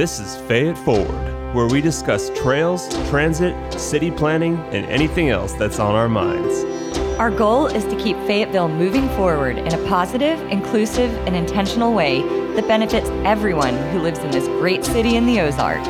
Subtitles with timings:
[0.00, 5.78] This is Fayette Forward, where we discuss trails, transit, city planning, and anything else that's
[5.78, 6.64] on our minds.
[7.18, 12.22] Our goal is to keep Fayetteville moving forward in a positive, inclusive, and intentional way
[12.54, 15.88] that benefits everyone who lives in this great city in the Ozarks.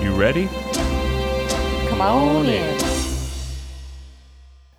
[0.00, 0.46] You ready?
[1.88, 2.85] Come on in.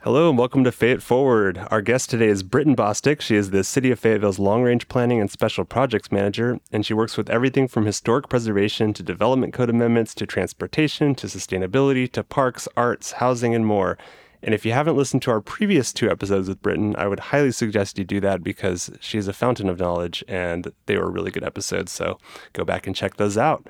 [0.08, 1.68] Hello and welcome to Fayette Forward.
[1.70, 3.20] Our guest today is Britin Bostick.
[3.20, 6.94] She is the City of Fayetteville's Long Range Planning and Special Projects Manager, and she
[6.94, 12.24] works with everything from historic preservation to development code amendments to transportation to sustainability to
[12.24, 13.98] parks, arts, housing, and more.
[14.42, 17.52] And if you haven't listened to our previous two episodes with Britin, I would highly
[17.52, 21.32] suggest you do that because she is a fountain of knowledge and they were really
[21.32, 21.92] good episodes.
[21.92, 22.18] So
[22.54, 23.68] go back and check those out.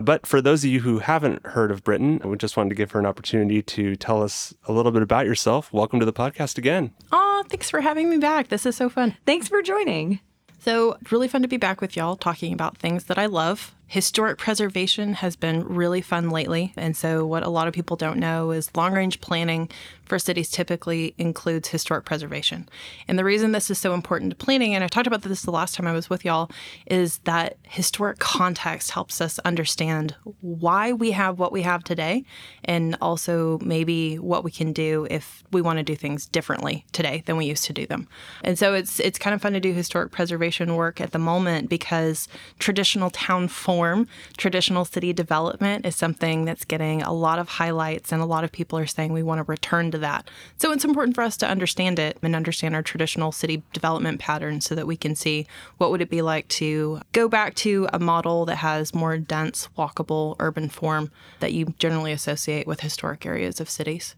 [0.00, 2.90] But for those of you who haven't heard of Britin, we just wanted to give
[2.92, 5.72] her an opportunity to tell us a little bit about yourself.
[5.72, 6.92] Welcome to the podcast again.
[7.12, 8.48] Aw, thanks for having me back.
[8.48, 9.16] This is so fun.
[9.24, 10.20] Thanks for joining.
[10.58, 13.75] So, really fun to be back with y'all talking about things that I love.
[13.88, 16.72] Historic preservation has been really fun lately.
[16.76, 19.70] And so, what a lot of people don't know is long range planning
[20.06, 22.68] for cities typically includes historic preservation.
[23.08, 25.50] And the reason this is so important to planning, and I talked about this the
[25.50, 26.50] last time I was with y'all,
[26.86, 32.24] is that historic context helps us understand why we have what we have today
[32.64, 37.22] and also maybe what we can do if we want to do things differently today
[37.26, 38.08] than we used to do them.
[38.42, 41.68] And so it's it's kind of fun to do historic preservation work at the moment
[41.68, 48.10] because traditional town form, traditional city development is something that's getting a lot of highlights
[48.10, 50.30] and a lot of people are saying we want to return to that.
[50.56, 54.64] So it's important for us to understand it and understand our traditional city development patterns
[54.64, 55.46] so that we can see
[55.76, 59.68] what would it be like to go back to a model that has more dense,
[59.76, 64.14] walkable urban form that you generally associate with historic areas of cities.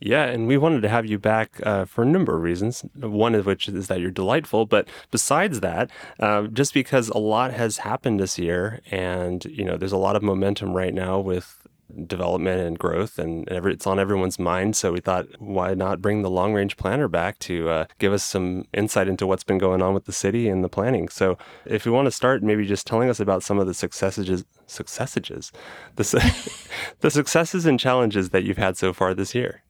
[0.00, 2.84] Yeah, and we wanted to have you back uh, for a number of reasons.
[2.94, 7.52] One of which is that you're delightful, but besides that, uh, just because a lot
[7.52, 11.66] has happened this year, and you know, there's a lot of momentum right now with
[12.06, 14.76] development and growth, and every, it's on everyone's mind.
[14.76, 18.24] So we thought, why not bring the long range planner back to uh, give us
[18.24, 21.08] some insight into what's been going on with the city and the planning?
[21.08, 24.44] So if we want to start, maybe just telling us about some of the successes,
[24.66, 25.52] successes,
[25.96, 26.68] the,
[27.00, 29.63] the successes and challenges that you've had so far this year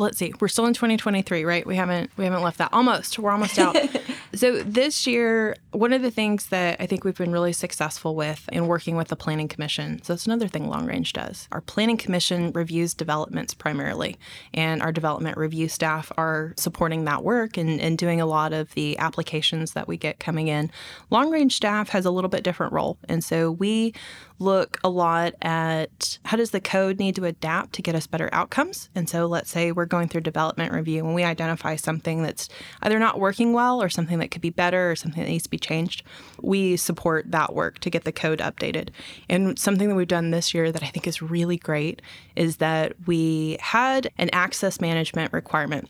[0.00, 1.66] let's see we're still in 2023 right?
[1.66, 2.72] We haven't we haven't left that.
[2.72, 3.76] Almost we're almost out.
[4.34, 8.46] So this year one of the things that i think we've been really successful with
[8.52, 11.96] in working with the planning commission so that's another thing long range does our planning
[11.96, 14.18] commission reviews developments primarily.
[14.52, 18.74] And our development review staff are supporting that work and, and doing a lot of
[18.74, 20.70] the applications that we get coming in.
[21.10, 22.98] Long range staff has a little bit different role.
[23.08, 23.94] And so we
[24.38, 28.28] look a lot at how does the code need to adapt to get us better
[28.32, 28.88] outcomes.
[28.94, 32.48] And so let's say we're going through development review when we identify something that's
[32.82, 35.50] either not working well or something that could be better or something that needs to
[35.50, 36.02] be changed.
[36.40, 38.90] We support that work to get the code updated.
[39.28, 42.02] And something that we've done this year that I think is really great
[42.36, 45.88] is that we had an access management requirement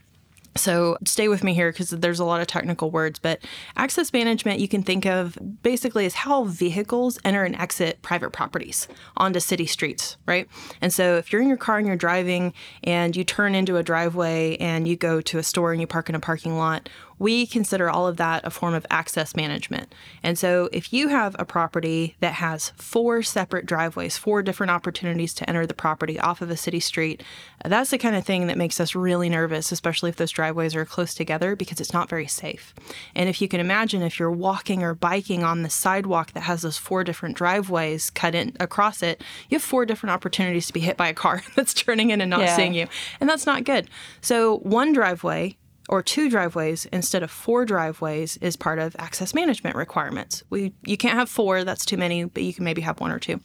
[0.58, 3.40] so stay with me here because there's a lot of technical words, but
[3.76, 8.88] access management you can think of basically as how vehicles enter and exit private properties
[9.16, 10.48] onto city streets, right?
[10.80, 12.52] And so if you're in your car and you're driving
[12.84, 16.08] and you turn into a driveway and you go to a store and you park
[16.08, 19.92] in a parking lot, we consider all of that a form of access management.
[20.22, 25.34] And so if you have a property that has four separate driveways, four different opportunities
[25.34, 27.22] to enter the property off of a city street,
[27.64, 30.84] that's the kind of thing that makes us really nervous, especially if those driveways are
[30.84, 32.74] close together because it's not very safe.
[33.14, 36.62] And if you can imagine if you're walking or biking on the sidewalk that has
[36.62, 40.80] those four different driveways cut in across it, you have four different opportunities to be
[40.80, 42.56] hit by a car that's turning in and not Yeah.
[42.56, 42.86] seeing you.
[43.20, 43.88] And that's not good.
[44.20, 45.56] So one driveway
[45.88, 50.42] or two driveways instead of four driveways is part of access management requirements.
[50.50, 53.18] We you can't have four, that's too many, but you can maybe have one or
[53.18, 53.40] two.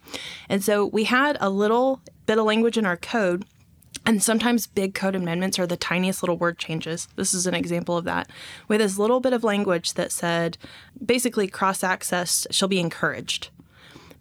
[0.49, 3.45] And so we had a little bit of language in our code
[4.05, 7.07] and sometimes big code amendments are the tiniest little word changes.
[7.15, 8.29] This is an example of that.
[8.67, 10.57] With this little bit of language that said
[11.03, 13.49] basically cross access shall be encouraged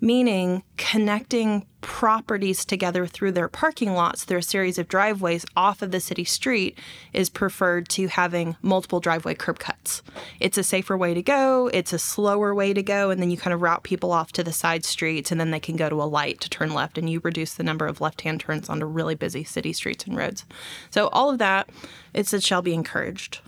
[0.03, 5.93] meaning connecting properties together through their parking lots through a series of driveways off of
[5.93, 6.77] the city street
[7.13, 10.03] is preferred to having multiple driveway curb cuts.
[10.41, 13.37] It's a safer way to go, it's a slower way to go, and then you
[13.37, 16.03] kind of route people off to the side streets and then they can go to
[16.03, 19.15] a light to turn left and you reduce the number of left-hand turns onto really
[19.15, 20.45] busy city streets and roads.
[20.91, 21.71] So all of that
[22.13, 23.41] it said shall be encouraged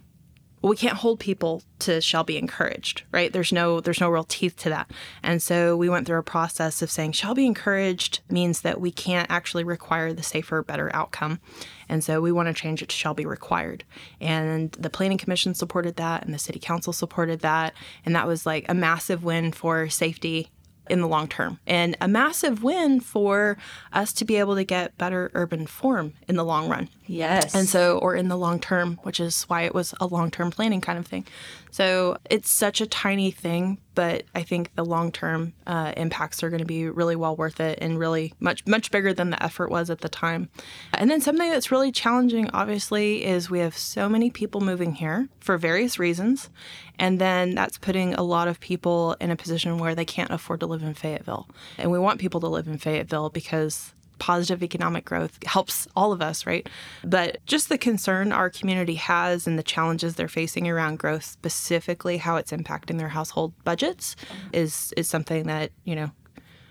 [0.65, 3.31] well, we can't hold people to shall be encouraged, right?
[3.31, 4.91] There's no there's no real teeth to that.
[5.23, 8.91] And so we went through a process of saying shall be encouraged means that we
[8.91, 11.39] can't actually require the safer, better outcome.
[11.87, 13.85] And so we want to change it to shall be required.
[14.23, 17.75] And the planning commission supported that and the city council supported that.
[18.07, 20.49] And that was like a massive win for safety
[20.89, 23.57] in the long term and a massive win for
[23.93, 26.89] us to be able to get better urban form in the long run.
[27.07, 27.55] Yes.
[27.55, 30.51] And so, or in the long term, which is why it was a long term
[30.51, 31.27] planning kind of thing.
[31.71, 36.51] So it's such a tiny thing, but I think the long term uh, impacts are
[36.51, 39.71] going to be really well worth it and really much, much bigger than the effort
[39.71, 40.49] was at the time.
[40.93, 45.29] And then something that's really challenging, obviously, is we have so many people moving here
[45.41, 46.51] for various reasons.
[46.99, 50.61] And then that's putting a lot of people in a position where they can't afford
[50.61, 51.49] to live in Fayetteville.
[51.79, 53.95] And we want people to live in Fayetteville because
[54.25, 56.67] positive economic growth helps all of us, right?
[57.05, 62.17] But just the concern our community has and the challenges they're facing around growth, specifically
[62.17, 64.17] how it's impacting their household budgets,
[64.55, 66.11] is is something that, you know,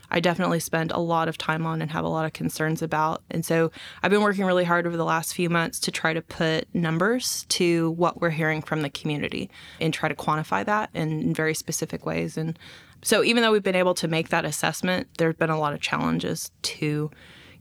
[0.09, 3.21] I definitely spend a lot of time on and have a lot of concerns about.
[3.29, 3.71] And so
[4.01, 7.45] I've been working really hard over the last few months to try to put numbers
[7.49, 12.03] to what we're hearing from the community and try to quantify that in very specific
[12.03, 12.35] ways.
[12.35, 12.57] And
[13.03, 15.81] so even though we've been able to make that assessment, there's been a lot of
[15.81, 17.11] challenges to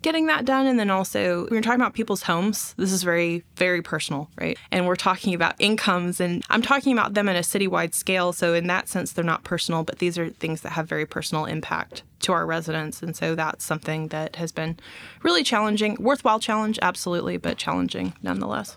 [0.03, 0.67] getting that done.
[0.67, 2.75] And then also, we are talking about people's homes.
[2.77, 4.59] This is very, very personal, right?
[4.71, 8.33] And we're talking about incomes, and I'm talking about them in a citywide scale.
[8.33, 11.45] So, in that sense, they're not personal, but these are things that have very personal
[11.45, 13.03] impact to our residents.
[13.03, 14.79] And so, that's something that has been
[15.23, 18.77] really challenging, worthwhile challenge, absolutely, but challenging nonetheless.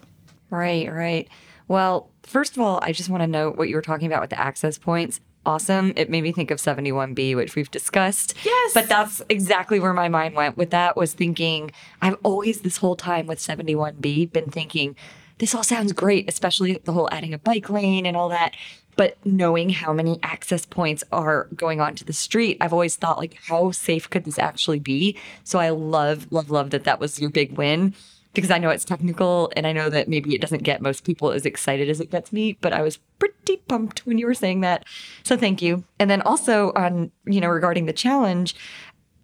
[0.50, 1.27] Right, right.
[1.68, 4.30] Well, first of all, I just want to note what you were talking about with
[4.30, 5.94] the access points awesome.
[5.96, 8.34] It made me think of 71B, which we've discussed.
[8.44, 8.74] Yes.
[8.74, 11.72] But that's exactly where my mind went with that was thinking,
[12.02, 14.96] I've always this whole time with 71B been thinking,
[15.38, 18.56] this all sounds great, especially the whole adding a bike lane and all that.
[18.96, 23.38] But knowing how many access points are going onto the street, I've always thought, like,
[23.48, 25.18] how safe could this actually be?
[25.44, 27.94] So I love, love, love that that was your big win
[28.36, 31.32] because I know it's technical and I know that maybe it doesn't get most people
[31.32, 34.62] as excited as it gets me, but I was pretty pumped when you were saying
[34.62, 34.86] that.
[35.24, 35.84] So thank you.
[36.00, 38.56] And then also on, you know, regarding the challenge,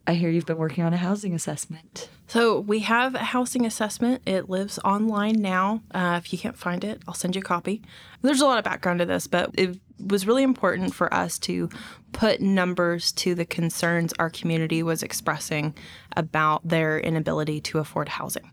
[0.08, 2.10] I hear you've been working on a housing assessment.
[2.28, 4.24] So we have a housing assessment.
[4.26, 5.84] It lives online now.
[5.94, 7.84] Uh, if you can't find it, I'll send you a copy.
[8.22, 11.70] There's a lot of background to this, but it was really important for us to
[12.14, 15.76] put numbers to the concerns our community was expressing
[16.18, 18.50] about their inability to afford housing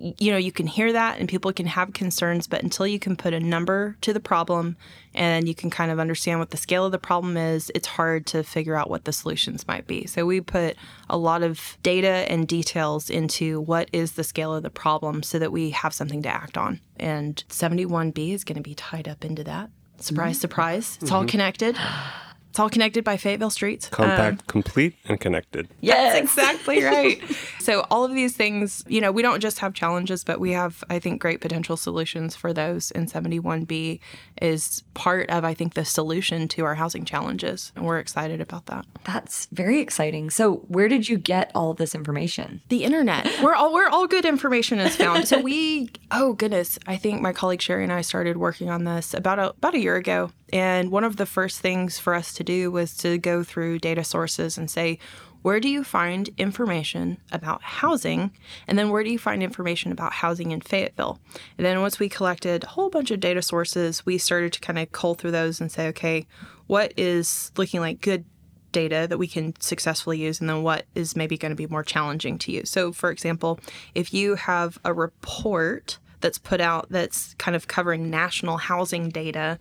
[0.00, 3.16] you know, you can hear that and people can have concerns, but until you can
[3.16, 4.76] put a number to the problem
[5.14, 8.26] and you can kind of understand what the scale of the problem is, it's hard
[8.26, 10.06] to figure out what the solutions might be.
[10.06, 10.76] So we put
[11.10, 15.38] a lot of data and details into what is the scale of the problem so
[15.38, 16.80] that we have something to act on.
[16.96, 19.68] And 71B is going to be tied up into that.
[19.98, 20.40] Surprise, mm-hmm.
[20.40, 20.98] surprise.
[21.00, 21.14] It's mm-hmm.
[21.14, 21.76] all connected.
[22.50, 23.88] It's all connected by Fayetteville streets.
[23.88, 25.68] Compact, um, complete, and connected.
[25.80, 27.22] Yes, exactly right.
[27.60, 30.82] so all of these things, you know, we don't just have challenges, but we have,
[30.90, 32.90] I think, great potential solutions for those.
[32.90, 34.00] And 71B
[34.42, 38.66] is part of, I think, the solution to our housing challenges, and we're excited about
[38.66, 38.84] that.
[39.04, 40.30] That's very exciting.
[40.30, 42.62] So where did you get all of this information?
[42.68, 43.28] The internet.
[43.40, 45.28] Where all where all good information is found.
[45.28, 49.14] so we, oh goodness, I think my colleague Sherry and I started working on this
[49.14, 52.39] about a about a year ago and one of the first things for us to
[52.44, 54.98] do was to go through data sources and say,
[55.42, 58.30] where do you find information about housing?
[58.66, 61.18] And then where do you find information about housing in Fayetteville?
[61.56, 64.78] And then once we collected a whole bunch of data sources, we started to kind
[64.78, 66.26] of cull through those and say, okay,
[66.66, 68.24] what is looking like good
[68.72, 71.82] data that we can successfully use and then what is maybe going to be more
[71.82, 72.70] challenging to use.
[72.70, 73.58] So, for example,
[73.94, 79.58] if you have a report that's put out that's kind of covering national housing data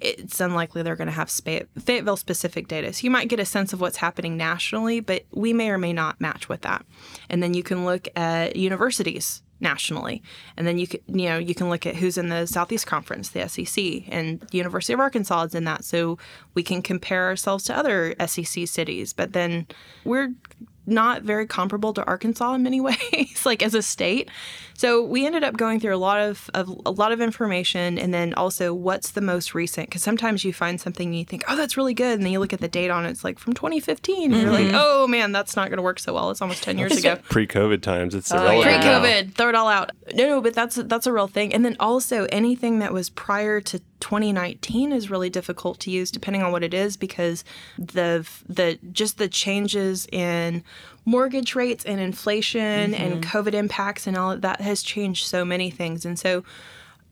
[0.00, 2.92] it's unlikely they're going to have Fayetteville specific data.
[2.92, 5.92] So you might get a sense of what's happening nationally, but we may or may
[5.92, 6.84] not match with that.
[7.28, 10.22] And then you can look at universities nationally.
[10.56, 13.30] And then you can, you know, you can look at who's in the Southeast Conference,
[13.30, 15.84] the SEC, and the University of Arkansas is in that.
[15.84, 16.18] So
[16.54, 19.12] we can compare ourselves to other SEC cities.
[19.12, 19.66] But then
[20.04, 20.32] we're
[20.86, 24.30] not very comparable to Arkansas in many ways, like as a state.
[24.78, 28.14] So we ended up going through a lot of, of a lot of information, and
[28.14, 29.88] then also what's the most recent?
[29.88, 32.38] Because sometimes you find something and you think, oh, that's really good, and then you
[32.38, 34.40] look at the date on it, it's like from 2015, and mm-hmm.
[34.40, 34.76] you're like, mm-hmm.
[34.78, 36.30] oh man, that's not going to work so well.
[36.30, 37.16] It's almost 10 years ago.
[37.28, 38.82] Pre-COVID times, it's oh, irrelevant.
[38.82, 39.90] Pre-COVID, throw it all out.
[40.14, 41.52] No, no, but that's that's a real thing.
[41.52, 46.42] And then also anything that was prior to 2019 is really difficult to use depending
[46.42, 47.42] on what it is because
[47.78, 50.62] the the just the changes in
[51.08, 53.02] mortgage rates and inflation mm-hmm.
[53.02, 56.44] and covid impacts and all of that has changed so many things and so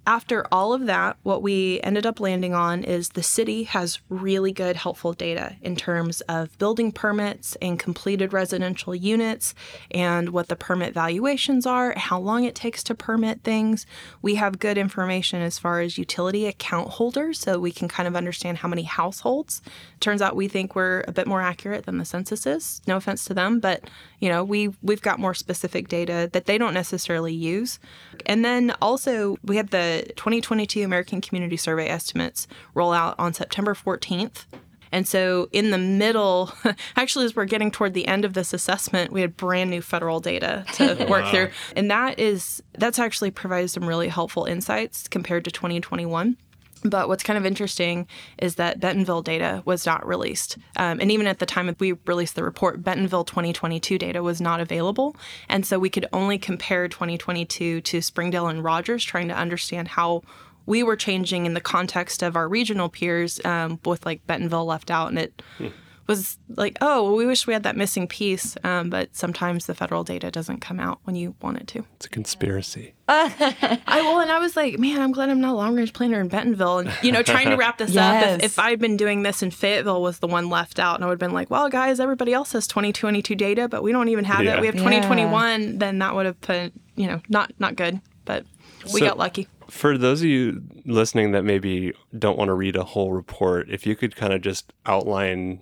[0.07, 4.53] after all of that, what we ended up landing on is the city has really
[4.53, 9.53] good, helpful data in terms of building permits and completed residential units
[9.91, 13.85] and what the permit valuations are, how long it takes to permit things.
[14.23, 18.15] We have good information as far as utility account holders, so we can kind of
[18.15, 19.61] understand how many households.
[19.99, 22.81] Turns out we think we're a bit more accurate than the census is.
[22.87, 26.59] No offense to them, but you know, we we've got more specific data that they
[26.59, 27.79] don't necessarily use.
[28.25, 33.75] And then also we had the 2022 American Community Survey estimates roll out on September
[33.75, 34.45] 14th.
[34.93, 36.53] And so, in the middle,
[36.97, 40.21] actually, as we're getting toward the end of this assessment, we had brand new federal
[40.21, 41.51] data to work through.
[41.75, 46.37] And that is, that's actually provided some really helpful insights compared to 2021.
[46.85, 48.07] But what's kind of interesting
[48.39, 50.59] is that Bentonville data was not released.
[50.77, 54.61] Um, and even at the time we released the report, Bentonville 2022 data was not
[54.61, 55.17] available.
[55.49, 60.23] And so we could only compare 2022 to Springdale and Rogers, trying to understand how
[60.67, 64.91] we were changing in the context of our regional peers, um, with like Bentonville left
[64.91, 65.09] out.
[65.09, 65.69] And it, hmm
[66.07, 68.57] was like, oh, well, we wish we had that missing piece.
[68.65, 71.85] Um, but sometimes the federal data doesn't come out when you want it to.
[71.97, 72.95] It's a conspiracy.
[73.09, 76.21] I well, and I was like, man, I'm glad I'm not a long range planner
[76.21, 78.25] in Bentonville, and you know, trying to wrap this yes.
[78.25, 78.39] up.
[78.39, 81.07] If, if I'd been doing this and Fayetteville was the one left out, and I
[81.07, 84.25] would have been like, well, guys, everybody else has 2022 data, but we don't even
[84.25, 84.57] have yeah.
[84.57, 84.61] it.
[84.61, 85.63] We have 2021.
[85.63, 85.73] Yeah.
[85.77, 88.01] Then that would have put, you know, not not good.
[88.25, 88.45] But
[88.93, 92.77] we so, got lucky for those of you listening that maybe don't want to read
[92.77, 95.61] a whole report, if you could kind of just outline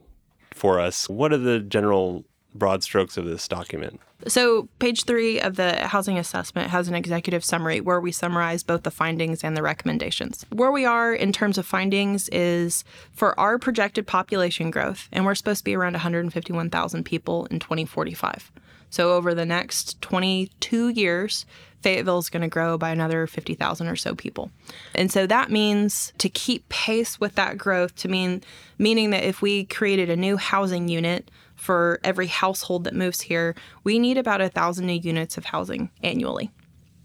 [0.54, 1.08] for us.
[1.08, 4.00] What are the general broad strokes of this document?
[4.26, 8.84] So, page three of the housing assessment has an executive summary where we summarize both
[8.84, 10.46] the findings and the recommendations.
[10.50, 15.34] Where we are in terms of findings is for our projected population growth, and we're
[15.34, 18.50] supposed to be around 151,000 people in 2045.
[18.94, 21.46] So, over the next 22 years,
[21.82, 24.50] Fayetteville is going to grow by another 50,000 or so people.
[24.94, 28.42] And so that means to keep pace with that growth to mean
[28.78, 33.56] meaning that if we created a new housing unit for every household that moves here,
[33.82, 36.50] we need about a thousand new units of housing annually.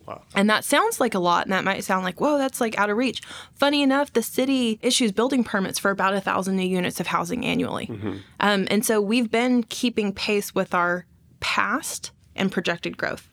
[0.05, 0.21] Wow.
[0.33, 2.89] And that sounds like a lot, and that might sound like, whoa, that's like out
[2.89, 3.21] of reach.
[3.55, 7.45] Funny enough, the city issues building permits for about a thousand new units of housing
[7.45, 7.87] annually.
[7.87, 8.17] Mm-hmm.
[8.39, 11.05] Um, and so we've been keeping pace with our
[11.39, 13.29] past and projected growth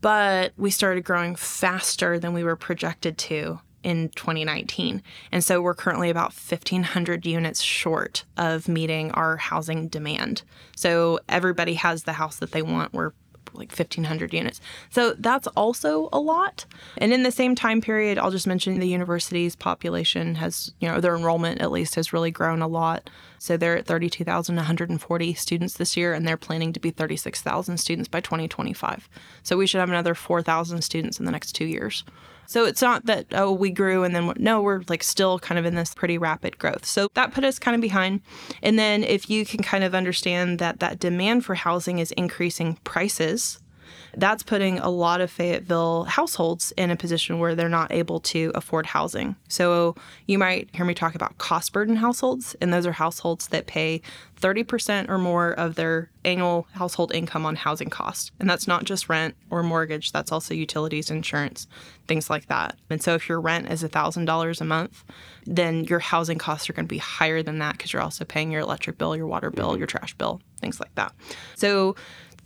[0.00, 5.02] but we started growing faster than we were projected to in 2019.
[5.32, 10.42] And so we're currently about 1,500 units short of meeting our housing demand.
[10.76, 12.92] So everybody has the house that they want.
[12.92, 13.12] We're
[13.54, 14.60] like 1,500 units.
[14.90, 16.64] So that's also a lot.
[16.98, 21.00] And in the same time period, I'll just mention the university's population has, you know,
[21.00, 23.10] their enrollment at least has really grown a lot.
[23.38, 28.20] So they're at 32,140 students this year, and they're planning to be 36,000 students by
[28.20, 29.08] 2025.
[29.42, 32.04] So we should have another 4,000 students in the next two years.
[32.50, 35.64] So it's not that, oh, we grew and then, no, we're like still kind of
[35.64, 36.84] in this pretty rapid growth.
[36.84, 38.22] So that put us kind of behind.
[38.60, 42.76] And then if you can kind of understand that that demand for housing is increasing
[42.82, 43.60] prices,
[44.16, 48.52] that's putting a lot of Fayetteville households in a position where they're not able to
[48.54, 49.36] afford housing.
[49.48, 49.94] So
[50.26, 54.02] you might hear me talk about cost burden households, and those are households that pay
[54.40, 58.30] 30% or more of their annual household income on housing costs.
[58.40, 61.66] And that's not just rent or mortgage, that's also utilities, insurance,
[62.08, 62.76] things like that.
[62.88, 65.04] And so if your rent is $1,000 a month,
[65.46, 68.50] then your housing costs are going to be higher than that because you're also paying
[68.50, 71.12] your electric bill, your water bill, your trash bill, things like that.
[71.56, 71.96] So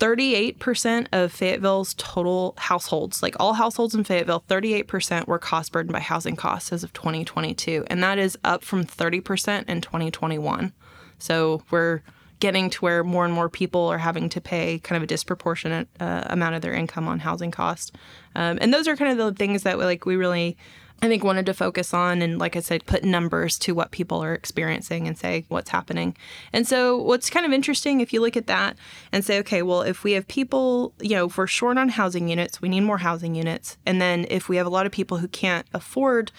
[0.05, 6.01] 38% of Fayetteville's total households, like all households in Fayetteville, 38% were cost burdened by
[6.01, 7.87] housing costs as of 2022.
[7.87, 10.75] And that is up from 30% in 2021.
[11.19, 12.03] So we're
[12.39, 15.89] getting to where more and more people are having to pay kind of a disproportionate
[15.99, 17.91] uh, amount of their income on housing costs.
[18.37, 20.59] Um, and those are kind of the things that we, like we really
[21.03, 24.23] I think wanted to focus on and like I said put numbers to what people
[24.23, 26.17] are experiencing and say what's happening.
[26.53, 28.77] And so what's kind of interesting if you look at that
[29.13, 32.29] and say okay, well if we have people, you know, if we're short on housing
[32.29, 33.77] units, we need more housing units.
[33.85, 36.33] And then if we have a lot of people who can't afford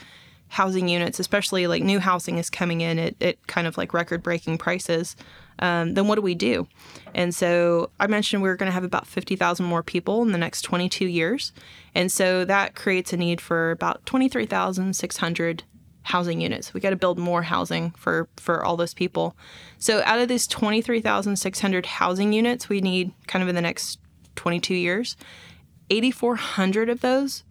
[0.48, 4.24] housing units, especially like new housing is coming in at, at kind of like record
[4.24, 5.16] breaking prices,
[5.60, 6.68] um, then what do we do?
[7.14, 10.38] And so I mentioned we are going to have about 50,000 more people in the
[10.38, 11.54] next 22 years.
[11.94, 15.64] And so that creates a need for about 23,600
[16.04, 16.74] housing units.
[16.74, 19.36] We got to build more housing for for all those people.
[19.80, 24.00] So out of these 23,600 housing units we need kind of in the next
[24.36, 25.18] 22 years,
[25.90, 27.44] 8,400 of those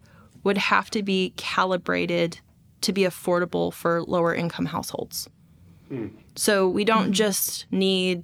[0.43, 2.39] would have to be calibrated
[2.81, 5.27] to be affordable for lower income households.
[6.35, 8.23] So we don't just need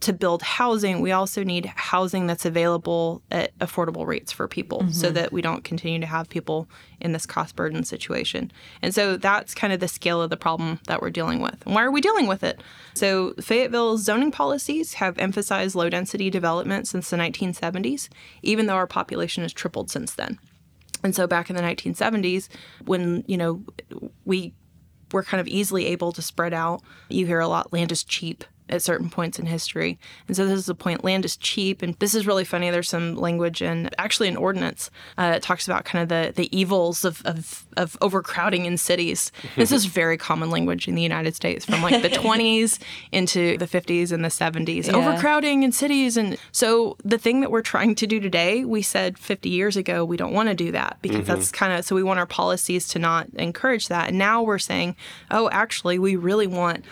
[0.00, 4.90] to build housing, we also need housing that's available at affordable rates for people mm-hmm.
[4.90, 6.68] so that we don't continue to have people
[7.00, 8.52] in this cost burden situation.
[8.82, 11.64] And so that's kind of the scale of the problem that we're dealing with.
[11.64, 12.60] And why are we dealing with it?
[12.94, 18.08] So Fayetteville's zoning policies have emphasized low density development since the 1970s,
[18.42, 20.38] even though our population has tripled since then.
[21.02, 22.48] And so back in the 1970s,
[22.84, 23.62] when, you know,
[24.24, 24.54] we
[25.12, 28.44] were kind of easily able to spread out, you hear a lot land is cheap
[28.68, 29.98] at certain points in history.
[30.26, 31.82] And so this is the point land is cheap.
[31.82, 32.70] And this is really funny.
[32.70, 36.56] There's some language and actually an ordinance uh, it talks about kind of the, the
[36.56, 39.32] evils of, of, of overcrowding in cities.
[39.56, 42.78] This is very common language in the United States from like the 20s
[43.10, 44.86] into the 50s and the 70s.
[44.86, 44.96] Yeah.
[44.96, 46.16] Overcrowding in cities.
[46.16, 50.04] And so the thing that we're trying to do today, we said 50 years ago,
[50.04, 51.26] we don't want to do that because mm-hmm.
[51.26, 54.08] that's kind of, so we want our policies to not encourage that.
[54.08, 54.94] And now we're saying,
[55.30, 56.84] oh, actually, we really want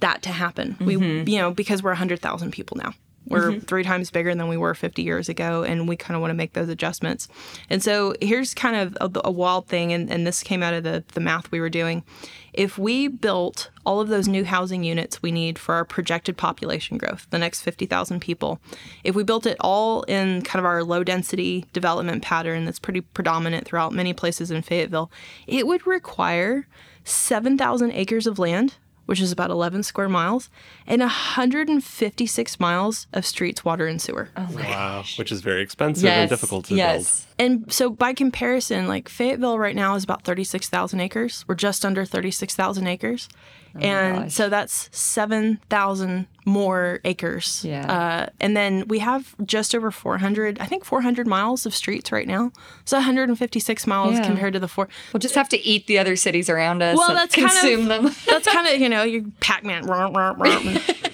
[0.00, 0.76] that to happen.
[0.80, 0.86] Mm-hmm.
[0.86, 2.94] We, you know, because we're 100,000 people now.
[3.28, 3.60] We're mm-hmm.
[3.60, 6.36] three times bigger than we were 50 years ago, and we kind of want to
[6.36, 7.26] make those adjustments.
[7.68, 10.84] And so here's kind of a, a wild thing, and, and this came out of
[10.84, 12.04] the, the math we were doing.
[12.52, 16.98] If we built all of those new housing units we need for our projected population
[16.98, 18.60] growth, the next 50,000 people,
[19.02, 23.00] if we built it all in kind of our low density development pattern that's pretty
[23.00, 25.10] predominant throughout many places in Fayetteville,
[25.48, 26.68] it would require
[27.04, 28.76] 7,000 acres of land
[29.06, 30.50] which is about 11 square miles,
[30.86, 34.28] and 156 miles of streets, water, and sewer.
[34.36, 35.18] Oh my wow, gosh.
[35.18, 36.18] which is very expensive yes.
[36.18, 37.20] and difficult to yes.
[37.20, 37.26] build.
[37.38, 41.44] And so, by comparison, like Fayetteville right now is about 36,000 acres.
[41.48, 43.28] We're just under 36,000 acres.
[43.76, 47.64] Oh and so that's 7,000 more acres.
[47.64, 47.92] Yeah.
[47.92, 52.26] Uh, and then we have just over 400, I think 400 miles of streets right
[52.26, 52.52] now.
[52.84, 54.24] So 156 miles yeah.
[54.24, 54.88] compared to the four.
[55.12, 56.96] We'll just have to eat the other cities around us.
[56.96, 58.14] Well, that's consume kind of, them.
[58.26, 59.84] that's kind of, you know, you Pac Man,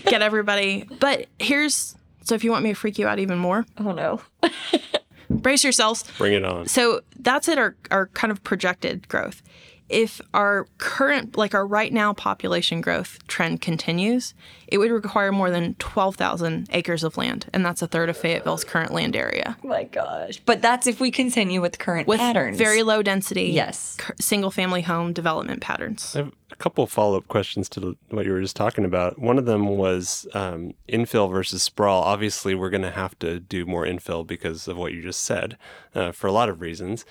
[0.04, 0.86] get everybody.
[1.00, 3.66] But here's so if you want me to freak you out even more.
[3.78, 4.20] Oh, no.
[5.30, 6.04] brace yourselves.
[6.18, 6.66] Bring it on.
[6.66, 9.42] So that's at our, our kind of projected growth
[9.92, 14.34] if our current, like our right now population growth trend continues,
[14.66, 17.46] it would require more than 12,000 acres of land.
[17.52, 19.58] And that's a third of Fayetteville's current land area.
[19.62, 20.40] Oh my gosh.
[20.46, 22.56] But that's if we continue with current with patterns.
[22.56, 23.98] Very low density, yes.
[24.18, 26.16] single family home development patterns.
[26.16, 29.18] I have a couple follow up questions to what you were just talking about.
[29.18, 32.02] One of them was um, infill versus sprawl.
[32.02, 35.58] Obviously, we're going to have to do more infill because of what you just said
[35.94, 37.04] uh, for a lot of reasons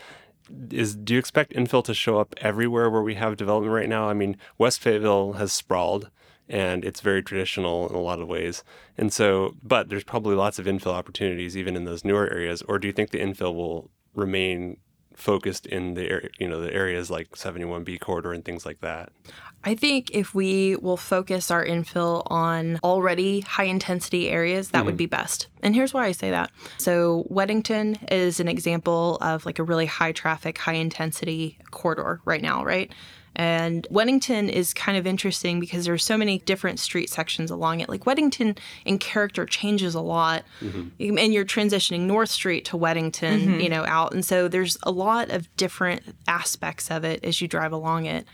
[0.70, 4.10] is do you expect infill to show up everywhere where we have development right now?
[4.10, 6.10] I mean, West Fayetteville has sprawled
[6.52, 8.64] and it's very traditional in a lot of ways.
[8.98, 12.62] And so, but there's probably lots of infill opportunities even in those newer areas.
[12.64, 14.78] Or do you think the infill will remain
[15.16, 19.14] focused in the you know, the areas like 71B corridor and things like that?
[19.64, 24.86] I think if we will focus our infill on already high intensity areas, that mm-hmm.
[24.88, 25.48] would be best.
[25.62, 26.52] And here's why I say that.
[26.78, 32.42] So, Weddington is an example of like a really high traffic, high intensity corridor right
[32.42, 32.92] now, right?
[33.36, 37.88] And Weddington is kind of interesting because there's so many different street sections along it.
[37.88, 40.44] Like Weddington in character changes a lot.
[40.60, 41.18] Mm-hmm.
[41.18, 43.60] And you're transitioning North Street to Weddington, mm-hmm.
[43.62, 44.14] you know, out.
[44.14, 48.26] And so there's a lot of different aspects of it as you drive along it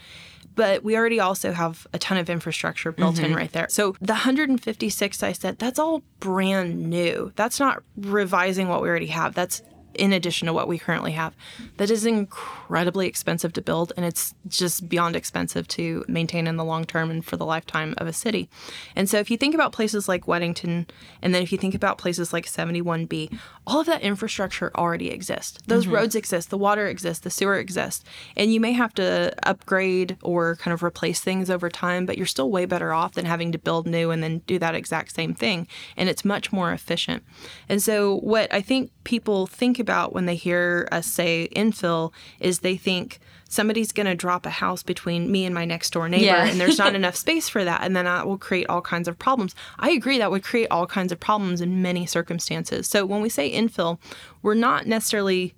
[0.58, 3.26] but we already also have a ton of infrastructure built mm-hmm.
[3.26, 3.68] in right there.
[3.70, 7.32] So the 156 I said, that's all brand new.
[7.36, 9.36] That's not revising what we already have.
[9.36, 9.62] That's
[9.98, 11.34] in addition to what we currently have.
[11.78, 16.66] That is incredibly expensive to build, and it's just beyond expensive to maintain in the
[16.66, 18.50] long term and for the lifetime of a city.
[18.96, 20.88] And so, if you think about places like Weddington,
[21.22, 25.60] and then if you think about places like 71B, all of that infrastructure already exists.
[25.68, 25.96] Those mm-hmm.
[25.96, 28.04] roads exist, the water exists, the sewer exists,
[28.36, 32.26] and you may have to upgrade or kind of replace things over time, but you're
[32.26, 35.34] still way better off than having to build new and then do that exact same
[35.34, 35.68] thing.
[35.98, 37.24] And it's much more efficient.
[37.68, 42.60] And so, what I think people think about when they hear us say infill is
[42.60, 43.20] they think
[43.50, 46.48] somebody's going to drop a house between me and my next door neighbor yeah.
[46.48, 49.18] and there's not enough space for that and then that will create all kinds of
[49.18, 49.56] problems.
[49.80, 52.88] I agree that would create all kinds of problems in many circumstances.
[52.88, 54.00] So when we say infill
[54.42, 55.54] we're not necessarily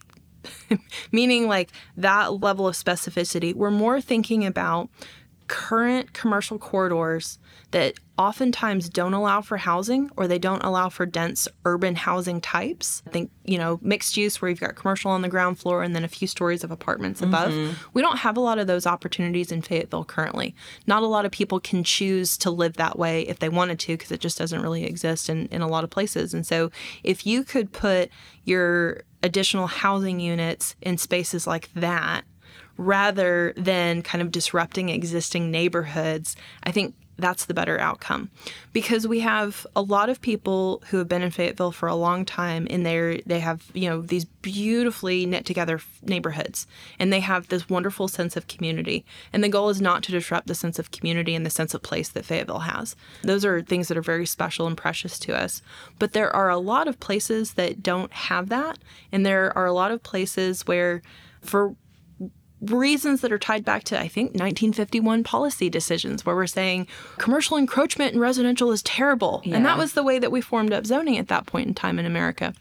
[1.12, 3.54] meaning like that level of specificity.
[3.54, 4.90] We're more thinking about
[5.48, 7.40] current commercial corridors
[7.72, 13.02] that oftentimes don't allow for housing or they don't allow for dense urban housing types.
[13.08, 15.96] I think, you know, mixed use where you've got commercial on the ground floor and
[15.96, 17.52] then a few stories of apartments above.
[17.52, 17.74] Mm-hmm.
[17.94, 20.54] We don't have a lot of those opportunities in Fayetteville currently.
[20.86, 23.94] Not a lot of people can choose to live that way if they wanted to
[23.94, 26.34] because it just doesn't really exist in, in a lot of places.
[26.34, 26.72] And so
[27.04, 28.10] if you could put
[28.44, 32.26] your additional housing units in spaces like that
[32.78, 38.30] rather than kind of disrupting existing neighborhoods, I think that's the better outcome.
[38.74, 42.26] Because we have a lot of people who have been in Fayetteville for a long
[42.26, 47.48] time and they they have you know these beautifully knit together neighborhoods and they have
[47.48, 49.06] this wonderful sense of community.
[49.34, 51.82] And the goal is not to disrupt the sense of community and the sense of
[51.82, 52.96] place that Fayetteville has.
[53.24, 55.62] Those are things that are very special and precious to us.
[55.98, 58.80] But there are a lot of places that don't have that
[59.12, 61.02] and there are a lot of places where
[61.42, 61.76] for
[62.62, 67.58] reasons that are tied back to, I think, 1951 policy decisions where we're saying commercial
[67.58, 69.42] encroachment in residential is terrible.
[69.44, 69.56] Yeah.
[69.56, 72.00] And that was the way that we formed up zoning at that point in time
[72.00, 72.54] in America.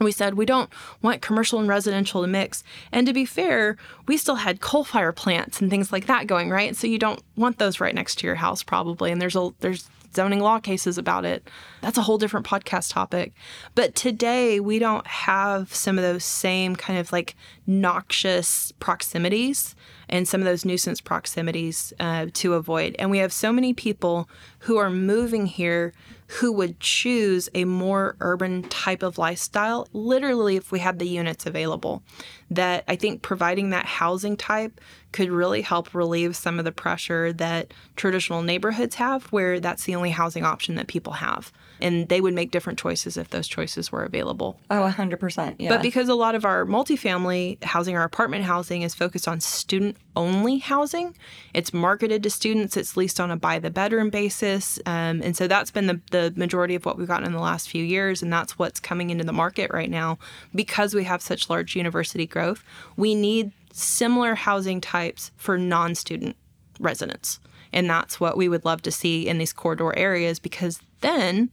[0.00, 0.70] We said we don't
[1.02, 2.62] want commercial and residential to mix.
[2.92, 6.50] And to be fair, we still had coal fire plants and things like that going,
[6.50, 6.76] right?
[6.76, 9.10] So you don't want those right next to your house probably.
[9.10, 11.48] And there's a there's zoning law cases about it.
[11.80, 13.32] That's a whole different podcast topic.
[13.74, 17.34] But today, we don't have some of those same kind of like
[17.68, 19.76] noxious proximities
[20.08, 22.96] and some of those nuisance proximities uh, to avoid.
[22.98, 24.28] And we have so many people
[24.60, 25.92] who are moving here
[26.28, 31.46] who would choose a more urban type of lifestyle, literally, if we had the units
[31.46, 32.02] available.
[32.50, 34.78] That I think providing that housing type
[35.12, 39.94] could really help relieve some of the pressure that traditional neighborhoods have, where that's the
[39.94, 41.50] only housing option that people have.
[41.80, 44.60] And they would make different choices if those choices were available.
[44.70, 45.56] Oh, 100%.
[45.58, 45.70] Yeah.
[45.70, 49.96] But because a lot of our multifamily housing, our apartment housing is focused on student
[50.16, 51.16] only housing,
[51.54, 54.78] it's marketed to students, it's leased on a by the bedroom basis.
[54.86, 57.68] Um, and so that's been the, the majority of what we've gotten in the last
[57.68, 58.22] few years.
[58.22, 60.18] And that's what's coming into the market right now
[60.54, 62.64] because we have such large university growth.
[62.96, 66.36] We need similar housing types for non student
[66.80, 67.40] residents.
[67.72, 71.50] And that's what we would love to see in these corridor areas because then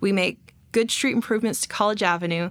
[0.00, 2.50] we make good street improvements to College Avenue.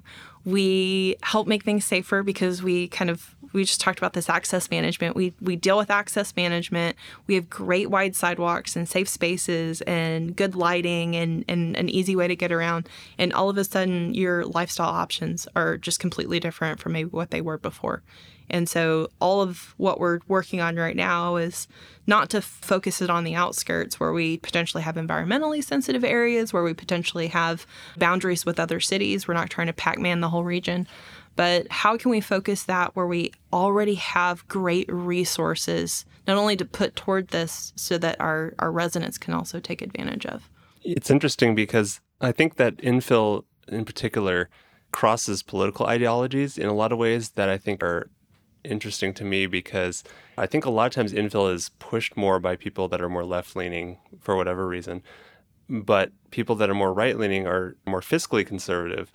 [0.49, 4.69] We help make things safer because we kind of we just talked about this access
[4.69, 5.15] management.
[5.15, 6.95] We we deal with access management.
[7.27, 12.15] We have great wide sidewalks and safe spaces and good lighting and, and an easy
[12.15, 12.87] way to get around.
[13.17, 17.31] And all of a sudden your lifestyle options are just completely different from maybe what
[17.31, 18.03] they were before.
[18.49, 21.67] And so all of what we're working on right now is
[22.07, 26.63] not to focus it on the outskirts where we potentially have environmentally sensitive areas, where
[26.63, 27.65] we potentially have
[27.97, 29.27] boundaries with other cities.
[29.27, 30.87] We're not trying to Pac Man the whole region.
[31.35, 36.65] But how can we focus that where we already have great resources, not only to
[36.65, 40.49] put toward this so that our, our residents can also take advantage of?
[40.83, 44.49] It's interesting because I think that infill in particular
[44.91, 48.09] crosses political ideologies in a lot of ways that I think are
[48.63, 50.03] interesting to me because
[50.37, 53.25] I think a lot of times infill is pushed more by people that are more
[53.25, 55.03] left leaning for whatever reason.
[55.69, 59.11] But people that are more right leaning are more fiscally conservative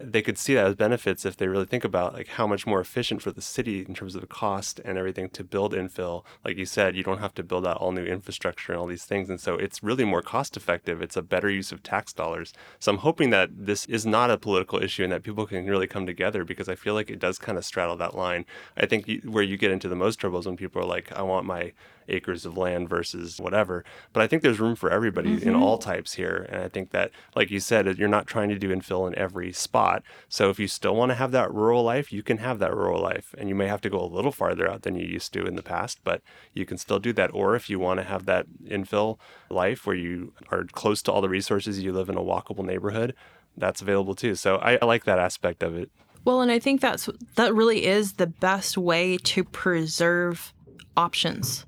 [0.00, 2.80] they could see that as benefits if they really think about like how much more
[2.80, 6.24] efficient for the city in terms of the cost and everything to build infill.
[6.44, 9.04] Like you said, you don't have to build out all new infrastructure and all these
[9.04, 11.02] things, and so it's really more cost effective.
[11.02, 12.52] It's a better use of tax dollars.
[12.78, 15.88] So I'm hoping that this is not a political issue and that people can really
[15.88, 18.44] come together because I feel like it does kind of straddle that line.
[18.76, 21.10] I think you, where you get into the most trouble is when people are like,
[21.12, 21.72] I want my
[22.08, 23.84] acres of land versus whatever.
[24.12, 25.48] But I think there's room for everybody mm-hmm.
[25.48, 26.46] in all types here.
[26.50, 29.52] And I think that, like you said, you're not trying to do infill in every
[29.52, 30.02] spot.
[30.28, 33.02] So if you still want to have that rural life, you can have that rural
[33.02, 33.34] life.
[33.38, 35.56] And you may have to go a little farther out than you used to in
[35.56, 36.22] the past, but
[36.54, 37.30] you can still do that.
[37.32, 39.18] Or if you want to have that infill
[39.50, 43.14] life where you are close to all the resources, you live in a walkable neighborhood,
[43.56, 44.34] that's available too.
[44.34, 45.90] So I, I like that aspect of it.
[46.24, 50.52] Well, and I think that's that really is the best way to preserve
[50.96, 51.64] options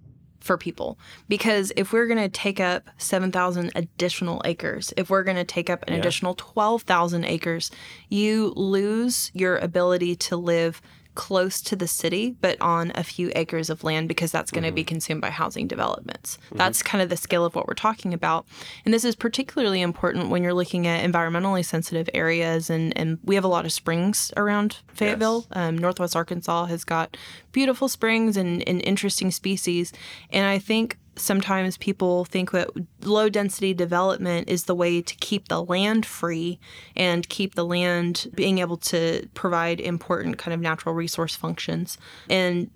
[0.51, 5.37] for people because if we're going to take up 7,000 additional acres, if we're going
[5.37, 6.01] to take up an yeah.
[6.01, 7.71] additional 12,000 acres,
[8.09, 10.83] you lose your ability to live
[11.15, 14.69] close to the city, but on a few acres of land because that's going to
[14.69, 14.77] mm-hmm.
[14.77, 16.39] be consumed by housing developments.
[16.47, 16.59] Mm-hmm.
[16.59, 18.47] That's kind of the scale of what we're talking about.
[18.85, 22.71] And this is particularly important when you're looking at environmentally sensitive areas.
[22.71, 25.47] And, and we have a lot of springs around Fayetteville.
[25.51, 25.59] Yes.
[25.59, 27.17] Um, Northwest Arkansas has got
[27.53, 29.93] beautiful springs and, and interesting species.
[30.31, 32.71] And I think sometimes people think that
[33.03, 36.59] low density development is the way to keep the land free
[36.97, 41.99] and keep the land being able to provide important kind of natural resource functions.
[42.29, 42.71] And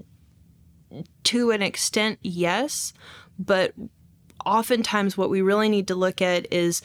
[1.25, 2.93] to an extent, yes,
[3.39, 3.73] but
[4.45, 6.83] oftentimes what we really need to look at is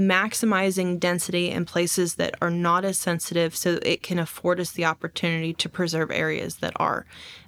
[0.00, 4.84] maximizing density in places that are not as sensitive so it can afford us the
[4.84, 7.04] opportunity to preserve areas that are.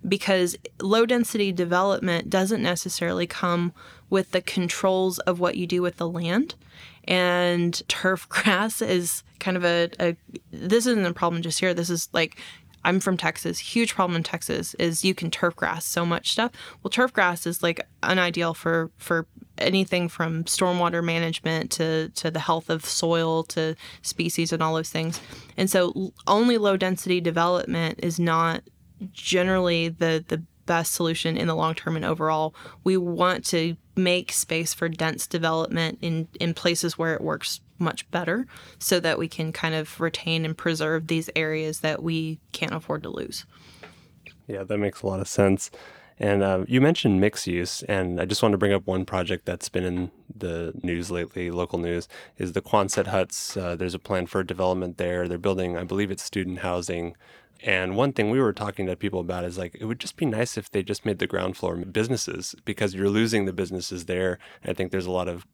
[0.07, 3.73] Because low density development doesn't necessarily come
[4.11, 6.55] with the controls of what you do with the land.
[7.05, 10.17] And turf grass is kind of a, a
[10.53, 11.73] this isn't a problem just here.
[11.73, 12.37] This is like
[12.85, 13.61] I'm from Texas.
[13.61, 16.53] Huge problem in Texas is you can turf grass so much stuff.
[16.83, 19.27] Well, turf grass is like unideal for for
[19.63, 24.91] anything from stormwater management to to the health of soil to species and all those
[24.91, 25.21] things.
[25.57, 28.63] And so only low density development is not
[29.13, 32.55] generally the the best solution in the long term and overall.
[32.85, 38.09] We want to make space for dense development in in places where it works much
[38.11, 38.47] better
[38.79, 43.03] so that we can kind of retain and preserve these areas that we can't afford
[43.03, 43.45] to lose.
[44.47, 45.71] Yeah, that makes a lot of sense.
[46.23, 49.45] And uh, you mentioned mixed use, and I just want to bring up one project
[49.45, 52.07] that's been in the news lately, local news,
[52.39, 53.57] is the Quonset huts.
[53.57, 55.27] Uh, there's a plan for development there.
[55.27, 57.17] They're building, I believe it's student housing.
[57.65, 60.25] And one thing we were talking to people about is like, it would just be
[60.25, 64.39] nice if they just made the ground floor businesses because you're losing the businesses there.
[64.65, 65.45] I think there's a lot of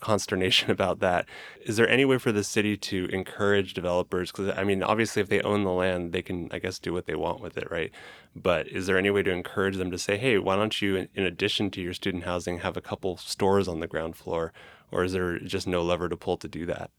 [0.00, 1.26] consternation about that.
[1.64, 4.30] Is there any way for the city to encourage developers?
[4.30, 7.06] Because I mean, obviously, if they own the land, they can, I guess, do what
[7.06, 7.90] they want with it, right?
[8.34, 11.24] But is there any way to encourage them to say, hey, why don't you, in
[11.24, 14.52] addition to your student housing, have a couple stores on the ground floor?
[14.90, 16.90] Or is there just no lever to pull to do that?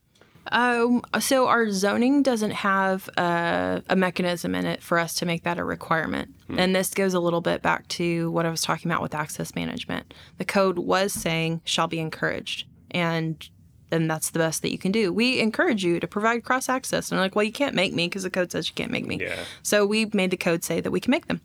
[0.51, 5.43] Um, so our zoning doesn't have a, a, mechanism in it for us to make
[5.43, 6.33] that a requirement.
[6.47, 6.59] Hmm.
[6.59, 9.53] And this goes a little bit back to what I was talking about with access
[9.53, 10.13] management.
[10.37, 13.49] The code was saying shall be encouraged and
[13.89, 15.11] then that's the best that you can do.
[15.11, 17.09] We encourage you to provide cross access.
[17.09, 19.05] And they're like, well, you can't make me because the code says you can't make
[19.05, 19.17] me.
[19.19, 19.43] Yeah.
[19.63, 21.41] So we made the code say that we can make them.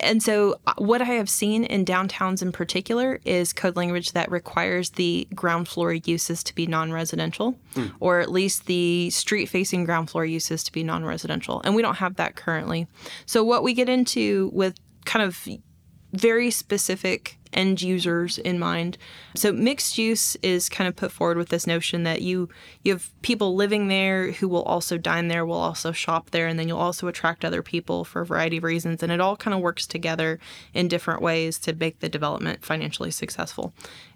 [0.00, 4.30] And so uh, what I have seen in downtowns in particular is code language that
[4.30, 7.86] requires the ground floor uses to be non-residential, hmm.
[8.00, 11.62] or at least the street-facing ground floor uses to be non-residential.
[11.64, 12.88] And we don't have that currently.
[13.24, 15.46] So what we get into with kind of
[16.12, 18.98] very specific end users in mind.
[19.34, 22.48] So mixed use is kind of put forward with this notion that you
[22.82, 26.58] you have people living there who will also dine there, will also shop there, and
[26.58, 29.54] then you'll also attract other people for a variety of reasons, and it all kind
[29.54, 30.38] of works together
[30.74, 33.72] in different ways to make the development financially successful.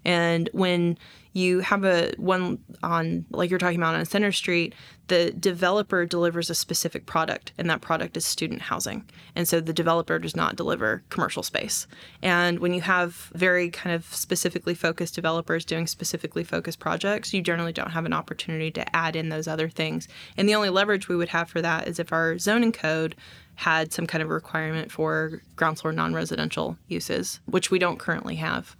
[0.09, 0.97] And when
[1.33, 4.73] you have a one on like you're talking about on Center Street,
[5.05, 9.07] the developer delivers a specific product, and that product is student housing.
[9.35, 11.85] And so the developer does not deliver commercial space.
[12.23, 17.43] And when you have very kind of specifically focused developers doing specifically focused projects, you
[17.43, 20.07] generally don't have an opportunity to add in those other things.
[20.37, 23.15] And the only leverage we would have for that is if our zoning code
[23.59, 28.35] had some kind of requirement for ground floor non residential uses, which we don't currently
[28.35, 28.75] have.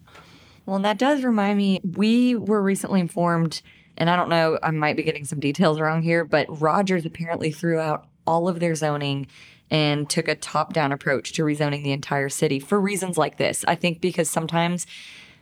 [0.70, 3.64] Well, and that does remind me, we were recently informed,
[3.98, 7.52] and I don't know, I might be getting some details wrong here, but Rogers apparently
[7.52, 9.26] threw out all of their zoning
[9.72, 13.66] and took a top down approach to rezoning the entire city for reasons like this.
[13.68, 14.86] I think because sometimes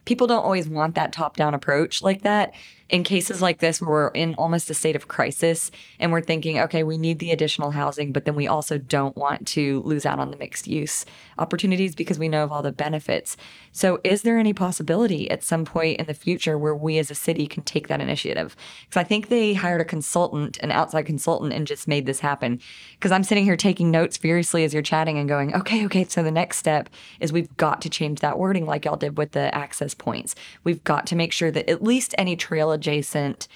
[0.06, 2.54] people don't always want that top down approach like that
[2.90, 6.58] in cases like this where we're in almost a state of crisis and we're thinking,
[6.58, 10.20] okay, we need the additional housing, but then we also don't want to lose out
[10.20, 11.06] on the mixed use
[11.38, 13.36] opportunities because we know of all the benefits.
[13.78, 17.16] So, is there any possibility at some point in the future where we as a
[17.16, 18.56] city can take that initiative?
[18.82, 22.60] Because I think they hired a consultant, an outside consultant, and just made this happen.
[22.94, 26.24] Because I'm sitting here taking notes furiously as you're chatting and going, okay, okay, so
[26.24, 29.54] the next step is we've got to change that wording like y'all did with the
[29.54, 30.34] access points.
[30.63, 33.48] We've got to make sure that at least any trail adjacent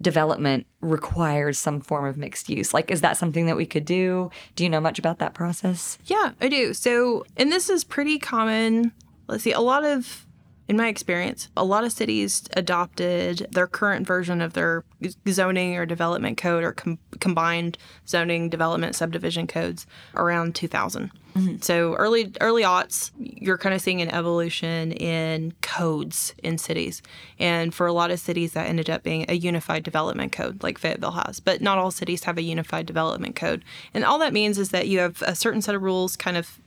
[0.00, 2.72] development requires some form of mixed use.
[2.72, 4.30] Like, is that something that we could do?
[4.54, 5.98] Do you know much about that process?
[6.06, 6.72] Yeah, I do.
[6.72, 8.92] So, and this is pretty common.
[9.28, 10.26] Let's see, a lot of
[10.68, 14.84] in my experience, a lot of cities adopted their current version of their
[15.28, 19.86] zoning or development code or com- combined zoning development subdivision codes
[20.16, 21.12] around 2000.
[21.36, 21.56] Mm-hmm.
[21.60, 27.02] So early early aughts, you're kind of seeing an evolution in codes in cities,
[27.38, 30.78] and for a lot of cities, that ended up being a unified development code, like
[30.78, 31.38] Fayetteville has.
[31.38, 34.88] But not all cities have a unified development code, and all that means is that
[34.88, 36.58] you have a certain set of rules, kind of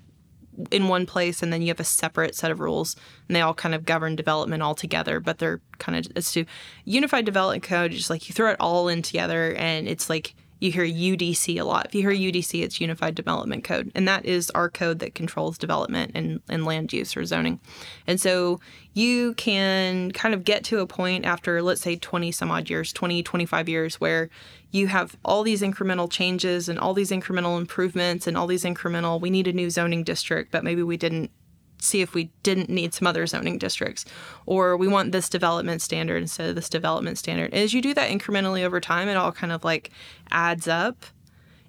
[0.71, 2.95] in one place and then you have a separate set of rules
[3.27, 6.45] and they all kind of govern development all together but they're kind of it's to
[6.85, 10.71] unified development code just like you throw it all in together and it's like you
[10.71, 11.85] hear UDC a lot.
[11.85, 15.57] If you hear UDC, it's Unified Development Code, and that is our code that controls
[15.57, 17.59] development and, and land use or zoning.
[18.05, 18.59] And so
[18.93, 22.91] you can kind of get to a point after, let's say, 20 some odd years,
[22.91, 24.29] 20, 25 years, where
[24.71, 29.19] you have all these incremental changes and all these incremental improvements and all these incremental,
[29.19, 31.31] we need a new zoning district, but maybe we didn't
[31.81, 34.05] see if we didn't need some other zoning districts
[34.45, 37.53] or we want this development standard instead of this development standard.
[37.53, 39.91] And as you do that incrementally over time, it all kind of like
[40.31, 41.05] adds up.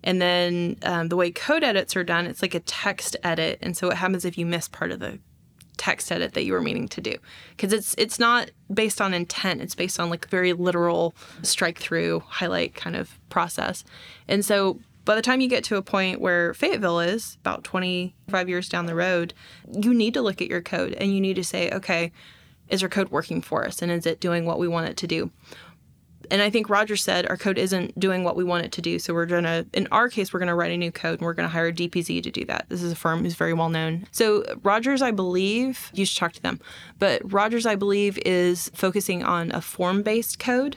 [0.02, 3.58] And then um, the way code edits are done, it's like a text edit.
[3.60, 5.18] And so what happens if you miss part of the
[5.76, 7.14] text edit that you were meaning to do?
[7.50, 9.60] Because it's it's not based on intent.
[9.60, 13.84] It's based on like very literal strike through highlight kind of process.
[14.26, 18.48] And so by the time you get to a point where Fayetteville is, about 25
[18.48, 19.34] years down the road,
[19.72, 22.12] you need to look at your code and you need to say, okay,
[22.68, 25.06] is our code working for us and is it doing what we want it to
[25.06, 25.30] do?
[26.30, 29.00] And I think Rogers said our code isn't doing what we want it to do.
[29.00, 31.22] So we're going to, in our case, we're going to write a new code and
[31.22, 32.66] we're going to hire DPZ to do that.
[32.68, 34.06] This is a firm who's very well known.
[34.12, 36.60] So Rogers, I believe, you should talk to them,
[36.98, 40.76] but Rogers, I believe, is focusing on a form based code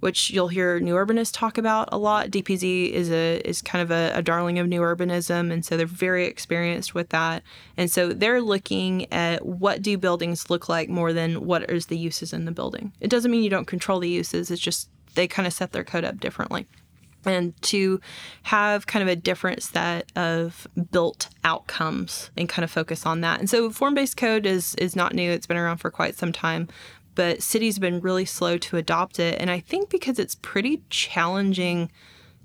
[0.00, 2.30] which you'll hear new urbanists talk about a lot.
[2.30, 5.86] DPZ is a is kind of a, a, darling of new urbanism, and so they're
[5.86, 7.42] very experienced with that.
[7.76, 11.98] And so they're looking at what do buildings look like more than what is the
[11.98, 12.92] uses in the building.
[13.00, 14.50] It doesn't mean you don't control the uses.
[14.50, 16.66] It's just they kind of set their code up differently.
[17.26, 18.00] And to
[18.44, 23.40] have kind of a different set of built outcomes and kind of focus on that.
[23.40, 25.30] And so form based code is is not new.
[25.30, 26.68] It's been around for quite some time
[27.14, 29.40] but cities have been really slow to adopt it.
[29.40, 31.90] And I think because it's pretty challenging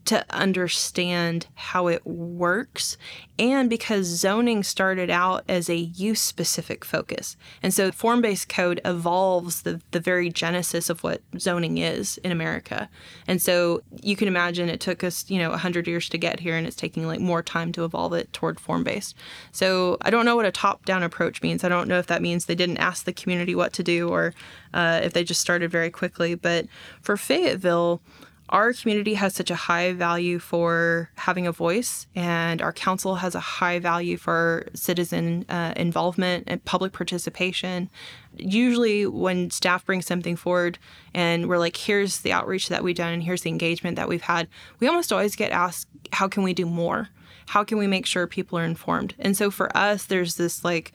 [0.05, 2.97] to understand how it works
[3.37, 7.35] and because zoning started out as a use specific focus.
[7.61, 12.31] And so form based code evolves the, the very genesis of what zoning is in
[12.31, 12.89] America.
[13.27, 16.55] And so you can imagine it took us, you know, 100 years to get here
[16.55, 19.15] and it's taking like more time to evolve it toward form based.
[19.51, 21.63] So I don't know what a top down approach means.
[21.63, 24.33] I don't know if that means they didn't ask the community what to do or
[24.73, 26.35] uh, if they just started very quickly.
[26.35, 26.67] But
[27.01, 28.01] for Fayetteville,
[28.49, 33.33] our community has such a high value for having a voice, and our council has
[33.33, 37.89] a high value for citizen uh, involvement and public participation.
[38.37, 40.77] Usually, when staff brings something forward
[41.13, 44.21] and we're like, here's the outreach that we've done and here's the engagement that we've
[44.21, 44.47] had,
[44.79, 47.09] we almost always get asked, how can we do more?
[47.47, 49.15] How can we make sure people are informed?
[49.17, 50.93] And so for us, there's this like,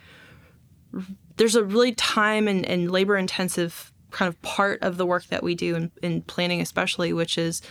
[1.36, 5.42] there's a really time and, and labor intensive kind of part of the work that
[5.42, 7.62] we do in, in planning, especially, which is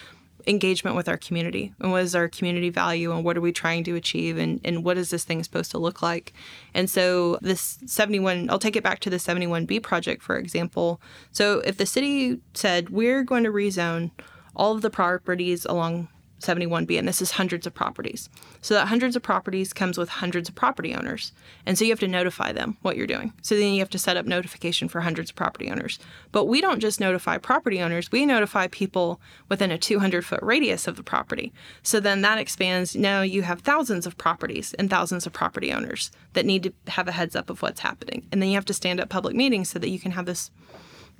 [0.47, 3.83] engagement with our community and what is our community value and what are we trying
[3.83, 6.33] to achieve and, and what is this thing supposed to look like.
[6.73, 11.01] And so this 71 i'll take it back to the 71b project for example.
[11.31, 14.11] So if the city said we're going to rezone
[14.55, 16.07] all of the properties along
[16.39, 18.29] 71B, and this is hundreds of properties.
[18.61, 21.31] So that hundreds of properties comes with hundreds of property owners.
[21.65, 23.33] And so you have to notify them what you're doing.
[23.41, 25.99] So then you have to set up notification for hundreds of property owners.
[26.31, 30.87] But we don't just notify property owners, we notify people within a 200 foot radius
[30.87, 31.51] of the property.
[31.83, 32.95] So then that expands.
[32.95, 37.07] Now you have thousands of properties and thousands of property owners that need to have
[37.07, 38.27] a heads up of what's happening.
[38.31, 40.51] And then you have to stand up public meetings so that you can have this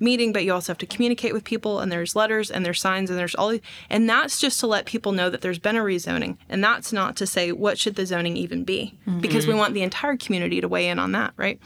[0.00, 3.10] meeting, but you also have to communicate with people, and there's letters and there's signs
[3.10, 5.82] and there's all, These, and that's just to let people know that there's been a
[5.82, 9.20] rezoning, and that's not to say what should the zoning even be, mm-hmm.
[9.20, 11.60] because we want the entire community to weigh in on that, right?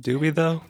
[0.00, 0.62] Do we though?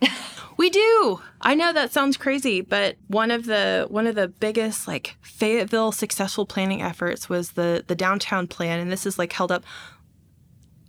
[0.56, 1.20] We do.
[1.40, 5.92] I know that sounds crazy, but one of the one of the biggest like Fayetteville
[5.92, 9.64] successful planning efforts was the the downtown plan and this is like held up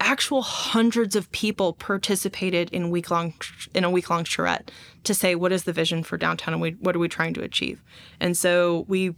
[0.04, 3.34] actual hundreds of people participated in week long
[3.74, 4.72] in a week long charrette
[5.04, 7.42] to say what is the vision for downtown and we, what are we trying to
[7.42, 7.84] achieve.
[8.20, 9.16] And so we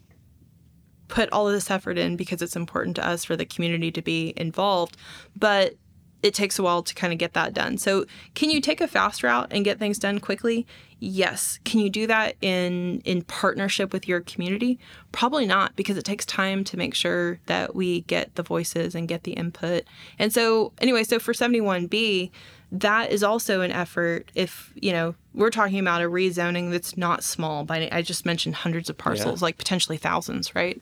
[1.07, 4.01] put all of this effort in because it's important to us for the community to
[4.01, 4.97] be involved,
[5.35, 5.75] but
[6.23, 7.77] it takes a while to kind of get that done.
[7.77, 10.65] So, can you take a fast route and get things done quickly?
[11.07, 11.59] Yes.
[11.65, 14.79] Can you do that in in partnership with your community?
[15.11, 19.07] Probably not because it takes time to make sure that we get the voices and
[19.07, 19.83] get the input.
[20.17, 22.31] And so, anyway, so for 71B,
[22.71, 27.23] that is also an effort if, you know, we're talking about a rezoning that's not
[27.23, 29.45] small by I just mentioned hundreds of parcels, yeah.
[29.45, 30.81] like potentially thousands, right?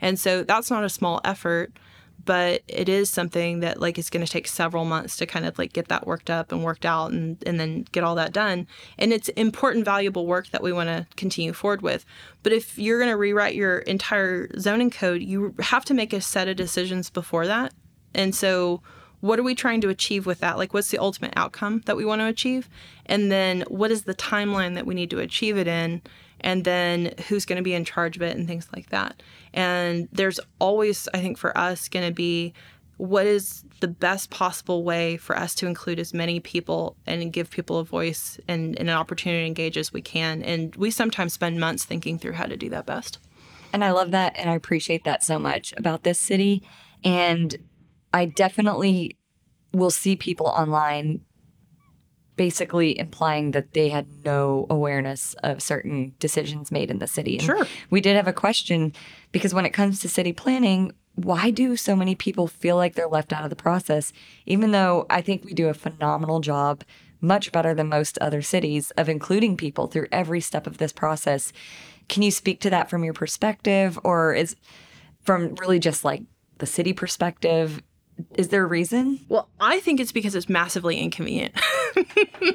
[0.00, 1.72] And so that's not a small effort
[2.24, 5.58] but it is something that like is going to take several months to kind of
[5.58, 8.66] like get that worked up and worked out and, and then get all that done.
[8.98, 12.04] And it's important valuable work that we want to continue forward with.
[12.42, 16.20] But if you're going to rewrite your entire zoning code you have to make a
[16.20, 17.72] set of decisions before that.
[18.14, 18.82] And so
[19.20, 20.58] what are we trying to achieve with that?
[20.58, 22.68] Like what's the ultimate outcome that we want to achieve?
[23.06, 26.02] And then what is the timeline that we need to achieve it in
[26.40, 29.22] and then who's going to be in charge of it and things like that.
[29.52, 32.54] And there's always, I think, for us, going to be
[32.96, 37.50] what is the best possible way for us to include as many people and give
[37.50, 40.42] people a voice and, and, an opportunity to engage as we can.
[40.42, 43.18] And we sometimes spend months thinking through how to do that best.
[43.72, 44.34] And I love that.
[44.36, 46.62] And I appreciate that so much about this city.
[47.02, 47.56] And
[48.12, 49.16] I definitely
[49.72, 51.22] will see people online
[52.40, 57.36] basically implying that they had no awareness of certain decisions made in the city.
[57.36, 57.66] And sure.
[57.90, 58.94] We did have a question
[59.30, 63.06] because when it comes to city planning, why do so many people feel like they're
[63.06, 64.14] left out of the process?
[64.46, 66.82] Even though I think we do a phenomenal job,
[67.20, 71.52] much better than most other cities, of including people through every step of this process.
[72.08, 74.56] Can you speak to that from your perspective, or is
[75.20, 76.22] from really just like
[76.56, 77.82] the city perspective?
[78.36, 79.20] Is there a reason?
[79.28, 81.54] Well, I think it's because it's massively inconvenient.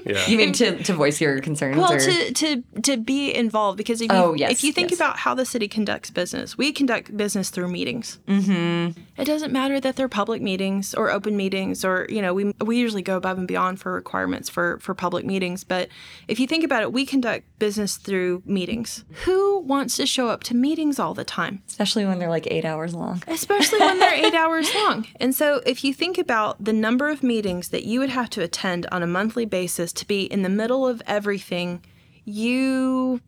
[0.06, 0.24] Yeah.
[0.28, 1.78] You mean to, to voice your concerns?
[1.78, 2.00] well, or?
[2.00, 5.00] to, to to be involved because if you, Oh, yes, if you think yes.
[5.00, 8.18] about how the city conducts business, we conduct business through meetings.
[8.28, 9.00] Mm-hmm.
[9.22, 12.78] It doesn't matter that they're public meetings or open meetings, or you know, we we
[12.78, 15.64] usually go above and beyond for requirements for for public meetings.
[15.64, 15.90] But
[16.28, 19.06] if you think about it, we conduct business through meetings.
[19.26, 21.62] Who wants to show up to meetings all the time?
[21.68, 23.22] Especially when they're like eight hours long.
[23.28, 25.06] especially when they're eight hours long.
[25.20, 28.42] And so, if you think about the number of meetings that you would have to
[28.42, 31.84] attend on a monthly basis to be in the middle of everything,
[32.24, 33.22] you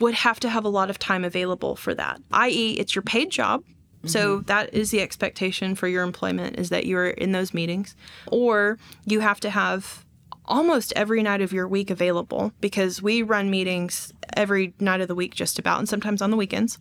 [0.00, 3.30] would have to have a lot of time available for that, i.e., it's your paid
[3.30, 3.62] job.
[4.04, 4.46] So mm-hmm.
[4.46, 7.94] that is the expectation for your employment is that you're in those meetings
[8.26, 10.04] or you have to have
[10.44, 15.14] almost every night of your week available because we run meetings every night of the
[15.14, 16.78] week just about and sometimes on the weekends.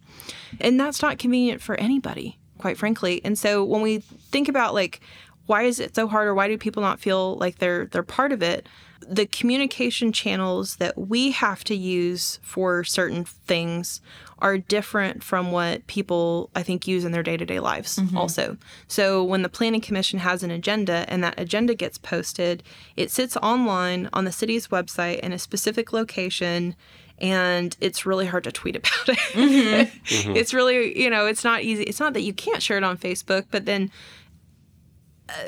[0.59, 3.19] And that's not convenient for anybody, quite frankly.
[3.25, 5.01] And so when we think about like
[5.47, 8.31] why is it so hard or why do people not feel like they're they're part
[8.31, 8.67] of it?
[9.05, 13.99] The communication channels that we have to use for certain things
[14.39, 18.17] are different from what people I think use in their day-to-day lives mm-hmm.
[18.17, 18.57] also.
[18.87, 22.63] So when the planning commission has an agenda and that agenda gets posted,
[22.95, 26.75] it sits online on the city's website in a specific location
[27.21, 29.17] and it's really hard to tweet about it.
[29.17, 30.35] Mm-hmm.
[30.35, 31.83] It's really, you know, it's not easy.
[31.83, 33.91] It's not that you can't share it on Facebook, but then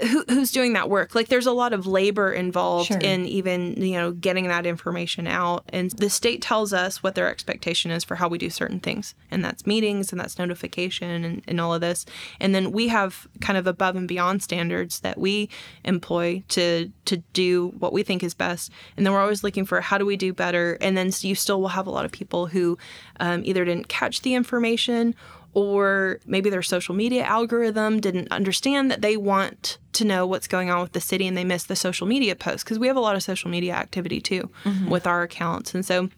[0.08, 1.16] who, who's doing that work?
[1.16, 2.98] Like, there's a lot of labor involved Sure.
[3.00, 5.66] in even, you know, getting that information out.
[5.70, 9.16] And the state tells us what their expectation is for how we do certain things.
[9.32, 12.06] And that's meetings and that's notification and, and all of this.
[12.40, 15.50] And then we have kind of above and beyond standards that we
[15.84, 18.72] employ to to do what we think is best.
[18.96, 20.78] And then we're always looking for how do we do better.
[20.82, 22.78] And then you still will have a lot of people who
[23.20, 25.16] um, either didn't catch the information
[25.54, 30.70] or maybe their social media algorithm didn't understand that they want to know what's going
[30.70, 33.02] on with the city and they missed the social media posts because we have a
[33.02, 34.90] lot of social media activity too mm-hmm.
[34.90, 35.76] with our accounts.
[35.76, 36.10] And so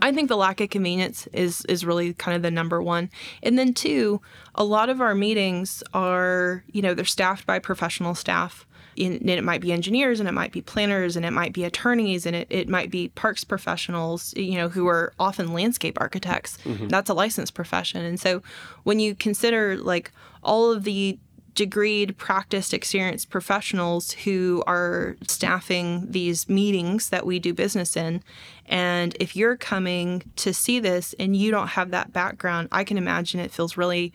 [0.00, 3.10] I think the lack of convenience is is really kind of the number one.
[3.42, 4.20] And then two,
[4.54, 8.66] a lot of our meetings are, you know, they're staffed by professional staff.
[8.98, 12.26] And it might be engineers and it might be planners and it might be attorneys
[12.26, 16.58] and it, it might be parks professionals, you know, who are often landscape architects.
[16.64, 16.88] Mm-hmm.
[16.88, 18.04] That's a licensed profession.
[18.04, 18.42] And so
[18.82, 20.12] when you consider like
[20.42, 21.18] all of the
[21.54, 28.22] degreed, practiced, experienced professionals who are staffing these meetings that we do business in.
[28.66, 32.96] And if you're coming to see this and you don't have that background, I can
[32.96, 34.12] imagine it feels really,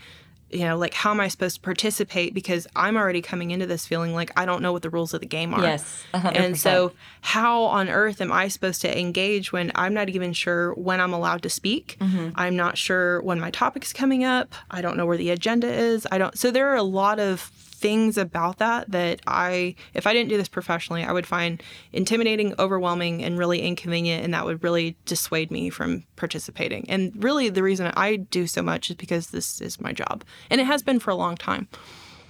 [0.49, 2.33] you know, like how am I supposed to participate?
[2.33, 5.19] Because I'm already coming into this feeling like I don't know what the rules of
[5.19, 5.61] the game are.
[5.61, 9.93] Yes, a hundred And so, how on earth am I supposed to engage when I'm
[9.93, 11.97] not even sure when I'm allowed to speak?
[11.99, 12.29] Mm-hmm.
[12.35, 14.53] I'm not sure when my topic's coming up.
[14.71, 16.07] I don't know where the agenda is.
[16.11, 16.37] I don't.
[16.37, 20.37] So there are a lot of things about that that I, if I didn't do
[20.37, 21.61] this professionally, I would find
[21.93, 26.89] intimidating, overwhelming, and really inconvenient, and that would really dissuade me from participating.
[26.89, 30.59] And really, the reason I do so much is because this is my job, and
[30.59, 31.67] it has been for a long time.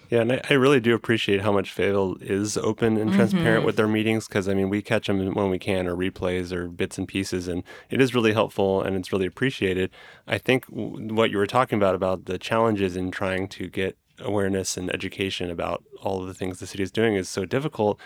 [0.10, 3.66] Yeah, and I, I really do appreciate how much Fayetteville is open and transparent mm-hmm.
[3.66, 6.68] with their meetings because I mean we catch them when we can or replays or
[6.68, 9.92] bits and pieces, and it is really helpful and it's really appreciated.
[10.26, 13.98] I think w- what you were talking about about the challenges in trying to get
[14.20, 18.00] awareness and education about all of the things the city is doing is so difficult.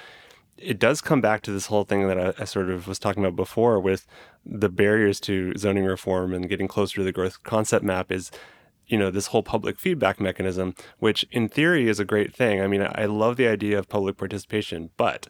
[0.57, 3.23] It does come back to this whole thing that I, I sort of was talking
[3.23, 4.05] about before with
[4.45, 8.31] the barriers to zoning reform and getting closer to the growth concept map is
[8.87, 12.67] you know this whole public feedback mechanism which in theory is a great thing i
[12.67, 15.27] mean i love the idea of public participation but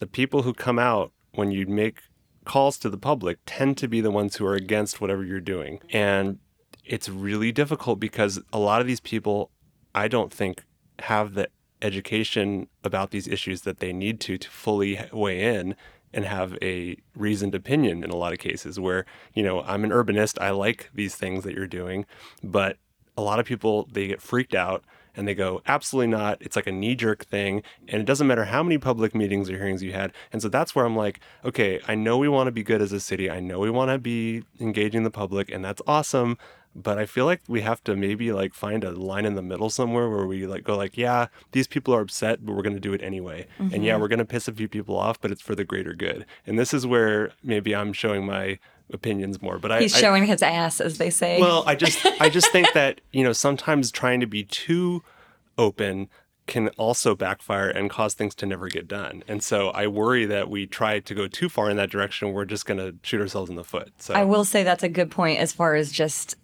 [0.00, 2.00] the people who come out when you make
[2.44, 5.78] calls to the public tend to be the ones who are against whatever you're doing
[5.90, 6.38] and
[6.84, 9.50] it's really difficult because a lot of these people
[9.94, 10.64] i don't think
[11.00, 11.48] have the
[11.82, 15.74] education about these issues that they need to to fully weigh in
[16.12, 19.90] and have a reasoned opinion in a lot of cases where you know i'm an
[19.90, 22.06] urbanist i like these things that you're doing
[22.42, 22.78] but
[23.16, 24.84] a lot of people they get freaked out
[25.16, 26.38] and they go absolutely not.
[26.40, 29.56] It's like a knee jerk thing and it doesn't matter how many public meetings or
[29.56, 30.12] hearings you had.
[30.32, 32.92] And so that's where i'm like okay i know we want to be good as
[32.92, 33.30] a city.
[33.30, 36.38] I know we want to be engaging the public and that's awesome
[36.74, 39.70] but i feel like we have to maybe like find a line in the middle
[39.70, 42.80] somewhere where we like go like yeah these people are upset but we're going to
[42.80, 44.02] do it anyway and yeah mm-hmm.
[44.02, 46.58] we're going to piss a few people off but it's for the greater good and
[46.58, 48.58] this is where maybe i'm showing my
[48.92, 51.40] opinions more but He's I- showing his ass, as they say.
[51.40, 55.02] well, I just I just think that, you know, sometimes trying to be too
[55.56, 56.08] open
[56.46, 59.22] can also backfire and cause things to never get done.
[59.26, 62.44] And so I worry that we try to go too far in that direction, we're
[62.44, 63.92] just going to shoot ourselves in the foot.
[63.98, 66.36] So I will say that's a good point as far as just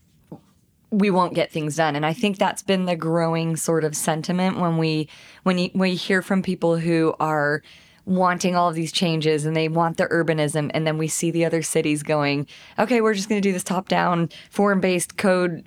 [0.90, 1.96] we won't get things done.
[1.96, 5.08] And I think that's been the growing sort of sentiment when we
[5.44, 7.62] when you, when you hear from people who are
[8.06, 11.44] wanting all of these changes and they want the urbanism and then we see the
[11.44, 12.46] other cities going,
[12.78, 15.64] okay, we're just going to do this top down form-based code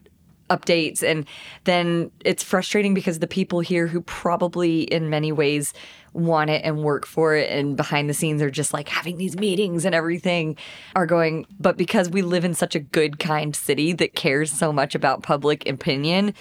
[0.50, 1.26] updates and
[1.64, 5.74] then it's frustrating because the people here who probably in many ways
[6.14, 9.36] want it and work for it and behind the scenes are just like having these
[9.36, 10.56] meetings and everything
[10.96, 11.46] are going.
[11.60, 15.24] But because we live in such a good kind city that cares so much about
[15.24, 16.34] public opinion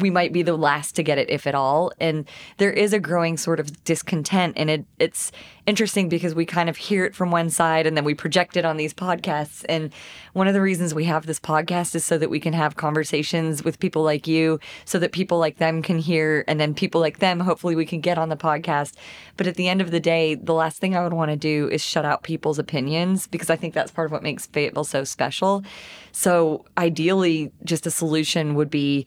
[0.00, 1.92] we might be the last to get it if at all.
[2.00, 2.26] And
[2.58, 5.32] there is a growing sort of discontent and it it's
[5.66, 8.64] interesting because we kind of hear it from one side and then we project it
[8.64, 9.64] on these podcasts.
[9.68, 9.92] And
[10.32, 13.64] one of the reasons we have this podcast is so that we can have conversations
[13.64, 17.18] with people like you so that people like them can hear and then people like
[17.18, 18.94] them hopefully we can get on the podcast.
[19.36, 21.68] But at the end of the day the last thing I would want to do
[21.68, 25.04] is shut out people's opinions because I think that's part of what makes Fayetteville so
[25.04, 25.64] special.
[26.12, 29.06] So ideally just a solution would be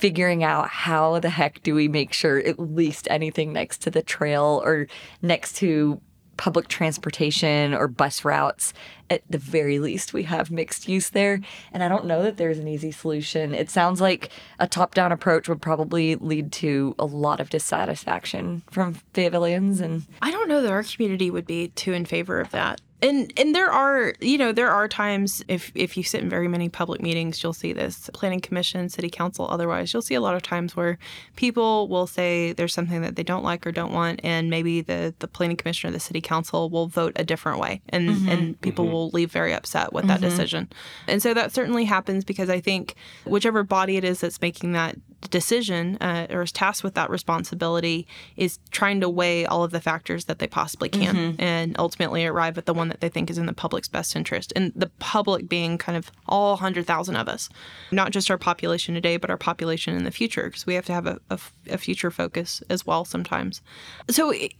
[0.00, 4.02] figuring out how the heck do we make sure at least anything next to the
[4.02, 4.86] trail or
[5.20, 6.00] next to
[6.38, 8.72] public transportation or bus routes.
[9.10, 11.38] At the very least we have mixed use there.
[11.70, 13.52] And i don't know that there's an easy solution.
[13.52, 18.62] It sounds like a top down approach would probably lead to a lot of dissatisfaction
[18.70, 22.50] from fayettevilleans and I don't know that our community would be too in favor of
[22.52, 22.80] that.
[23.02, 26.48] And and there are you know there are times if if you sit in very
[26.48, 28.10] many public meetings you'll see this.
[28.12, 30.98] Planning commission city council otherwise you'll see a lot of times where
[31.36, 35.14] people will say there's something that they don't like or don't want and maybe the
[35.18, 37.80] the planning commission or the city council will vote a different way.
[37.88, 38.28] And mm-hmm.
[38.28, 38.94] and people mm-hmm.
[38.94, 40.28] will leave very upset with that mm-hmm.
[40.28, 40.68] decision.
[41.06, 42.94] And so that certainly happens because I think
[43.24, 44.96] whichever body it is that's making that
[45.28, 48.06] decision uh, or is tasked with that responsibility
[48.36, 52.56] is trying to weigh all of the factors that they possibly can and ultimately arrive
[52.56, 54.52] at the one that they think is in the public's best interest.
[54.56, 57.48] And the public being kind of all 100,000 of us,
[57.92, 60.92] not just our population today, but our population in the future, because we have to
[60.92, 61.20] have a
[61.68, 63.62] a future focus as well sometimes.
[64.08, 64.50] So, e-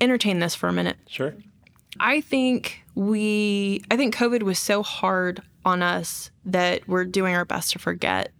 [0.00, 0.96] entertain this for a minute.
[1.06, 1.34] Sure.
[2.00, 7.44] I think we I think COVID was so hard on us that we're doing our
[7.44, 8.32] best to forget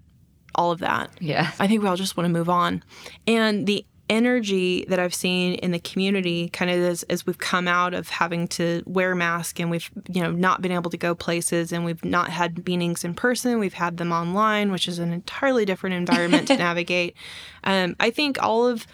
[0.57, 1.11] all of that.
[1.21, 2.83] yeah I think we all just want to move on.
[3.27, 7.67] And the energy that I've seen in the community kind of as, as we've come
[7.67, 11.15] out of having to wear masks and we've you know not been able to go
[11.15, 15.13] places and we've not had meetings in person we've had them online which is an
[15.13, 17.17] entirely different environment to navigate
[17.65, 18.87] um, I think all of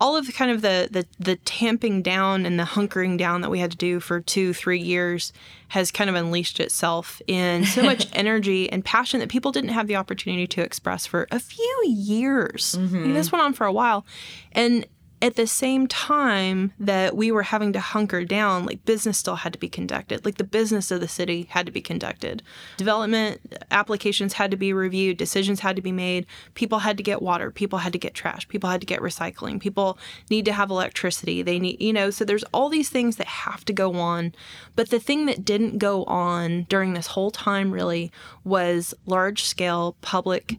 [0.00, 3.50] all of the kind of the, the the tamping down and the hunkering down that
[3.50, 5.32] we had to do for two three years
[5.68, 9.86] has kind of unleashed itself in so much energy and passion that people didn't have
[9.86, 12.74] the opportunity to express for a few years.
[12.74, 13.12] I mean, mm-hmm.
[13.14, 14.04] this went on for a while.
[14.52, 14.86] And
[15.20, 19.52] at the same time that we were having to hunker down, like business still had
[19.52, 20.24] to be conducted.
[20.24, 22.42] Like the business of the city had to be conducted.
[22.76, 23.40] Development
[23.70, 26.26] applications had to be reviewed, decisions had to be made.
[26.54, 29.60] People had to get water, people had to get trash, people had to get recycling,
[29.60, 29.98] people
[30.30, 31.42] need to have electricity.
[31.42, 34.34] They need, you know, so there's all these things that have to go on.
[34.76, 38.12] But the thing that didn't go on during this whole time really
[38.44, 40.58] was large scale public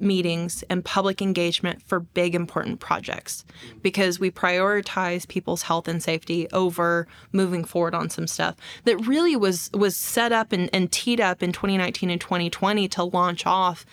[0.00, 3.44] meetings and public engagement for big important projects
[3.82, 9.34] because we prioritize people's health and safety over moving forward on some stuff that really
[9.34, 13.86] was was set up and, and teed up in 2019 and 2020 to launch off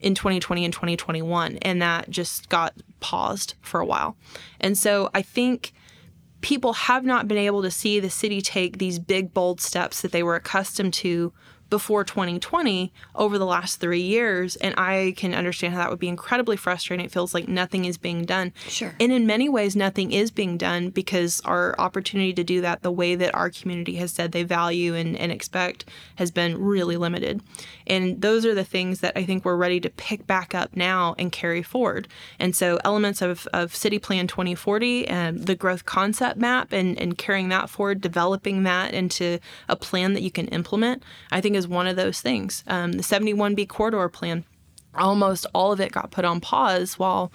[0.00, 4.16] in 2020 and 2021 and that just got paused for a while.
[4.60, 5.72] And so i think
[6.42, 10.12] people have not been able to see the city take these big, bold steps that
[10.12, 11.32] they were accustomed to
[11.72, 14.56] before 2020 over the last three years.
[14.56, 17.06] And I can understand how that would be incredibly frustrating.
[17.06, 18.52] It feels like nothing is being done.
[18.68, 18.94] Sure.
[19.00, 22.92] And in many ways, nothing is being done because our opportunity to do that the
[22.92, 27.40] way that our community has said they value and, and expect has been really limited.
[27.86, 31.14] And those are the things that I think we're ready to pick back up now
[31.18, 32.06] and carry forward.
[32.38, 37.00] And so elements of, of City Plan 2040 and um, the growth concept map and,
[37.00, 39.38] and carrying that forward, developing that into
[39.70, 42.64] a plan that you can implement, I think is one of those things.
[42.66, 44.44] Um, the 71B corridor plan,
[44.94, 47.32] almost all of it got put on pause while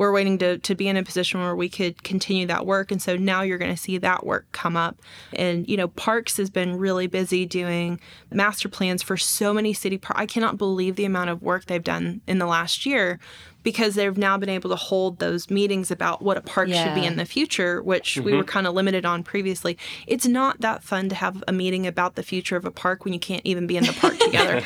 [0.00, 2.90] we're waiting to, to be in a position where we could continue that work.
[2.90, 4.98] And so now you're going to see that work come up.
[5.34, 8.00] And, you know, Parks has been really busy doing
[8.30, 10.18] master plans for so many city parks.
[10.18, 13.20] I cannot believe the amount of work they've done in the last year
[13.62, 17.04] because they've now been able to hold those meetings about what a park should be
[17.04, 19.76] in the future, which we were kind of limited on previously.
[20.06, 23.12] It's not that fun to have a meeting about the future of a park when
[23.12, 24.62] you can't even be in the park together.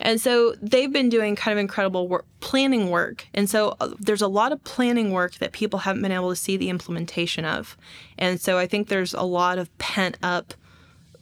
[0.00, 3.26] And so they've been doing kind of incredible work, planning work.
[3.32, 6.36] And so uh, there's a lot of planning work that people haven't been able to
[6.36, 7.76] see the implementation of.
[8.18, 10.54] And so I think there's a lot of pent up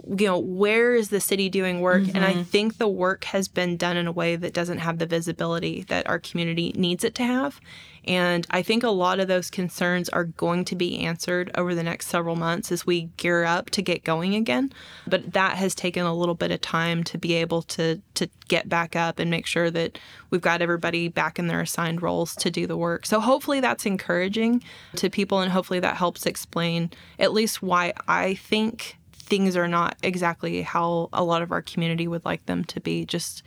[0.06, 2.02] you know, where is the city doing work?
[2.02, 2.16] Mm-hmm.
[2.16, 5.06] And I think the work has been done in a way that doesn't have the
[5.06, 7.60] visibility that our community needs it to have.
[8.06, 11.82] And I think a lot of those concerns are going to be answered over the
[11.82, 14.72] next several months as we gear up to get going again.
[15.06, 18.68] But that has taken a little bit of time to be able to to get
[18.68, 19.98] back up and make sure that
[20.28, 23.06] we've got everybody back in their assigned roles to do the work.
[23.06, 24.62] So hopefully that's encouraging
[24.96, 29.96] to people and hopefully that helps explain at least why I think things are not
[30.02, 33.04] exactly how a lot of our community would like them to be.
[33.04, 33.42] Just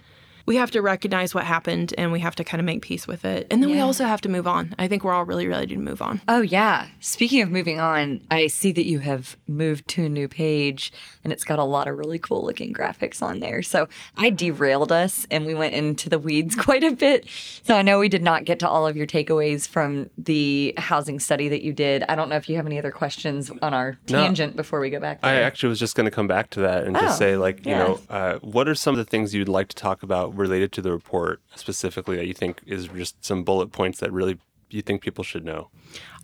[0.47, 3.25] we have to recognize what happened and we have to kind of make peace with
[3.25, 3.45] it.
[3.51, 3.75] And then yeah.
[3.75, 4.73] we also have to move on.
[4.79, 6.21] I think we're all really ready to move on.
[6.29, 6.87] Oh, yeah.
[7.01, 10.93] Speaking of moving on, I see that you have moved to a new page
[11.25, 13.61] and it's got a lot of really cool looking graphics on there.
[13.61, 17.27] So I derailed us and we went into the weeds quite a bit.
[17.63, 21.19] So I know we did not get to all of your takeaways from the housing
[21.19, 22.05] study that you did.
[22.07, 24.89] I don't know if you have any other questions on our tangent no, before we
[24.91, 25.19] go back.
[25.19, 25.29] There.
[25.29, 27.65] I actually was just going to come back to that and oh, just say, like,
[27.65, 27.79] you yeah.
[27.79, 30.81] know, uh, what are some of the things you'd like to talk about related to
[30.81, 34.37] the report specifically that you think is just some bullet points that really
[34.69, 35.69] you think people should know?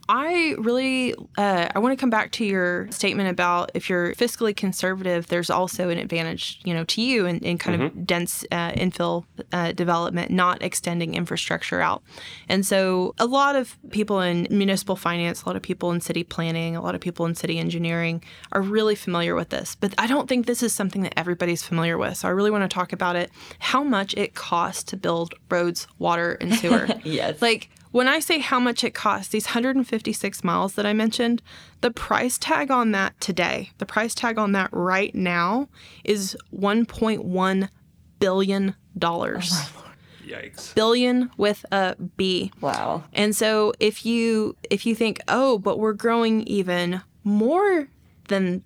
[0.10, 4.56] I really uh, I want to come back to your statement about if you're fiscally
[4.56, 8.00] conservative, there's also an advantage, you know, to you in, in kind mm-hmm.
[8.00, 12.04] of dense uh, infill uh, development, not extending infrastructure out.
[12.50, 16.24] And so, a lot of people in municipal finance, a lot of people in city
[16.24, 19.76] planning, a lot of people in city engineering are really familiar with this.
[19.76, 22.18] But I don't think this is something that everybody's familiar with.
[22.18, 23.32] So I really want to talk about it.
[23.60, 26.88] How much it costs to build roads, water, and sewer.
[27.04, 27.42] yes.
[27.42, 31.42] Like when I say how much it costs, these 156 miles that I mentioned,
[31.82, 35.70] the price tag on that today, the price tag on that right now
[36.04, 37.70] is 1.1
[38.20, 39.52] billion dollars.
[39.54, 39.84] Oh
[40.26, 40.74] Yikes.
[40.74, 42.52] Billion with a B.
[42.62, 43.04] Wow.
[43.14, 47.90] And so if you if you think, "Oh, but we're growing even more
[48.30, 48.64] than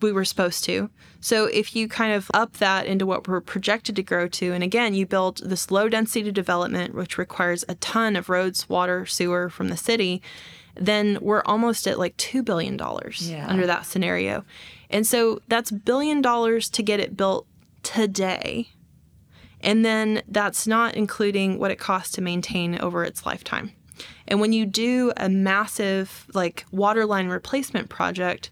[0.00, 0.90] we were supposed to.
[1.20, 4.62] So if you kind of up that into what we're projected to grow to, and
[4.62, 9.48] again, you build this low density development, which requires a ton of roads, water, sewer
[9.48, 10.22] from the city,
[10.74, 12.78] then we're almost at like $2 billion
[13.18, 13.46] yeah.
[13.48, 14.44] under that scenario.
[14.90, 17.46] And so that's billion dollars to get it built
[17.82, 18.68] today.
[19.60, 23.72] And then that's not including what it costs to maintain over its lifetime.
[24.28, 28.50] And when you do a massive like water line replacement project,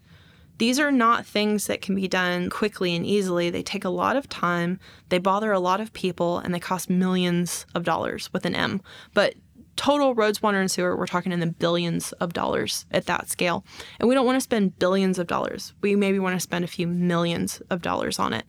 [0.57, 3.49] these are not things that can be done quickly and easily.
[3.49, 4.79] They take a lot of time,
[5.09, 8.81] they bother a lot of people, and they cost millions of dollars with an M.
[9.13, 9.35] But
[9.75, 13.63] total roads, water, and sewer, we're talking in the billions of dollars at that scale.
[13.99, 15.73] And we don't want to spend billions of dollars.
[15.81, 18.45] We maybe want to spend a few millions of dollars on it.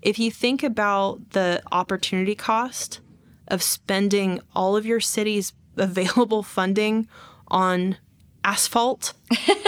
[0.00, 3.00] If you think about the opportunity cost
[3.48, 7.06] of spending all of your city's available funding
[7.48, 7.98] on
[8.42, 9.12] asphalt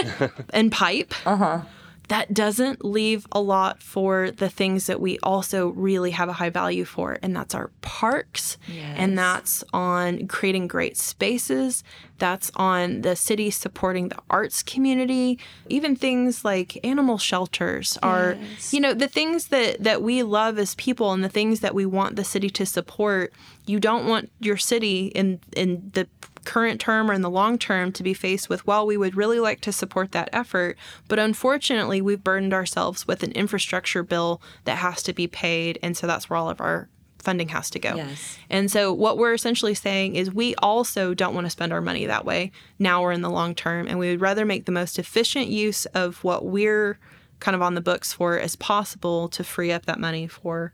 [0.51, 1.62] and pipe, uh-huh
[2.09, 6.50] that doesn't leave a lot for the things that we also really have a high
[6.50, 8.94] value for, and that's our parks, yes.
[8.98, 11.84] and that's on creating great spaces,
[12.18, 15.38] that's on the city supporting the arts community,
[15.68, 18.74] even things like animal shelters are, yes.
[18.74, 21.86] you know, the things that that we love as people and the things that we
[21.86, 23.32] want the city to support.
[23.66, 26.08] You don't want your city in in the
[26.44, 29.38] current term or in the long term to be faced with, well, we would really
[29.38, 30.76] like to support that effort,
[31.08, 35.78] but unfortunately, we've burdened ourselves with an infrastructure bill that has to be paid.
[35.82, 36.88] And so that's where all of our
[37.18, 37.94] funding has to go.
[37.94, 38.38] Yes.
[38.50, 42.06] And so what we're essentially saying is we also don't want to spend our money
[42.06, 43.86] that way now or in the long term.
[43.86, 46.98] And we would rather make the most efficient use of what we're
[47.38, 50.72] kind of on the books for as possible to free up that money for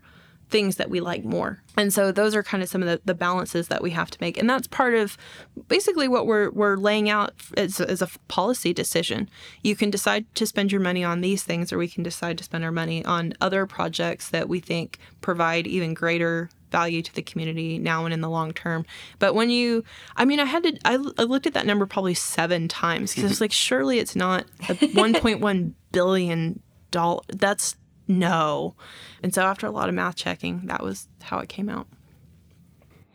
[0.49, 1.61] things that we like more.
[1.77, 4.17] And so those are kind of some of the, the balances that we have to
[4.19, 4.37] make.
[4.37, 5.17] And that's part of
[5.67, 9.29] basically what we're, we're laying out as, as a policy decision.
[9.63, 12.43] You can decide to spend your money on these things, or we can decide to
[12.43, 17.21] spend our money on other projects that we think provide even greater value to the
[17.21, 18.85] community now and in the long term.
[19.19, 19.83] But when you,
[20.15, 23.23] I mean, I had to, I, I looked at that number probably seven times because
[23.23, 23.43] I was mm-hmm.
[23.45, 27.21] like, surely it's not a 1.1 billion dollar.
[27.27, 27.75] That's
[28.09, 28.75] no.
[29.23, 31.87] And so after a lot of math checking, that was how it came out.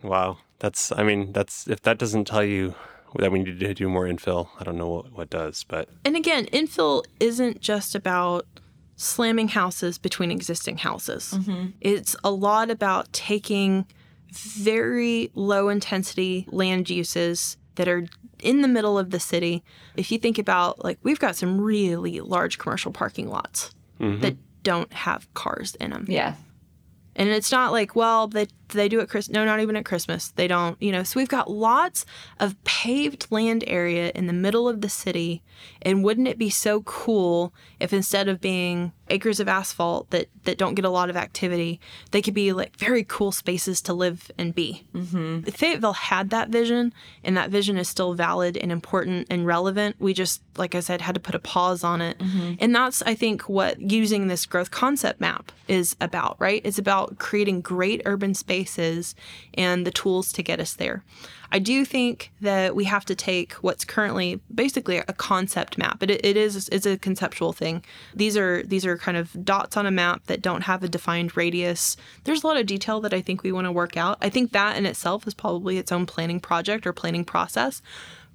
[0.03, 0.39] Wow.
[0.61, 2.75] That's, I mean, that's, if that doesn't tell you
[3.17, 5.89] that we need to do more infill, I don't know what, what does, but.
[6.05, 8.47] And again, infill isn't just about
[8.97, 11.35] slamming houses between existing houses.
[11.37, 11.67] Mm-hmm.
[11.81, 13.87] It's a lot about taking
[14.33, 18.07] very low intensity land uses that are
[18.41, 19.63] in the middle of the city.
[19.97, 24.21] If you think about, like, we've got some really large commercial parking lots mm-hmm.
[24.21, 26.07] that don't have cars in them.
[26.09, 26.35] Yeah.
[27.15, 29.29] And it's not like, well, the they do it Chris?
[29.29, 30.29] No, not even at Christmas.
[30.31, 30.81] They don't.
[30.81, 32.05] You know, so we've got lots
[32.41, 35.43] of paved land area in the middle of the city,
[35.83, 40.57] and wouldn't it be so cool if instead of being acres of asphalt that that
[40.57, 44.31] don't get a lot of activity, they could be like very cool spaces to live
[44.39, 44.87] and be.
[44.95, 45.43] Mm-hmm.
[45.43, 46.93] Fayetteville had that vision,
[47.23, 49.97] and that vision is still valid and important and relevant.
[49.99, 52.55] We just, like I said, had to put a pause on it, mm-hmm.
[52.59, 56.37] and that's I think what using this growth concept map is about.
[56.39, 56.63] Right?
[56.65, 58.54] It's about creating great urban spaces
[59.55, 61.03] and the tools to get us there.
[61.53, 66.11] I do think that we have to take what's currently basically a concept map, but
[66.11, 67.85] it, it is it's a conceptual thing.
[68.15, 71.37] These are these are kind of dots on a map that don't have a defined
[71.37, 71.97] radius.
[72.25, 74.19] There's a lot of detail that I think we want to work out.
[74.21, 77.83] I think that in itself is probably its own planning project or planning process.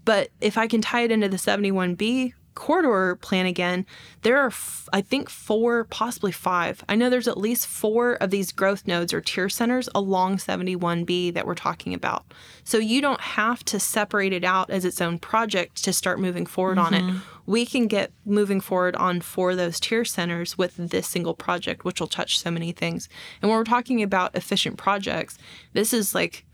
[0.06, 3.86] But if I can tie it into the 71B corridor plan again,
[4.22, 6.84] there are, f- I think, four, possibly five.
[6.90, 11.34] I know there's at least four of these growth nodes or tier centers along 71B
[11.34, 12.26] that we're talking about.
[12.66, 16.46] So you don't have to separate it out as its own project to start moving
[16.46, 16.86] forward mm-hmm.
[16.86, 17.04] on it.
[17.04, 17.20] Mm-hmm.
[17.46, 21.86] We can get moving forward on four of those tier centers with this single project,
[21.86, 23.08] which will touch so many things.
[23.42, 25.38] And when we're talking about efficient projects,
[25.72, 26.46] this is like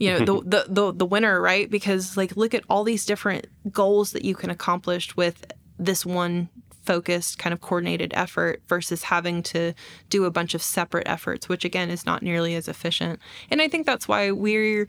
[0.00, 1.70] you know the, the the the winner right?
[1.70, 6.48] Because like look at all these different goals that you can accomplish with this one
[6.82, 9.74] focused kind of coordinated effort versus having to
[10.08, 13.20] do a bunch of separate efforts which again is not nearly as efficient.
[13.50, 14.88] And i think that's why we're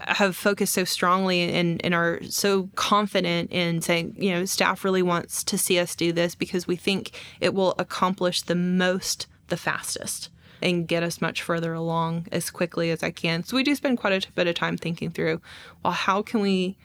[0.00, 5.02] have focused so strongly and, and are so confident in saying, you know, staff really
[5.02, 9.56] wants to see us do this because we think it will accomplish the most the
[9.56, 10.30] fastest
[10.64, 13.44] and get us much further along as quickly as I can.
[13.44, 15.40] So we do spend quite a bit of time thinking through,
[15.84, 16.76] well, how can we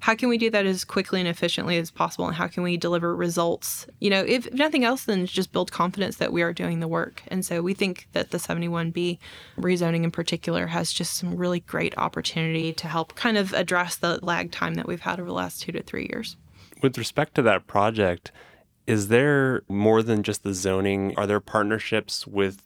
[0.00, 2.26] how can we do that as quickly and efficiently as possible?
[2.26, 3.86] And how can we deliver results?
[4.00, 7.22] You know if nothing else then just build confidence that we are doing the work.
[7.28, 9.18] And so we think that the 71b
[9.56, 14.18] rezoning in particular has just some really great opportunity to help kind of address the
[14.22, 16.36] lag time that we've had over the last two to three years.
[16.82, 18.32] With respect to that project
[18.84, 21.14] is there more than just the zoning?
[21.16, 22.62] Are there partnerships with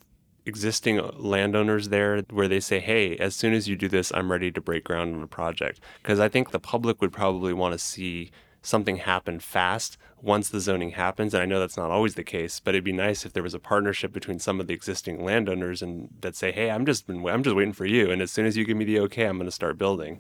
[0.47, 4.51] existing landowners there where they say, hey, as soon as you do this, I'm ready
[4.53, 5.81] to break ground on a project?
[6.03, 8.31] Because I think the public would probably want to see
[8.63, 12.59] something happen fast once the zoning happens and i know that's not always the case
[12.59, 15.83] but it'd be nice if there was a partnership between some of the existing landowners
[15.83, 18.45] and that say hey i'm just been i'm just waiting for you and as soon
[18.45, 20.19] as you give me the okay i'm going to start building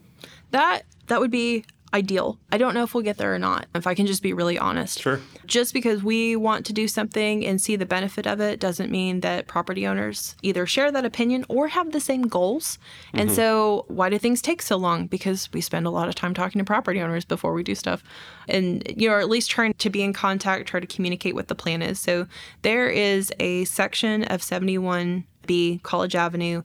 [0.53, 1.65] that that would be
[1.95, 2.39] ideal.
[2.51, 4.59] I don't know if we'll get there or not, if I can just be really
[4.59, 5.01] honest.
[5.01, 5.21] Sure.
[5.47, 9.21] Just because we want to do something and see the benefit of it doesn't mean
[9.21, 12.79] that property owners either share that opinion or have the same goals.
[13.09, 13.19] Mm-hmm.
[13.21, 15.07] And so, why do things take so long?
[15.07, 18.03] Because we spend a lot of time talking to property owners before we do stuff.
[18.49, 21.49] And, you know, or at least trying to be in contact, try to communicate what
[21.49, 21.99] the plan is.
[22.01, 22.27] So,
[22.63, 26.63] there is a section of 71B College Avenue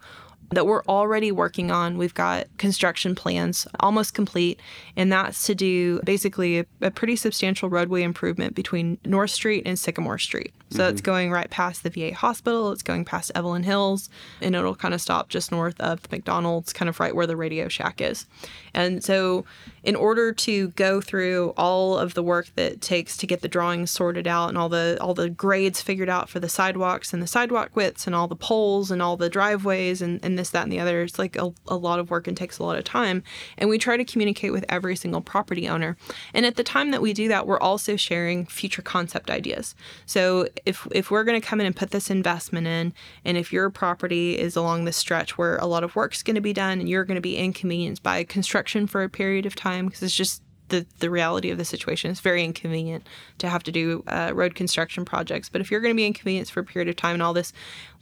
[0.51, 1.97] that we're already working on.
[1.97, 4.61] We've got construction plans almost complete,
[4.95, 9.79] and that's to do basically a, a pretty substantial roadway improvement between North Street and
[9.79, 10.53] Sycamore Street.
[10.71, 10.91] So mm-hmm.
[10.91, 14.09] it's going right past the VA hospital, it's going past Evelyn Hills,
[14.41, 17.35] and it'll kind of stop just north of the McDonald's, kind of right where the
[17.35, 18.25] Radio Shack is.
[18.73, 19.45] And so,
[19.83, 23.47] in order to go through all of the work that it takes to get the
[23.47, 27.21] drawings sorted out and all the all the grades figured out for the sidewalks and
[27.21, 30.63] the sidewalk widths and all the poles and all the driveways and, and this, that,
[30.63, 32.83] and the other, it's like a, a lot of work and takes a lot of
[32.83, 33.23] time.
[33.57, 35.97] And we try to communicate with every single property owner.
[36.33, 39.75] And at the time that we do that, we're also sharing future concept ideas.
[40.05, 42.93] So if if we're going to come in and put this investment in,
[43.25, 46.41] and if your property is along this stretch where a lot of work's going to
[46.41, 49.85] be done and you're going to be inconvenienced by construction for a period of time
[49.85, 50.41] because it's just
[50.71, 52.09] the, the reality of the situation.
[52.09, 53.07] It's very inconvenient
[53.37, 55.49] to have to do uh, road construction projects.
[55.49, 57.53] But if you're going to be inconvenienced for a period of time and all this,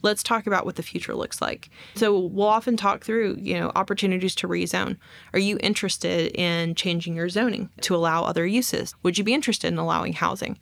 [0.02, 1.68] let's talk about what the future looks like.
[1.96, 4.96] So we'll often talk through, you know, opportunities to rezone.
[5.34, 8.94] Are you interested in changing your zoning to allow other uses?
[9.02, 10.58] Would you be interested in allowing housing?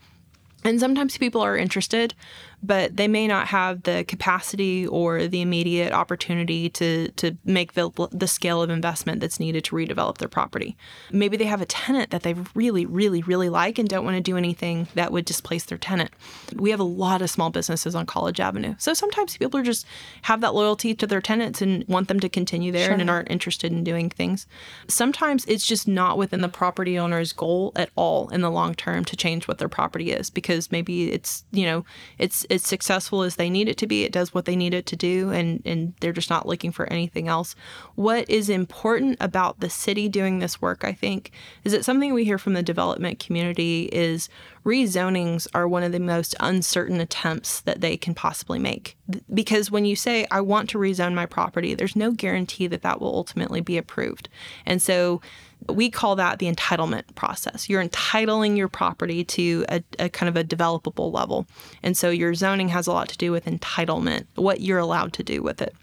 [0.64, 2.14] And sometimes people are interested,
[2.62, 7.90] but they may not have the capacity or the immediate opportunity to, to make the,
[8.12, 10.76] the scale of investment that's needed to redevelop their property.
[11.10, 14.20] Maybe they have a tenant that they really, really, really like and don't want to
[14.20, 16.10] do anything that would displace their tenant.
[16.54, 18.74] We have a lot of small businesses on College Avenue.
[18.78, 19.86] So sometimes people are just
[20.22, 22.94] have that loyalty to their tenants and want them to continue there sure.
[22.94, 24.46] and aren't interested in doing things.
[24.86, 29.04] Sometimes it's just not within the property owner's goal at all in the long term
[29.06, 31.84] to change what their property is because because maybe it's you know
[32.18, 34.04] it's it's successful as they need it to be.
[34.04, 36.90] It does what they need it to do, and and they're just not looking for
[36.92, 37.54] anything else.
[37.94, 41.32] What is important about the city doing this work, I think,
[41.64, 44.28] is that something we hear from the development community is
[44.64, 48.96] rezonings are one of the most uncertain attempts that they can possibly make.
[49.32, 53.00] Because when you say, I want to rezone my property, there's no guarantee that that
[53.00, 54.28] will ultimately be approved.
[54.66, 55.22] And so
[55.68, 57.68] we call that the entitlement process.
[57.68, 61.46] You're entitling your property to a, a, kind of a developable level.
[61.82, 65.22] And so your zoning has a lot to do with entitlement, what you're allowed to
[65.22, 65.74] do with it.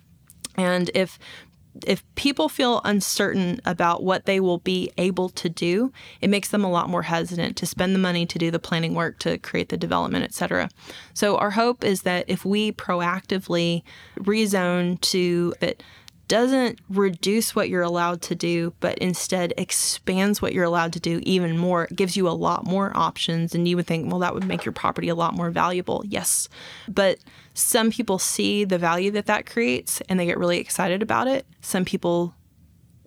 [0.55, 1.19] And if
[1.85, 6.63] if people feel uncertain about what they will be able to do, it makes them
[6.63, 9.67] a lot more hesitant to spend the money to do the planning work, to create
[9.67, 10.69] the development, et cetera.
[11.13, 13.83] So our hope is that if we proactively
[14.17, 15.83] rezone to that
[16.27, 21.19] doesn't reduce what you're allowed to do, but instead expands what you're allowed to do
[21.23, 21.85] even more.
[21.85, 23.53] It gives you a lot more options.
[23.53, 26.03] And you would think, well, that would make your property a lot more valuable.
[26.07, 26.49] Yes.
[26.87, 27.19] But
[27.53, 31.45] some people see the value that that creates and they get really excited about it.
[31.61, 32.33] Some people,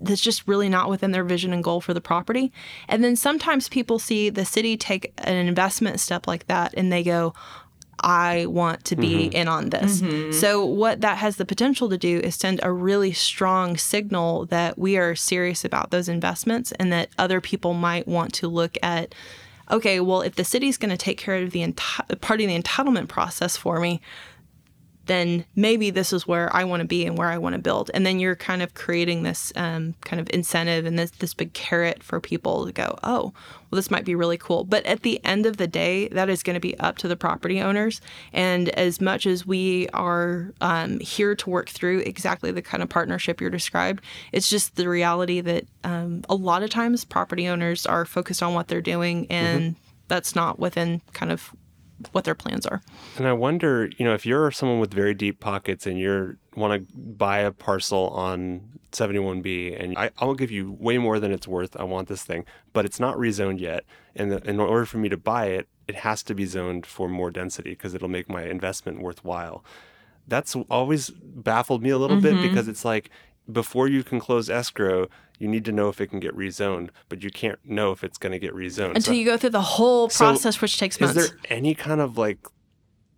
[0.00, 2.52] that's just really not within their vision and goal for the property.
[2.88, 7.02] And then sometimes people see the city take an investment step like that and they
[7.02, 7.34] go,
[8.00, 9.36] I want to be mm-hmm.
[9.36, 10.00] in on this.
[10.00, 10.32] Mm-hmm.
[10.32, 14.78] So, what that has the potential to do is send a really strong signal that
[14.78, 19.14] we are serious about those investments and that other people might want to look at
[19.70, 22.58] okay, well, if the city's going to take care of the enti- part of the
[22.58, 24.00] entitlement process for me,
[25.08, 27.90] then maybe this is where I want to be and where I want to build.
[27.92, 31.52] And then you're kind of creating this um, kind of incentive and this this big
[31.54, 33.32] carrot for people to go, oh,
[33.70, 34.64] well, this might be really cool.
[34.64, 37.16] But at the end of the day, that is going to be up to the
[37.16, 38.00] property owners.
[38.32, 42.88] And as much as we are um, here to work through exactly the kind of
[42.88, 47.84] partnership you're described, it's just the reality that um, a lot of times property owners
[47.84, 49.62] are focused on what they're doing and.
[49.62, 49.82] Mm-hmm.
[50.08, 51.52] That's not within kind of
[52.12, 52.82] what their plans are.
[53.16, 56.88] And I wonder, you know, if you're someone with very deep pockets and you want
[56.88, 61.48] to buy a parcel on 71B and I, I'll give you way more than it's
[61.48, 61.76] worth.
[61.76, 63.84] I want this thing, but it's not rezoned yet.
[64.14, 67.08] And the, in order for me to buy it, it has to be zoned for
[67.08, 69.64] more density because it'll make my investment worthwhile.
[70.26, 72.42] That's always baffled me a little mm-hmm.
[72.42, 73.10] bit because it's like
[73.50, 77.22] before you can close escrow, you need to know if it can get rezoned, but
[77.22, 79.60] you can't know if it's going to get rezoned until so, you go through the
[79.60, 81.16] whole process, so which takes months.
[81.16, 82.38] Is there any kind of like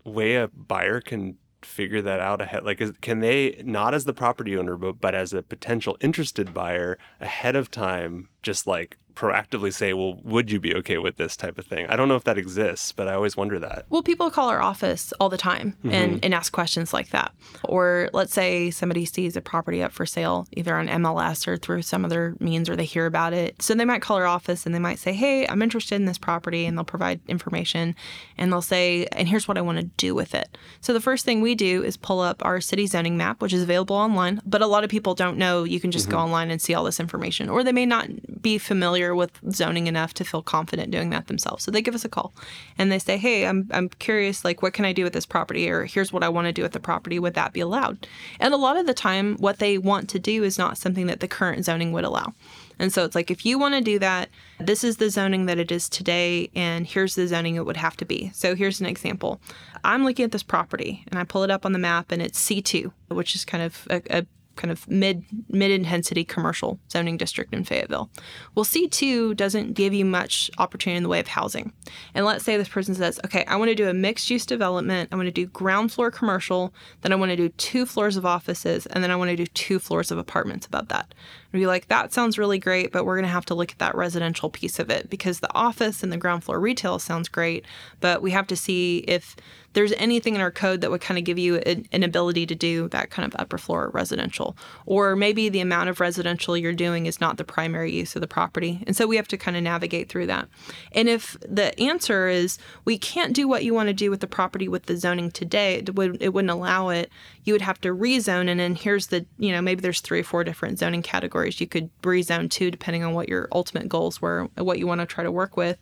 [0.04, 2.64] way a buyer can figure that out ahead?
[2.64, 6.52] Like, is, can they not as the property owner, but but as a potential interested
[6.54, 11.36] buyer ahead of time, just like proactively say, well, would you be okay with this
[11.36, 11.86] type of thing?
[11.88, 13.84] I don't know if that exists, but I always wonder that.
[13.90, 15.92] Well, people call our office all the time mm-hmm.
[15.92, 17.32] and, and ask questions like that.
[17.64, 21.82] Or let's say somebody sees a property up for sale, either on MLS or through
[21.82, 23.60] some other means, or they hear about it.
[23.60, 26.18] So they might call our office and they might say, hey, I'm interested in this
[26.18, 27.94] property, and they'll provide information
[28.38, 30.56] and they'll say, and here's what I want to do with it.
[30.80, 33.62] So the first thing we do is pull up our city zoning map, which is
[33.62, 36.16] available online, but a lot of people don't know you can just mm-hmm.
[36.16, 38.08] go online and see all this information, or they may not
[38.40, 41.64] be familiar familiar with zoning enough to feel confident doing that themselves.
[41.64, 42.32] So they give us a call
[42.78, 45.68] and they say, "Hey, I'm I'm curious like what can I do with this property
[45.68, 47.18] or here's what I want to do with the property.
[47.18, 48.06] Would that be allowed?"
[48.38, 51.20] And a lot of the time what they want to do is not something that
[51.20, 52.32] the current zoning would allow.
[52.78, 55.58] And so it's like if you want to do that, this is the zoning that
[55.58, 58.30] it is today and here's the zoning it would have to be.
[58.34, 59.40] So here's an example.
[59.84, 62.40] I'm looking at this property and I pull it up on the map and it's
[62.40, 64.26] C2, which is kind of a, a
[64.60, 68.10] kind of mid mid intensity commercial zoning district in Fayetteville.
[68.54, 71.72] Well, C2 doesn't give you much opportunity in the way of housing.
[72.14, 75.08] And let's say this person says, okay, I want to do a mixed use development.
[75.10, 78.26] I want to do ground floor commercial, then I want to do two floors of
[78.26, 81.14] offices, and then I want to do two floors of apartments above that.
[81.52, 83.78] And be like, that sounds really great, but we're going to have to look at
[83.78, 87.64] that residential piece of it because the office and the ground floor retail sounds great,
[88.00, 89.36] but we have to see if
[89.72, 92.54] there's anything in our code that would kind of give you an, an, ability to
[92.54, 94.56] do that kind of upper floor residential.
[94.84, 98.26] Or maybe the amount of residential you're doing is not the primary use of the
[98.26, 98.82] property.
[98.86, 100.48] And so we have to kind of navigate through that.
[100.92, 104.26] And if the answer is we can't do what you want to do with the
[104.26, 107.10] property with the zoning today, it, would, it wouldn't allow it,
[107.44, 108.48] you would have to rezone.
[108.48, 111.66] And then here's the, you know, maybe there's three or four different zoning categories you
[111.66, 115.22] could rezone to depending on what your ultimate goals were, what you want to try
[115.22, 115.78] to work with.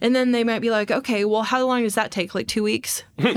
[0.00, 2.34] And then they might be like, okay, well, how long does that take?
[2.34, 3.04] Like two weeks?
[3.18, 3.34] and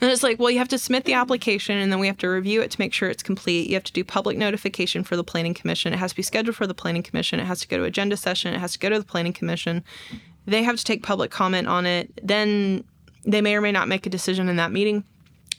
[0.00, 2.62] it's like, well, you have to submit the application and then we have to review
[2.62, 3.68] it to make sure it's complete.
[3.68, 5.92] You have to do public notification for the Planning Commission.
[5.92, 7.40] It has to be scheduled for the Planning Commission.
[7.40, 8.54] It has to go to agenda session.
[8.54, 9.84] It has to go to the Planning Commission.
[10.46, 12.20] They have to take public comment on it.
[12.22, 12.84] Then
[13.24, 15.04] they may or may not make a decision in that meeting.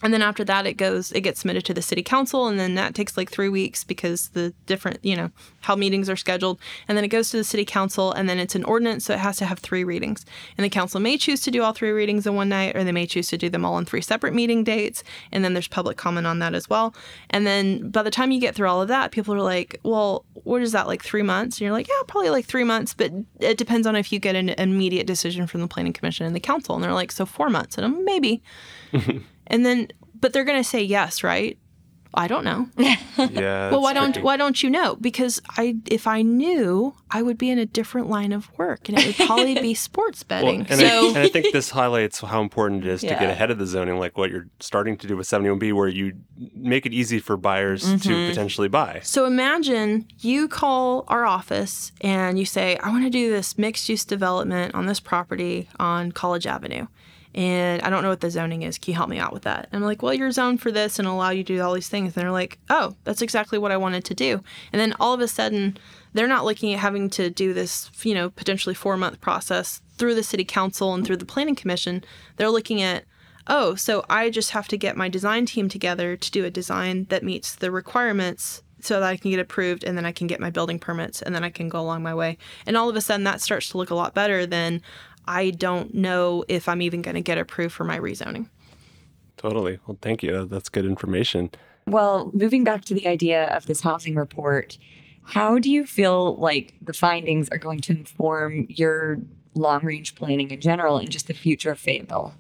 [0.03, 2.75] And then after that it goes it gets submitted to the city council and then
[2.75, 5.31] that takes like three weeks because the different you know
[5.67, 6.59] how meetings are scheduled.
[6.87, 9.19] And then it goes to the city council and then it's an ordinance so it
[9.19, 10.25] has to have three readings.
[10.57, 12.93] And the council may choose to do all three readings in one night or they
[12.93, 15.03] may choose to do them all on three separate meeting dates.
[15.31, 16.95] And then there's public comment on that as well.
[17.29, 20.25] And then by the time you get through all of that people are like well
[20.43, 21.57] what is that like three months?
[21.57, 22.93] And you're like yeah probably like three months.
[22.93, 26.35] But it depends on if you get an immediate decision from the planning commission and
[26.35, 26.75] the council.
[26.75, 27.77] And they're like so four months.
[27.77, 28.41] And I'm maybe
[29.47, 29.87] and then,
[30.19, 31.57] but they're going to say yes, right?
[32.13, 32.67] I don't know.
[33.17, 33.71] Yeah.
[33.71, 34.25] well, why that's don't tricky.
[34.25, 34.95] why don't you know?
[34.95, 38.97] Because I, if I knew, I would be in a different line of work, and
[38.97, 40.67] it would probably be sports Well, betting.
[40.69, 43.49] and, so I, and I think this highlights how important it is to get ahead
[43.49, 46.13] of the zoning, like what you're starting to do with 71B, where you
[46.53, 47.97] make it easy for buyers Mm-hmm.
[48.07, 48.99] to potentially buy.
[49.03, 53.89] So imagine you call our office and you say, I want to do this mixed
[53.89, 56.85] use development on this property on College Avenue.
[57.37, 58.79] And I don't know what the zoning is.
[58.79, 59.69] Can you help me out with that?
[59.71, 61.87] And I'm like, well, you're zoned for this and allow you to do all these
[61.87, 62.15] things.
[62.15, 64.43] And they're like, oh, that's exactly what I wanted to do.
[64.73, 65.77] And then all of a sudden,
[66.13, 70.15] they're not looking at having to do this, you know, potentially four month process through
[70.15, 72.03] the city council and through the planning commission.
[72.37, 73.03] They're looking at,
[73.45, 77.05] oh, so I just have to get my design team together to do a design
[77.09, 80.39] that meets the requirements so that I can get approved and then I can get
[80.39, 82.39] my building permits and then I can go along my way.
[82.65, 84.81] And all of a sudden that starts to look a lot better than
[85.27, 88.49] I don't know if I'm even going to get approved for my rezoning.
[89.37, 89.79] Totally.
[89.85, 90.45] Well, thank you.
[90.45, 91.51] That's good information.
[91.85, 94.77] Well, moving back to the idea of this housing report,
[95.23, 99.19] how do you feel like the findings are going to inform your
[99.55, 102.33] long range planning in general and just the future of Fayetteville?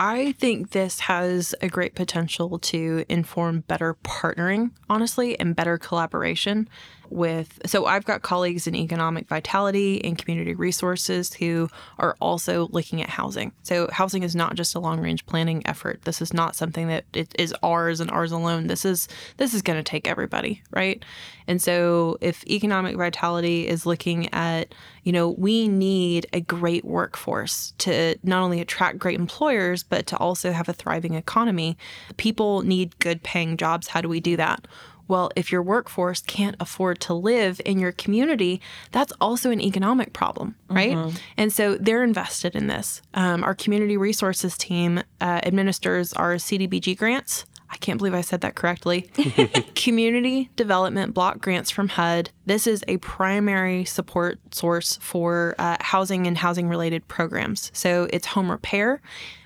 [0.00, 6.68] I think this has a great potential to inform better partnering, honestly, and better collaboration
[7.10, 7.58] with.
[7.66, 13.08] So, I've got colleagues in economic vitality and community resources who are also looking at
[13.08, 13.52] housing.
[13.62, 16.02] So, housing is not just a long range planning effort.
[16.02, 18.66] This is not something that it is ours and ours alone.
[18.66, 21.04] This is this is going to take everybody, right?
[21.48, 27.72] And so, if economic vitality is looking at, you know, we need a great workforce
[27.78, 31.78] to not only attract great employers, but to also have a thriving economy.
[32.18, 33.88] People need good paying jobs.
[33.88, 34.66] How do we do that?
[35.08, 38.60] Well, if your workforce can't afford to live in your community,
[38.92, 40.94] that's also an economic problem, right?
[41.36, 43.02] And so they're invested in this.
[43.14, 47.46] Um, our community resources team uh, administers our CDBG grants.
[47.70, 49.10] I can't believe I said that correctly.
[49.74, 52.30] Community Development Block Grants from HUD.
[52.46, 57.70] This is a primary support source for uh, housing and housing related programs.
[57.74, 59.02] So it's home repair,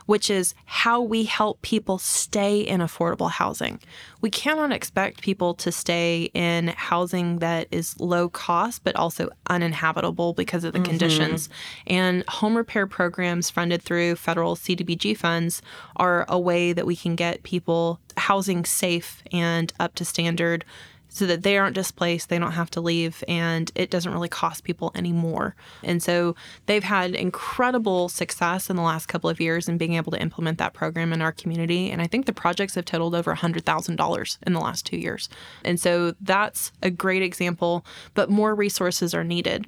[0.07, 3.80] which is how we help people stay in affordable housing.
[4.20, 10.32] We cannot expect people to stay in housing that is low cost but also uninhabitable
[10.34, 10.90] because of the mm-hmm.
[10.90, 11.48] conditions.
[11.86, 15.62] And home repair programs funded through federal CDBG funds
[15.96, 20.64] are a way that we can get people housing safe and up to standard
[21.12, 24.64] so that they aren't displaced, they don't have to leave, and it doesn't really cost
[24.64, 25.54] people anymore.
[25.84, 26.34] And so
[26.64, 30.56] they've had incredible success in the last couple of years in being able to implement
[30.56, 31.90] that program in our community.
[31.90, 35.28] And I think the projects have totaled over $100,000 in the last two years.
[35.64, 37.84] And so that's a great example,
[38.14, 39.66] but more resources are needed.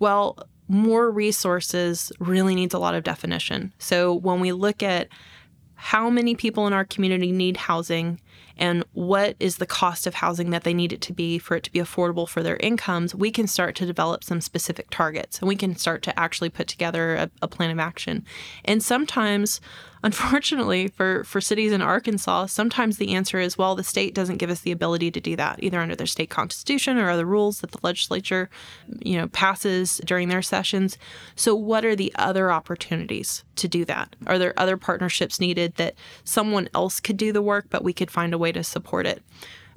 [0.00, 3.72] Well, more resources really needs a lot of definition.
[3.78, 5.06] So when we look at
[5.74, 8.20] how many people in our community need housing
[8.60, 11.64] and what is the cost of housing that they need it to be for it
[11.64, 15.48] to be affordable for their incomes, we can start to develop some specific targets and
[15.48, 18.24] we can start to actually put together a, a plan of action.
[18.66, 19.60] And sometimes,
[20.02, 24.50] unfortunately, for, for cities in Arkansas, sometimes the answer is well, the state doesn't give
[24.50, 27.72] us the ability to do that, either under their state constitution or other rules that
[27.72, 28.48] the legislature,
[29.00, 30.98] you know, passes during their sessions.
[31.36, 34.16] So what are the other opportunities to do that?
[34.26, 35.94] Are there other partnerships needed that
[36.24, 39.22] someone else could do the work, but we could find a way to support it?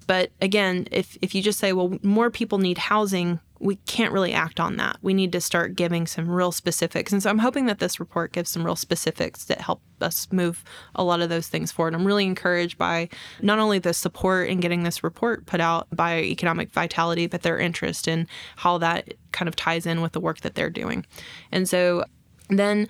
[0.04, 4.34] But again, if, if you just say, well, more people need housing, we can't really
[4.34, 4.98] act on that.
[5.02, 7.14] We need to start giving some real specifics.
[7.14, 10.66] And so I'm hoping that this report gives some real specifics that help us move
[10.96, 11.96] a lot of those things forward.
[11.96, 13.08] I'm really encouraged by
[13.42, 17.58] not only the support in getting this report put out by Economic Vitality, but their
[17.58, 18.28] interest in
[18.58, 21.06] how that kind of ties in with the work that they're doing.
[21.50, 22.04] And so
[22.50, 22.90] then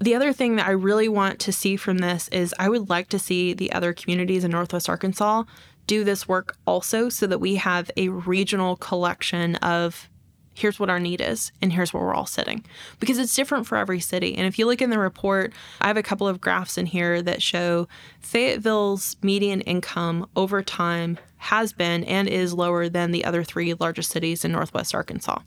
[0.00, 3.08] the other thing that I really want to see from this is I would like
[3.10, 5.44] to see the other communities in Northwest Arkansas
[5.86, 10.08] do this work also so that we have a regional collection of
[10.54, 12.64] here's what our need is and here's where we're all sitting.
[13.00, 14.36] Because it's different for every city.
[14.36, 17.20] And if you look in the report i have a couple of graphs in here
[17.22, 17.88] that show
[18.20, 24.10] fayetteville's median income over time has been and is lower than the other three largest
[24.10, 25.40] cities in Northwest Arkansas.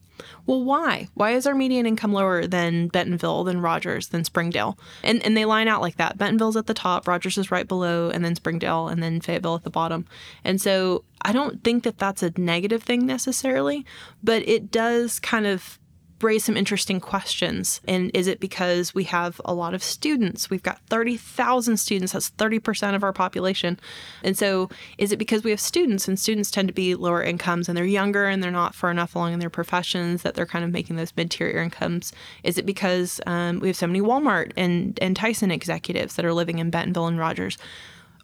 [0.45, 1.07] Well, why?
[1.15, 4.77] Why is our median income lower than Bentonville, than Rogers, than Springdale?
[5.03, 6.17] And and they line out like that.
[6.17, 9.63] Bentonville's at the top, Rogers is right below, and then Springdale, and then Fayetteville at
[9.63, 10.05] the bottom.
[10.43, 13.85] And so I don't think that that's a negative thing necessarily,
[14.23, 15.79] but it does kind of
[16.21, 17.79] raise some interesting questions.
[17.87, 20.49] And is it because we have a lot of students?
[20.49, 23.79] We've got 30,000 students, that's 30% of our population.
[24.23, 27.69] And so is it because we have students and students tend to be lower incomes
[27.69, 30.65] and they're younger and they're not far enough along in their professions that they're kind
[30.65, 32.11] of making those mid tier incomes?
[32.43, 36.33] Is it because um, we have so many Walmart and, and Tyson executives that are
[36.33, 37.57] living in Bentonville and Rogers?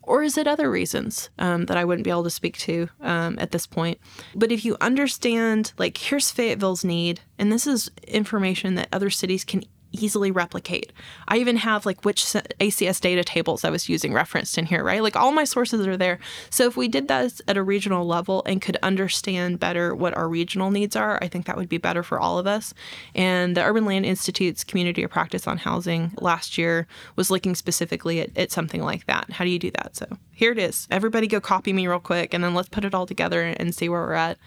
[0.04, 3.38] Or is it other reasons um, that I wouldn't be able to speak to um,
[3.40, 4.00] at this point?
[4.36, 9.44] But if you understand, like, here's Fayetteville's need, and this is information that other cities
[9.44, 9.64] can
[9.94, 10.92] easily replicate.
[11.28, 15.02] I even have like which ACS data tables I was using referenced in here, right?
[15.02, 16.20] Like all my sources are there.
[16.50, 20.28] So if we did that at a regional level and could understand better what our
[20.28, 22.74] regional needs are, I think that would be better for all of us.
[23.16, 28.20] And the Urban Land Institute's community of practice on housing last year was looking specifically
[28.20, 29.32] at, at something like that.
[29.32, 29.96] How do you do that?
[29.96, 30.88] So here it is.
[30.90, 33.88] Everybody go copy me real quick and then let's put it all together and see
[33.88, 34.38] where we're at.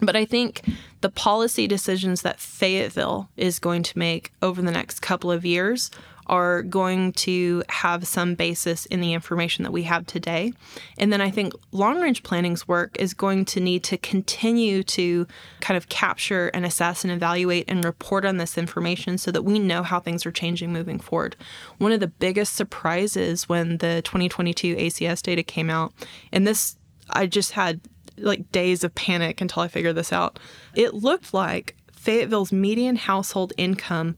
[0.00, 0.62] But I think
[1.00, 5.90] the policy decisions that Fayetteville is going to make over the next couple of years
[6.26, 10.52] are going to have some basis in the information that we have today.
[10.98, 15.26] And then I think long range planning's work is going to need to continue to
[15.60, 19.58] kind of capture and assess and evaluate and report on this information so that we
[19.58, 21.36] know how things are changing moving forward.
[21.78, 25.92] One of the biggest surprises when the 2022 ACS data came out,
[26.32, 26.76] and this
[27.10, 27.80] I just had
[28.18, 30.38] like days of panic until I figured this out.
[30.74, 34.16] It looked like Fayetteville's median household income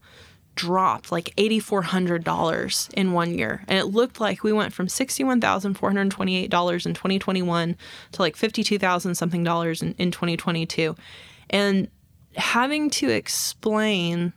[0.59, 3.62] dropped like $8,400 in one year.
[3.68, 7.76] And it looked like we went from $61,428 in 2021
[8.12, 10.96] to like 52,000 something dollars in, in 2022.
[11.50, 11.88] And
[12.34, 14.32] having to explain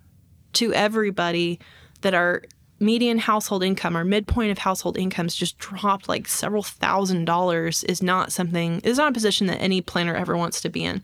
[0.53, 1.59] to everybody
[2.01, 2.43] that our
[2.79, 8.03] median household income or midpoint of household incomes just dropped like several thousand dollars is
[8.03, 11.03] not something is not a position that any planner ever wants to be in.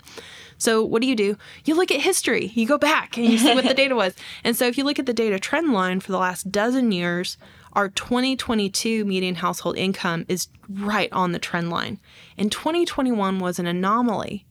[0.58, 1.38] So what do you do?
[1.66, 2.52] You look at history.
[2.56, 4.14] You go back and you see what the data was.
[4.44, 7.38] And so if you look at the data trend line for the last dozen years,
[7.74, 12.00] our 2022 median household income is right on the trend line.
[12.38, 14.46] And 2021 was an anomaly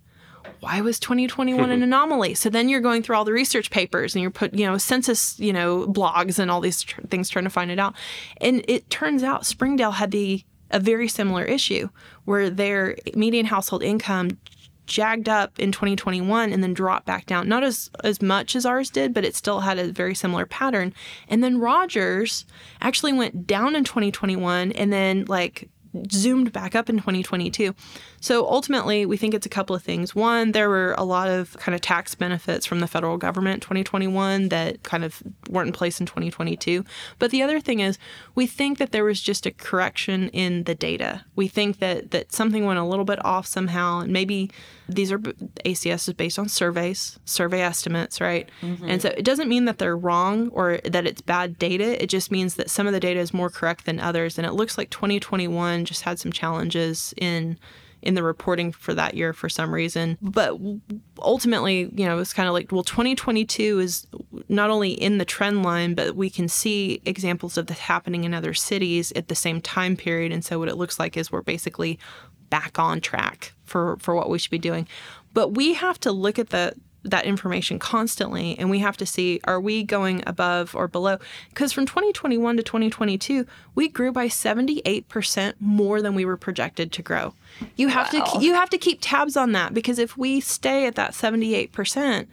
[0.60, 2.34] why was 2021 an anomaly?
[2.34, 5.38] So then you're going through all the research papers and you're put, you know, census,
[5.38, 7.94] you know, blogs and all these tr- things trying to find it out.
[8.40, 11.88] And it turns out Springdale had the a very similar issue
[12.24, 14.36] where their median household income
[14.86, 17.48] jagged up in 2021 and then dropped back down.
[17.48, 20.94] Not as as much as ours did, but it still had a very similar pattern.
[21.28, 22.44] And then Rogers
[22.80, 25.68] actually went down in 2021 and then like
[26.10, 27.74] zoomed back up in 2022.
[28.26, 30.12] So ultimately, we think it's a couple of things.
[30.12, 34.48] One, there were a lot of kind of tax benefits from the federal government 2021
[34.48, 36.84] that kind of weren't in place in 2022.
[37.20, 37.98] But the other thing is,
[38.34, 41.24] we think that there was just a correction in the data.
[41.36, 44.50] We think that that something went a little bit off somehow, and maybe
[44.88, 48.50] these are ACS is based on surveys, survey estimates, right?
[48.60, 48.88] Mm-hmm.
[48.88, 52.02] And so it doesn't mean that they're wrong or that it's bad data.
[52.02, 54.36] It just means that some of the data is more correct than others.
[54.36, 57.56] And it looks like 2021 just had some challenges in
[58.02, 60.16] in the reporting for that year for some reason.
[60.22, 60.58] But
[61.18, 64.06] ultimately, you know, it's kind of like, well, 2022 is
[64.48, 68.34] not only in the trend line, but we can see examples of this happening in
[68.34, 70.32] other cities at the same time period.
[70.32, 71.98] And so what it looks like is we're basically
[72.48, 74.86] back on track for for what we should be doing.
[75.34, 76.74] But we have to look at the
[77.10, 81.18] that information constantly and we have to see are we going above or below
[81.50, 87.02] because from 2021 to 2022 we grew by 78% more than we were projected to
[87.02, 87.34] grow
[87.76, 88.24] you have wow.
[88.24, 92.26] to you have to keep tabs on that because if we stay at that 78%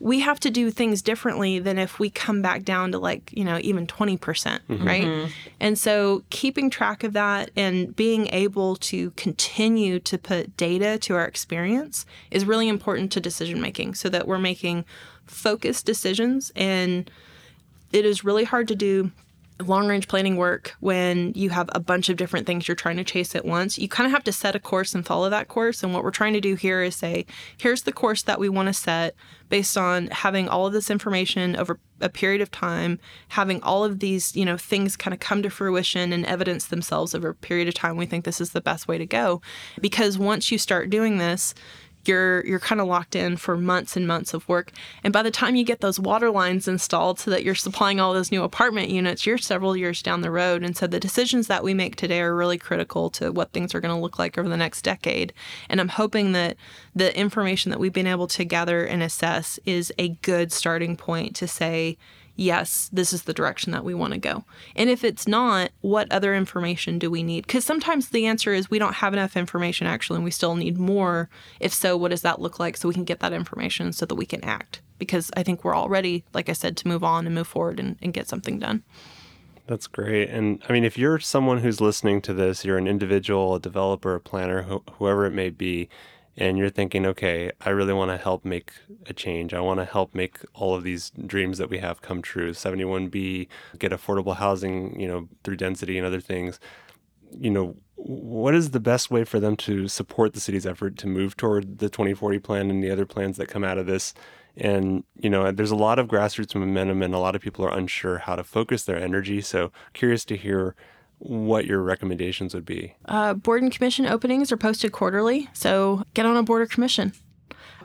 [0.00, 3.44] we have to do things differently than if we come back down to like, you
[3.44, 5.04] know, even 20%, percent mm hmm right?
[5.04, 5.30] Mm-hmm.
[5.60, 11.14] And so keeping track of that and being able to continue to put data to
[11.14, 14.86] our experience is really important to decision making so that we're making
[15.26, 17.10] focused decisions and
[17.92, 19.10] it is really hard to do
[19.62, 23.04] long range planning work when you have a bunch of different things you're trying to
[23.04, 23.78] chase at once.
[23.78, 25.82] You kind of have to set a course and follow that course.
[25.82, 28.68] And what we're trying to do here is say, here's the course that we want
[28.68, 29.14] to set
[29.48, 32.98] based on having all of this information over a period of time,
[33.28, 37.14] having all of these, you know, things kind of come to fruition and evidence themselves
[37.14, 37.96] over a period of time.
[37.96, 39.42] We think this is the best way to go.
[39.80, 41.54] Because once you start doing this,
[42.04, 44.72] you're you're kind of locked in for months and months of work.
[45.04, 48.14] And by the time you get those water lines installed so that you're supplying all
[48.14, 50.62] those new apartment units, you're several years down the road.
[50.62, 53.80] And so the decisions that we make today are really critical to what things are
[53.80, 55.32] going to look like over the next decade.
[55.68, 56.56] And I'm hoping that
[56.94, 61.36] the information that we've been able to gather and assess is a good starting point
[61.36, 61.96] to say
[62.40, 64.44] yes, this is the direction that we want to go.
[64.74, 67.46] And if it's not, what other information do we need?
[67.46, 70.78] Because sometimes the answer is we don't have enough information actually, and we still need
[70.78, 71.28] more.
[71.60, 74.14] If so, what does that look like so we can get that information so that
[74.14, 74.80] we can act?
[74.98, 77.78] Because I think we're all ready, like I said, to move on and move forward
[77.78, 78.82] and, and get something done.
[79.66, 80.30] That's great.
[80.30, 84.14] And I mean, if you're someone who's listening to this, you're an individual, a developer,
[84.14, 85.90] a planner, wh- whoever it may be,
[86.40, 88.72] and you're thinking, okay, I really want to help make
[89.06, 89.52] a change.
[89.52, 92.52] I want to help make all of these dreams that we have come true.
[92.52, 93.46] 71B,
[93.78, 96.58] get affordable housing, you know, through density and other things.
[97.38, 101.06] You know, what is the best way for them to support the city's effort to
[101.06, 104.14] move toward the 2040 plan and the other plans that come out of this?
[104.56, 107.78] And, you know, there's a lot of grassroots momentum and a lot of people are
[107.78, 109.42] unsure how to focus their energy.
[109.42, 110.74] So, curious to hear
[111.20, 112.94] what your recommendations would be.
[113.04, 117.12] Uh, board and commission openings are posted quarterly, so get on a board or commission.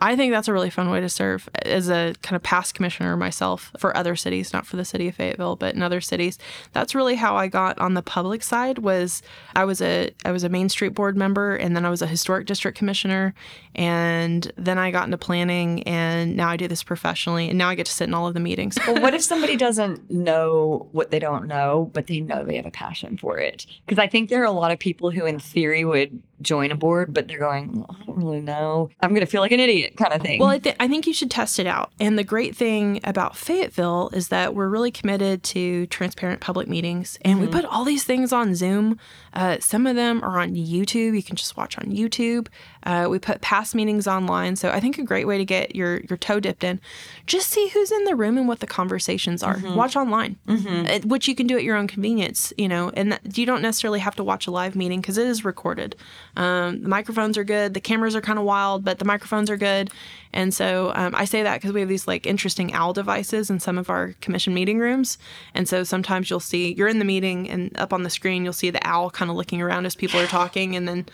[0.01, 3.15] I think that's a really fun way to serve as a kind of past commissioner
[3.15, 6.37] myself for other cities, not for the city of Fayetteville, but in other cities.
[6.73, 9.21] That's really how I got on the public side was
[9.55, 12.07] I was a I was a Main Street board member and then I was a
[12.07, 13.33] historic district commissioner
[13.73, 17.75] and then I got into planning and now I do this professionally and now I
[17.75, 18.77] get to sit in all of the meetings.
[18.87, 22.65] well, what if somebody doesn't know what they don't know, but they know they have
[22.65, 23.65] a passion for it?
[23.85, 26.75] Because I think there are a lot of people who in theory would join a
[26.75, 28.89] board, but they're going, I don't really know.
[29.01, 30.39] I'm going to feel like an idiot kind of thing.
[30.39, 31.91] Well, I, th- I think you should test it out.
[31.99, 37.17] And the great thing about Fayetteville is that we're really committed to transparent public meetings.
[37.21, 37.45] And mm-hmm.
[37.45, 38.99] we put all these things on Zoom.
[39.33, 41.15] Uh, some of them are on YouTube.
[41.15, 42.47] You can just watch on YouTube.
[42.85, 44.55] Uh, we put past meetings online.
[44.55, 46.79] So I think a great way to get your, your toe dipped in,
[47.25, 49.55] just see who's in the room and what the conversations are.
[49.55, 49.75] Mm-hmm.
[49.75, 51.07] Watch online, mm-hmm.
[51.07, 53.99] which you can do at your own convenience, you know, and that, you don't necessarily
[53.99, 55.95] have to watch a live meeting because it is recorded.
[56.37, 57.73] Um, the microphones are good.
[57.73, 59.89] The cameras are kind of wild, but the microphones are good.
[60.31, 63.59] And so um, I say that because we have these like interesting owl devices in
[63.59, 65.17] some of our commission meeting rooms.
[65.53, 68.53] And so sometimes you'll see you're in the meeting and up on the screen you'll
[68.53, 71.05] see the owl kind of looking around as people are talking, and then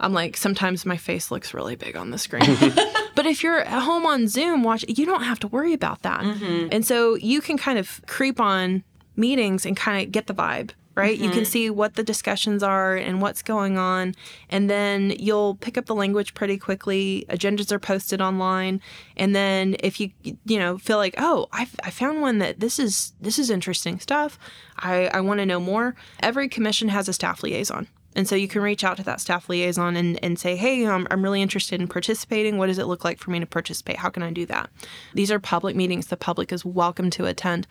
[0.00, 2.42] I'm like, sometimes my face looks really big on the screen.
[3.14, 6.20] but if you're at home on Zoom, watch, you don't have to worry about that.
[6.20, 6.68] Mm-hmm.
[6.72, 8.84] And so you can kind of creep on
[9.16, 11.14] meetings and kind of get the vibe right?
[11.14, 11.24] Mm-hmm.
[11.24, 11.48] You can mm-hmm.
[11.48, 14.16] see what the discussions are and what's going on.
[14.50, 17.24] And then you'll pick up the language pretty quickly.
[17.28, 18.80] Agendas are posted online.
[19.16, 22.80] And then if you, you know, feel like, oh, I've, I found one that this
[22.80, 24.40] is, this is interesting stuff.
[24.76, 25.94] I, I want to know more.
[26.20, 27.86] Every commission has a staff liaison.
[28.18, 31.06] And so you can reach out to that staff liaison and, and say, hey, I'm,
[31.08, 32.58] I'm really interested in participating.
[32.58, 33.94] What does it look like for me to participate?
[33.94, 34.70] How can I do that?
[35.14, 36.08] These are public meetings.
[36.08, 37.68] The public is welcome to attend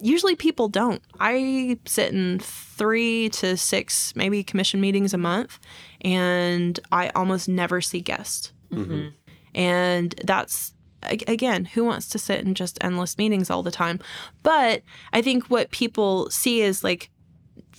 [0.00, 1.02] usually people don't.
[1.20, 5.58] I sit in three to six, maybe commission meetings a month,
[6.02, 8.52] and I almost never see guests.
[8.70, 9.08] Mm-hmm.
[9.54, 14.00] And that's again, who wants to sit in just endless meetings all the time?
[14.42, 14.82] But
[15.12, 17.10] I think what people see is like,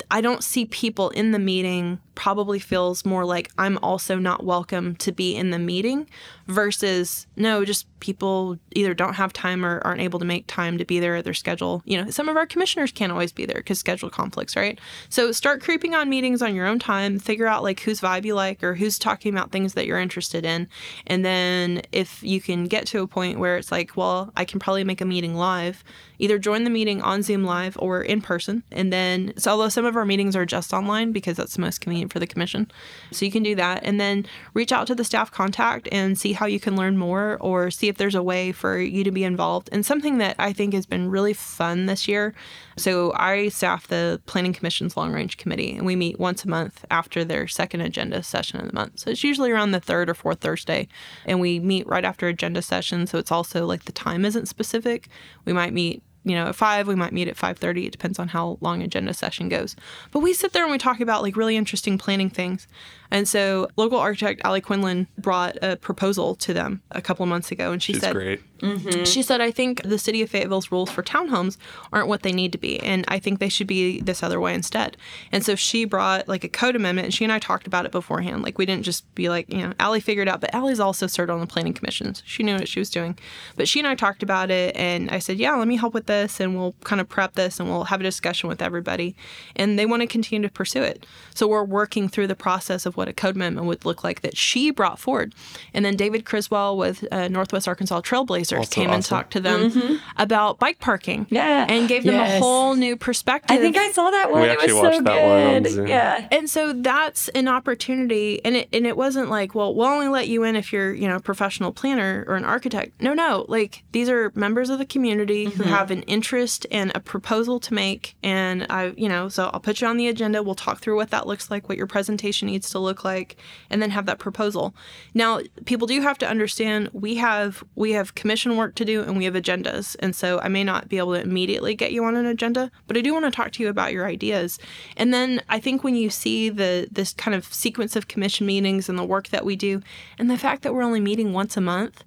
[0.10, 4.95] I don't see people in the meeting probably feels more like I'm also not welcome
[4.98, 6.10] to be in the meeting
[6.48, 10.86] versus no, just people either don't have time or aren't able to make time to
[10.86, 11.84] be there at their schedule.
[11.86, 14.80] You know, some of our commissioners can't always be there because schedule conflicts, right?
[15.10, 18.34] So start creeping on meetings on your own time, figure out like whose vibe you
[18.34, 20.68] like or who's talking about things that you're interested in.
[21.06, 24.60] And then if you can get to a point where it's like, well, I can
[24.60, 25.84] probably make a meeting live,
[26.18, 28.64] either join the meeting on Zoom live or in person.
[28.72, 31.81] And then, so although some of our meetings are just online because that's the most
[31.81, 32.69] convenient for the commission.
[33.11, 36.34] So you can do that and then reach out to the staff contact and see
[36.34, 39.23] how you can learn more or see if there's a way for you to be
[39.23, 39.69] involved.
[39.72, 42.34] And something that I think has been really fun this year.
[42.77, 46.85] So I staff the Planning Commission's Long Range Committee and we meet once a month
[46.91, 48.99] after their second agenda session of the month.
[48.99, 50.88] So it's usually around the third or fourth Thursday.
[51.26, 53.07] And we meet right after agenda session.
[53.07, 55.09] So it's also like the time isn't specific.
[55.45, 57.85] We might meet you know, at five, we might meet at five thirty.
[57.85, 59.76] It depends on how long agenda session goes.
[60.11, 62.68] But we sit there and we talk about like really interesting planning things.
[63.12, 67.52] And so local architect Allie Quinlan brought a proposal to them a couple of months
[67.52, 68.42] ago, and she She's said, great.
[68.60, 69.04] Mm-hmm.
[69.04, 71.58] She said, I think the city of Fayetteville's rules for townhomes
[71.94, 74.54] aren't what they need to be, and I think they should be this other way
[74.54, 74.98] instead.
[75.32, 77.92] And so she brought like a code amendment, and she and I talked about it
[77.92, 78.42] beforehand.
[78.44, 81.30] Like we didn't just be like, you know, Allie figured out, but Allie's also served
[81.30, 82.24] on the planning commissions.
[82.26, 83.18] She knew what she was doing.
[83.56, 86.08] But she and I talked about it, and I said, yeah, let me help with
[86.08, 89.16] this, and we'll kind of prep this, and we'll have a discussion with everybody.
[89.56, 91.06] And they want to continue to pursue it.
[91.36, 94.22] So we're working through the process of of what a code amendment would look like
[94.22, 95.34] that she brought forward.
[95.74, 99.99] And then David Criswell with uh, Northwest Arkansas Trailblazers Also came and talked to them
[100.18, 101.26] about bike parking.
[101.26, 101.36] Mm-hmm.
[101.36, 101.65] Yeah.
[101.69, 103.56] And gave them a whole new perspective.
[103.56, 104.41] I think I saw that one.
[104.41, 105.90] We it actually was so watched that one on good.
[105.90, 106.28] Yeah.
[106.32, 110.28] and so that's an opportunity and it and it wasn't like well we'll only let
[110.28, 113.84] you in if you're you know a professional planner or an architect no no like
[113.91, 118.15] these are members of the community who have an interest and a proposal to make
[118.24, 121.10] and i you know so i'll put you on the agenda we'll talk through what
[121.10, 123.38] that looks like what your presentation needs to look like
[123.69, 124.76] and then have that proposal.
[125.14, 129.18] Now people do have to understand we have we have commission work to do and
[129.18, 129.95] we have agendas.
[129.99, 132.97] And so i may not be able to immediately get you on an agenda but
[132.97, 134.59] i do want to talk to you about your ideas.
[134.95, 138.89] And then i think when you see the this kind of sequence of commission meetings
[138.89, 139.81] and the work that we do
[140.18, 142.03] and the fact that we're only meeting once a month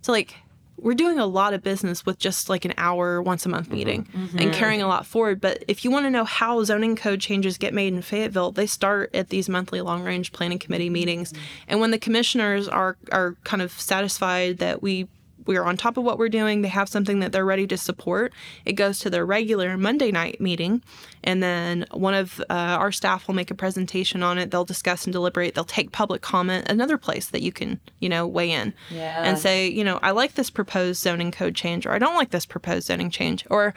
[0.00, 0.36] so like
[0.80, 3.76] we're doing a lot of business with just like an hour once a month mm-hmm.
[3.76, 4.50] meeting and mm-hmm.
[4.52, 5.40] carrying a lot forward.
[5.40, 8.66] But if you want to know how zoning code changes get made in Fayetteville, they
[8.66, 11.32] start at these monthly long range planning committee meetings.
[11.32, 11.42] Mm-hmm.
[11.68, 15.08] And when the commissioners are are kind of satisfied that we
[15.48, 17.76] we are on top of what we're doing, they have something that they're ready to
[17.76, 18.32] support,
[18.64, 20.82] it goes to their regular Monday night meeting.
[21.24, 24.52] And then one of uh, our staff will make a presentation on it.
[24.52, 25.54] They'll discuss and deliberate.
[25.54, 29.24] They'll take public comment, another place that you can, you know, weigh in Yeah.
[29.24, 32.30] and say, you know, I like this proposed zoning code change, or I don't like
[32.30, 33.74] this proposed zoning change, or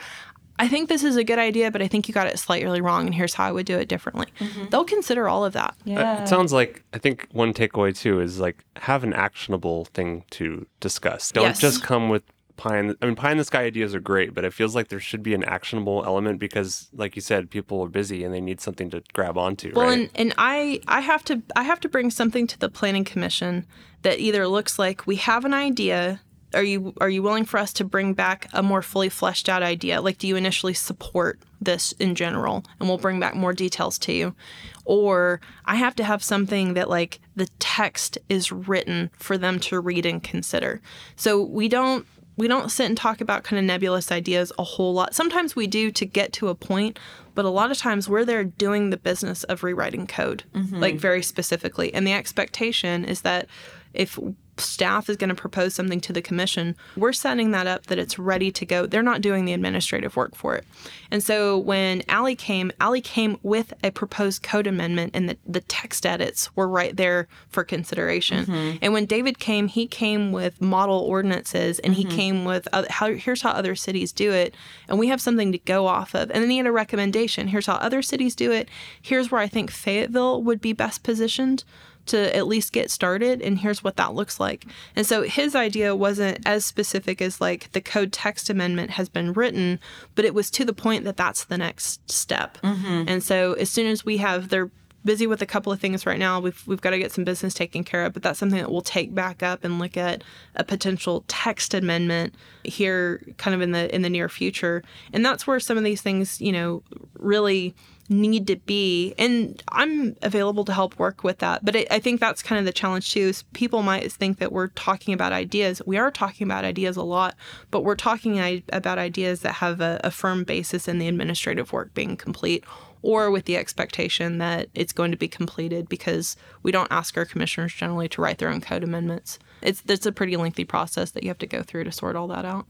[0.61, 3.05] I think this is a good idea, but I think you got it slightly wrong,
[3.07, 4.27] and here's how I would do it differently.
[4.69, 5.71] They'll consider all of that.
[5.71, 6.21] Uh, Yeah.
[6.21, 10.65] It sounds like I think one takeaway too is like have an actionable thing to
[10.79, 11.31] discuss.
[11.31, 11.59] Don't Yes.
[11.59, 12.23] just come with
[12.57, 14.75] pie in the, I mean pie in the sky ideas are great, but it feels
[14.75, 18.31] like there should be an actionable element because like you said, people are busy and
[18.31, 19.97] they need something to grab onto, Well, right?
[19.99, 23.65] and, and I I have to I have to bring something to the planning commission
[24.03, 26.21] that either looks like we have an idea.
[26.53, 29.63] Are you are you willing for us to bring back a more fully fleshed out
[29.63, 30.01] idea?
[30.01, 34.11] Like, do you initially support this in general, and we'll bring back more details to
[34.11, 34.35] you,
[34.83, 39.79] or I have to have something that like the text is written for them to
[39.79, 40.81] read and consider.
[41.15, 42.05] So we don't
[42.37, 45.13] we don't sit and talk about kind of nebulous ideas a whole lot.
[45.13, 46.97] Sometimes we do to get to a point,
[47.35, 50.79] but a lot of times we're there doing the business of rewriting code, mm-hmm.
[50.79, 51.93] like very specifically.
[51.93, 53.47] And the expectation is that
[53.93, 54.17] if
[54.57, 58.19] staff is going to propose something to the commission, we're setting that up that it's
[58.19, 58.85] ready to go.
[58.85, 60.65] They're not doing the administrative work for it.
[61.09, 65.61] And so when Allie came, Allie came with a proposed code amendment and the, the
[65.61, 68.79] text edits were right there for consideration.
[68.81, 73.13] And when David came, he came with model ordinances and he came with uh, how,
[73.13, 74.53] here's how other cities do it.
[74.87, 76.31] And we have something to go off of.
[76.31, 77.47] And then he had a recommendation.
[77.47, 78.69] Here's how other cities do it.
[79.01, 81.63] Here's where I think Fayetteville would be best positioned
[82.11, 84.65] to at least get started and here's what that looks like.
[84.95, 89.33] And so his idea wasn't as specific as like the code text amendment has been
[89.33, 89.79] written,
[90.15, 92.57] but it was to the point that that's the next step.
[92.59, 93.05] Mm-hmm.
[93.07, 94.71] And so as soon as we have they're
[95.03, 96.39] busy with a couple of things right now.
[96.39, 98.81] We've we've got to get some business taken care of, but that's something that we'll
[98.81, 100.23] take back up and look at
[100.55, 104.83] a potential text amendment here kind of in the in the near future.
[105.13, 106.83] And that's where some of these things, you know,
[107.17, 107.73] really
[108.11, 109.15] need to be.
[109.17, 111.63] And i'm available to help work with that.
[111.65, 114.51] But I, I think that's kind of the challenge too is people might think that
[114.51, 115.81] we're talking about ideas.
[115.85, 117.35] We are talking about ideas a lot
[117.71, 121.71] but we're talking i- about ideas that have a, a firm basis in the administrative
[121.73, 122.63] work being complete
[123.01, 127.25] or with the expectation that it's going to be completed because we don't ask our
[127.25, 129.39] commissioners generally to write their own code amendments.
[129.61, 132.27] It's it's a pretty lengthy process that you have to go through to sort all
[132.27, 132.67] that out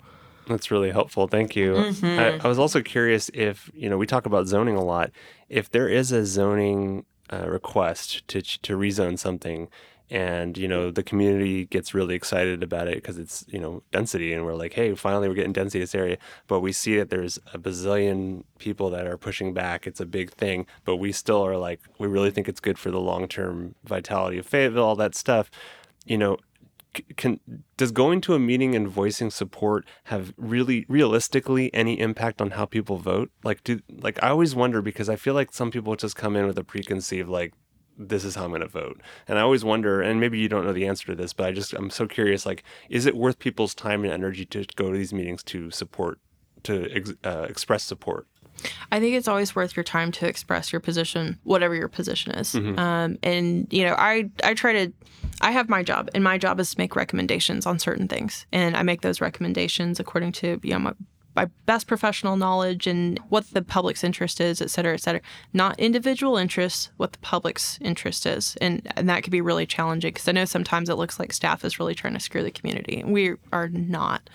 [0.51, 1.27] That's really helpful.
[1.27, 1.93] Thank you.
[2.19, 5.11] I, I was also curious if, you know, we talk about zoning a lot.
[5.49, 9.69] If there is a zoning uh, request to, to rezone something
[10.09, 14.33] and, you know, the community gets really excited about it because it's, you know, density
[14.33, 16.17] and we're like, hey, finally we're getting density in this area.
[16.47, 19.87] But we see that there's a bazillion people that are pushing back.
[19.87, 20.65] It's a big thing.
[20.83, 24.37] But we still are like, we really think it's good for the long term vitality
[24.37, 25.49] of Fayetteville, all that stuff.
[26.05, 26.37] You know,
[27.15, 27.39] can
[27.77, 32.65] does going to a meeting and voicing support have really realistically any impact on how
[32.65, 33.31] people vote?
[33.43, 36.45] Like do like i always wonder because i feel like some people just come in
[36.45, 37.53] with a preconceived like
[37.97, 39.01] this is how i'm going to vote.
[39.27, 41.51] And i always wonder and maybe you don't know the answer to this but i
[41.51, 44.97] just i'm so curious like is it worth people's time and energy to go to
[44.97, 46.19] these meetings to support
[46.63, 48.27] to ex- uh, express support
[48.91, 52.53] I think it's always worth your time to express your position, whatever your position is.
[52.77, 54.93] Um, and you know, I I try to,
[55.41, 58.75] I have my job, and my job is to make recommendations on certain things, and
[58.75, 60.93] I make those recommendations according to you know my,
[61.35, 65.21] my best professional knowledge and what the public's interest is, et cetera, et cetera.
[65.53, 70.11] Not individual interests, what the public's interest is, and and that can be really challenging
[70.11, 72.99] because I know sometimes it looks like staff is really trying to screw the community,
[72.99, 74.29] and we are not.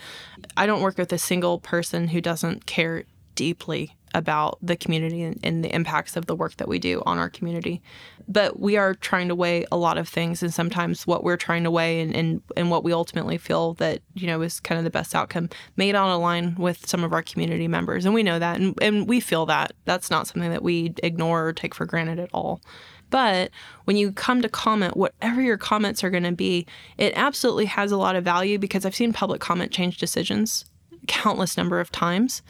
[0.57, 3.05] I don't work with a single person who doesn't care
[3.35, 7.19] deeply about the community and, and the impacts of the work that we do on
[7.19, 7.83] our community.
[8.29, 11.65] But we are trying to weigh a lot of things, and sometimes what we're trying
[11.65, 14.85] to weigh and, and, and what we ultimately feel that you know is kind of
[14.85, 18.39] the best outcome may not align with some of our community members, and we know
[18.39, 19.73] that, and, and we feel that.
[19.85, 22.61] That's not something that we ignore or take for granted at all.
[23.09, 23.51] But
[23.85, 26.67] when you come to comment, whatever your comments are going to be,
[26.99, 30.65] it absolutely has a lot of value because I've seen public comment change decisions
[31.07, 32.43] countless number of times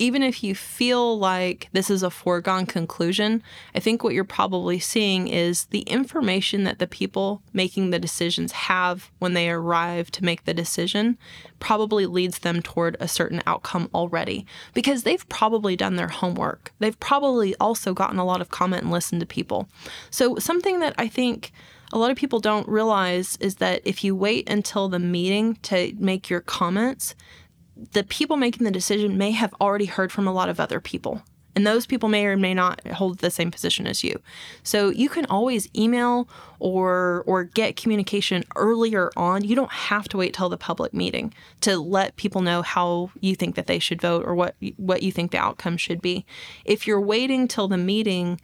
[0.00, 3.42] even if you feel like this is a foregone conclusion,
[3.74, 8.52] I think what you're probably seeing is the information that the people making the decisions
[8.52, 11.18] have when they arrive to make the decision
[11.58, 16.72] probably leads them toward a certain outcome already because they've probably done their homework.
[16.78, 19.68] They've probably also gotten a lot of comment and listened to people.
[20.08, 21.52] So, something that I think
[21.92, 25.92] a lot of people don't realize is that if you wait until the meeting to
[25.98, 27.14] make your comments,
[27.92, 31.22] the people making the decision may have already heard from a lot of other people.
[31.56, 34.20] And those people may or may not hold the same position as you.
[34.62, 36.28] So you can always email
[36.60, 39.42] or or get communication earlier on.
[39.42, 43.34] You don't have to wait till the public meeting to let people know how you
[43.34, 46.24] think that they should vote or what what you think the outcome should be.
[46.64, 48.40] If you're waiting till the meeting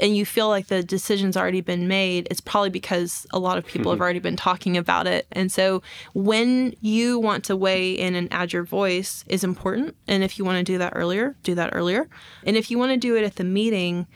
[0.00, 3.66] and you feel like the decision's already been made, it's probably because a lot of
[3.66, 4.02] people have mm-hmm.
[4.02, 5.26] already been talking about it.
[5.32, 5.82] And so
[6.14, 9.96] when you want to weigh in and add your voice is important.
[10.06, 12.08] And if you want to do that earlier, do that earlier.
[12.44, 14.06] And if you want to do it at the meeting,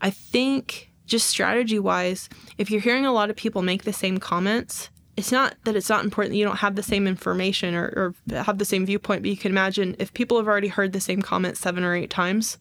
[0.00, 2.28] I think just strategy wise,
[2.58, 5.90] if you're hearing a lot of people make the same comments, it's not that it's
[5.90, 9.22] not important that you don't have the same information or, or have the same viewpoint,
[9.22, 12.08] but you can imagine if people have already heard the same comment seven or eight
[12.08, 12.58] times,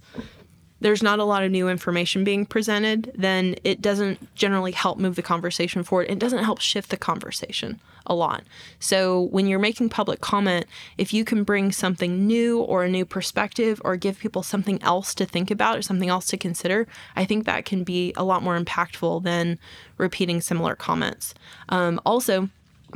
[0.82, 5.16] there's not a lot of new information being presented, then it doesn't generally help move
[5.16, 6.08] the conversation forward.
[6.10, 8.44] It doesn't help shift the conversation a lot.
[8.80, 10.66] So when you're making public comment,
[10.98, 15.14] if you can bring something new or a new perspective or give people something else
[15.16, 18.44] to think about or something else to consider, I think that can be a lot
[18.44, 19.60] more impactful than
[19.98, 21.36] repeating similar comments.
[21.70, 22.50] Um, also,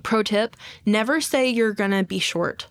[0.03, 2.67] pro tip never say you're going to be short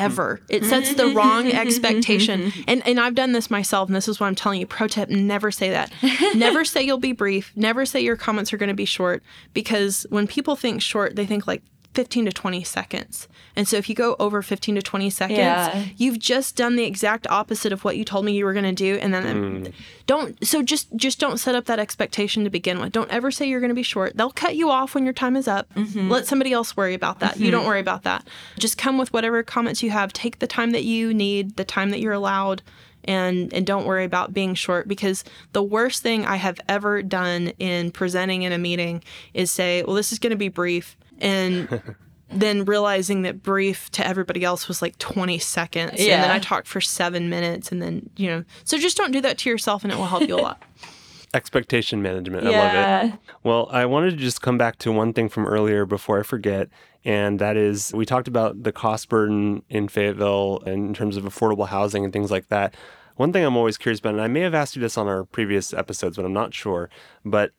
[0.00, 0.40] ever.
[0.42, 0.52] Mm-hmm.
[0.54, 1.16] It sets the mm-hmm.
[1.16, 1.58] wrong mm-hmm.
[1.58, 2.52] expectation.
[2.66, 4.66] And and I've done this myself, and this is what I'm telling you.
[4.66, 5.92] Pro tip: never say that.
[6.34, 7.52] never say you'll be brief.
[7.54, 9.22] Never say your comments are going to be short,
[9.54, 11.62] because when people think short, they think like
[11.94, 13.26] 15 to 20 seconds.
[13.56, 15.84] And so if you go over 15 to 20 seconds, Yeah.
[15.96, 18.72] you've just done the exact opposite of what you told me you were going to
[18.72, 19.72] do and then mm.
[20.06, 22.92] don't so just just don't set up that expectation to begin with.
[22.92, 24.16] Don't ever say you're going to be short.
[24.16, 25.72] They'll cut you off when your time is up.
[25.74, 26.08] Mm-hmm.
[26.08, 27.38] Let somebody else worry about that.
[27.38, 27.52] You mm-hmm.
[27.52, 28.26] don't worry about that.
[28.58, 30.12] Just come with whatever comments you have.
[30.12, 32.62] Take the time that you need, the time that you're allowed
[33.04, 37.48] and and don't worry about being short because the worst thing I have ever done
[37.58, 39.02] in presenting in a meeting
[39.34, 41.82] is say, well, this is going to be brief, and
[42.30, 46.66] then realizing that brief to everybody else was like 20 seconds, and then I talked
[46.68, 49.92] for seven minutes, and then you know, so just don't do that to yourself, and
[49.92, 50.62] it will help you a lot.
[51.34, 52.44] Expectation management.
[52.46, 53.18] I love it.
[53.44, 56.68] Well, I wanted to just come back to one thing from earlier before I forget.
[57.04, 61.68] And that is, we talked about the cost burden in Fayetteville in terms of affordable
[61.68, 62.74] housing and things like that.
[63.14, 65.24] One thing I'm always curious about, and I may have asked you this on our
[65.24, 66.90] previous episodes, but I'm not sure.
[67.24, 67.52] But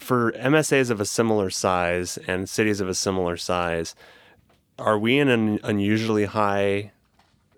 [0.00, 3.94] for MSAs of a similar size and cities of a similar size,
[4.78, 6.92] are we in an unusually high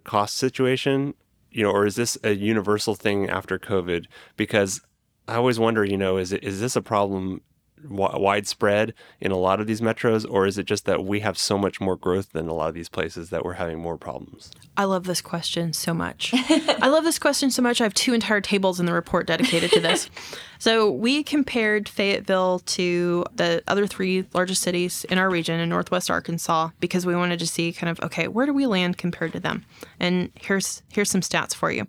[0.05, 1.15] cost situation?
[1.51, 4.07] You know, or is this a universal thing after COVID?
[4.37, 4.81] Because
[5.29, 7.43] I always wonder, you know, is it is this a problem
[7.83, 11.39] wi- widespread in a lot of these metros, or is it just that we have
[11.39, 14.51] so much more growth than a lot of these places that we're having more problems?
[14.77, 16.33] I love this question so much.
[16.35, 17.81] I love this question so much.
[17.81, 20.09] I have two entire tables in the report dedicated to this.
[20.59, 26.11] so we compared Fayetteville to the other three largest cities in our region in Northwest
[26.11, 29.41] Arkansas because we wanted to see kind of okay, where do we land compared to
[29.41, 29.65] them?
[30.01, 31.87] And here's here's some stats for you.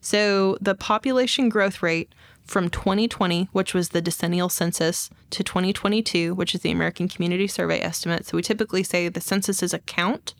[0.00, 2.12] So the population growth rate
[2.44, 7.80] from 2020, which was the decennial census, to 2022, which is the American Community Survey
[7.80, 8.26] estimate.
[8.26, 10.34] So we typically say the census is a count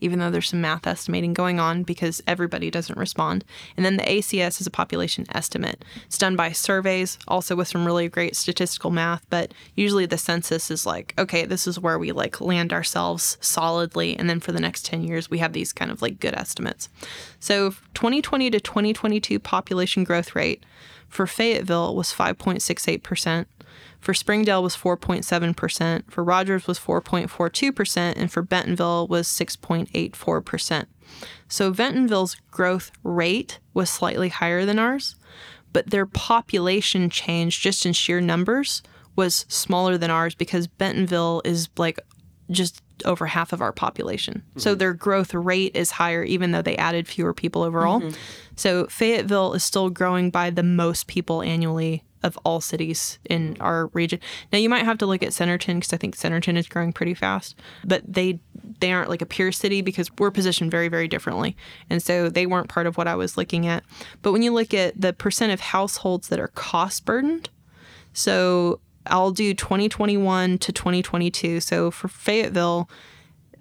[0.00, 3.44] even though there's some math estimating going on because everybody doesn't respond.
[3.76, 5.84] And then the ACS is a population estimate.
[6.06, 10.70] It's done by surveys, also with some really great statistical math, but usually the census
[10.70, 14.16] is like, okay, this is where we like land ourselves solidly.
[14.16, 16.88] And then for the next 10 years, we have these kind of like good estimates.
[17.38, 20.64] So 2020 to 2022 population growth rate
[21.10, 23.46] for Fayetteville was 5.68%.
[24.00, 30.86] For Springdale was 4.7%, for Rogers was 4.42%, and for Bentonville was 6.84%.
[31.48, 35.16] So Bentonville's growth rate was slightly higher than ours,
[35.72, 38.82] but their population change just in sheer numbers
[39.16, 42.00] was smaller than ours because Bentonville is like
[42.50, 44.42] just over half of our population.
[44.56, 44.78] So mm-hmm.
[44.78, 48.00] their growth rate is higher, even though they added fewer people overall.
[48.00, 48.16] Mm-hmm.
[48.56, 53.86] So Fayetteville is still growing by the most people annually of all cities in our
[53.88, 54.20] region.
[54.52, 57.14] Now you might have to look at Centerton because I think Centerton is growing pretty
[57.14, 58.40] fast, but they
[58.80, 61.56] they aren't like a peer city because we're positioned very very differently,
[61.88, 63.84] and so they weren't part of what I was looking at.
[64.22, 67.48] But when you look at the percent of households that are cost burdened,
[68.12, 71.60] so I'll do 2021 to 2022.
[71.60, 72.88] So for Fayetteville,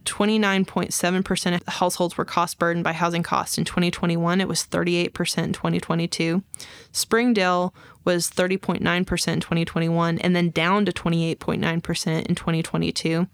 [0.05, 3.57] 29.7% of households were cost burdened by housing costs.
[3.57, 5.03] In 2021, it was 38%
[5.43, 6.43] in 2022.
[6.91, 7.73] Springdale
[8.05, 13.27] was 30.9% in 2021 and then down to 28.9% in 2022.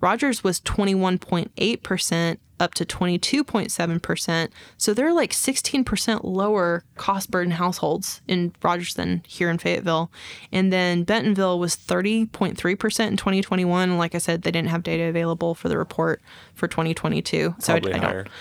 [0.00, 4.48] Rogers was 21.8% up to 22.7%.
[4.76, 10.10] So they're like 16% lower cost burden households in Rogers than here in Fayetteville.
[10.52, 12.58] And then Bentonville was 30.3%
[13.06, 13.90] in 2021.
[13.90, 16.20] And like I said, they didn't have data available for the report
[16.54, 17.54] for 2022.
[17.58, 18.22] So I, Probably I higher.
[18.24, 18.32] don't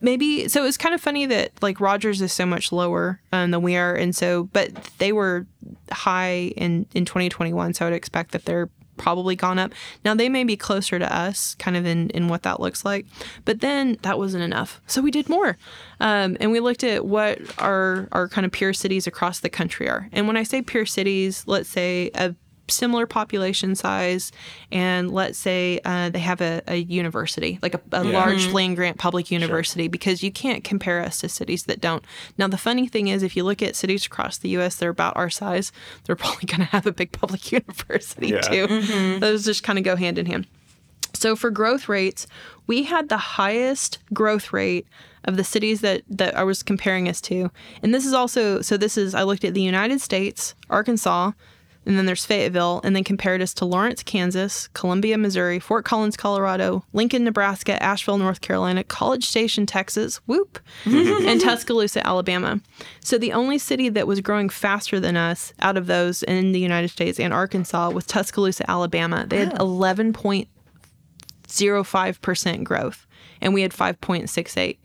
[0.00, 3.62] maybe so it's kind of funny that like Rogers is so much lower um, than
[3.62, 5.46] we are, and so but they were
[5.92, 9.72] high in in 2021, so I would expect that they're probably gone up.
[10.04, 13.06] Now they may be closer to us, kind of in in what that looks like,
[13.44, 15.56] but then that wasn't enough, so we did more,
[16.00, 19.88] um, and we looked at what our our kind of peer cities across the country
[19.88, 22.34] are, and when I say peer cities, let's say a
[22.68, 24.32] similar population size
[24.72, 28.12] and let's say uh, they have a, a university like a, a Yeah.
[28.12, 32.04] large land grant public university because you can't compare us to cities that don't
[32.38, 35.16] now the funny thing is if you look at cities across the us they're about
[35.16, 35.70] our size
[36.04, 38.40] they're probably going to have a big public university Yeah.
[38.40, 40.46] too those just kind of go hand in hand
[41.14, 42.26] so for growth rates,
[42.66, 44.86] we had the highest growth rate
[45.24, 47.50] of the cities that that I was comparing us to.
[47.82, 51.30] And this is also so this is I looked at the United States, Arkansas,
[51.86, 56.16] and then there's Fayetteville, and then compared us to Lawrence, Kansas, Columbia, Missouri, Fort Collins,
[56.16, 62.60] Colorado, Lincoln, Nebraska, Asheville, North Carolina, College Station, Texas, whoop, and Tuscaloosa, Alabama.
[63.00, 66.60] So the only city that was growing faster than us out of those in the
[66.60, 69.24] United States and Arkansas was Tuscaloosa, Alabama.
[69.26, 69.56] They had
[71.46, 73.06] 11.05% growth,
[73.40, 74.76] and we had 5.68.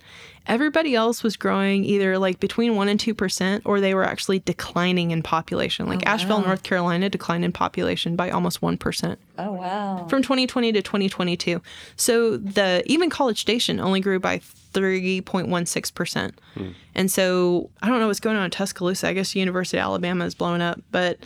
[0.47, 5.11] Everybody else was growing either like between 1 and 2%, or they were actually declining
[5.11, 5.85] in population.
[5.85, 10.07] Like oh, Asheville, North Carolina declined in population by almost 1% Oh wow.
[10.09, 11.61] from 2020 to 2022.
[11.95, 14.39] So the even College Station only grew by
[14.73, 16.33] 3.16%.
[16.55, 16.69] Hmm.
[16.95, 19.09] And so I don't know what's going on in Tuscaloosa.
[19.09, 21.19] I guess University of Alabama is blowing up, but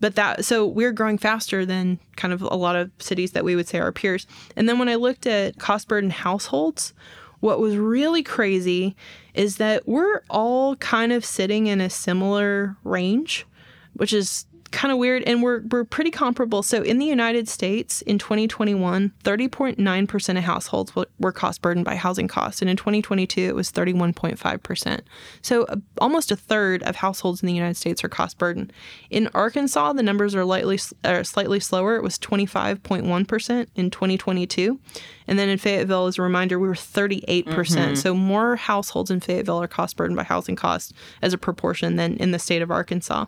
[0.00, 3.56] but that so we're growing faster than kind of a lot of cities that we
[3.56, 4.26] would say are peers.
[4.56, 6.94] And then when I looked at cost burden households,
[7.40, 8.96] what was really crazy
[9.34, 13.46] is that we're all kind of sitting in a similar range,
[13.94, 16.62] which is kind of weird and we're we're pretty comparable.
[16.62, 22.28] So in the United States in 2021, 30.9% of households were, cost burdened by housing
[22.28, 25.00] costs and in 2022 it was 31.5%.
[25.42, 28.72] So uh, almost a third of households in the United States are cost burdened.
[29.10, 31.96] In Arkansas, the numbers are lightly uh, slightly slower.
[31.96, 34.80] It was 25.1% in 2022.
[35.26, 37.46] And then in Fayetteville, as a reminder, we were 38%.
[37.54, 41.96] percent So more households in Fayetteville are cost burdened by housing costs as a proportion
[41.96, 43.26] than in the state of Arkansas.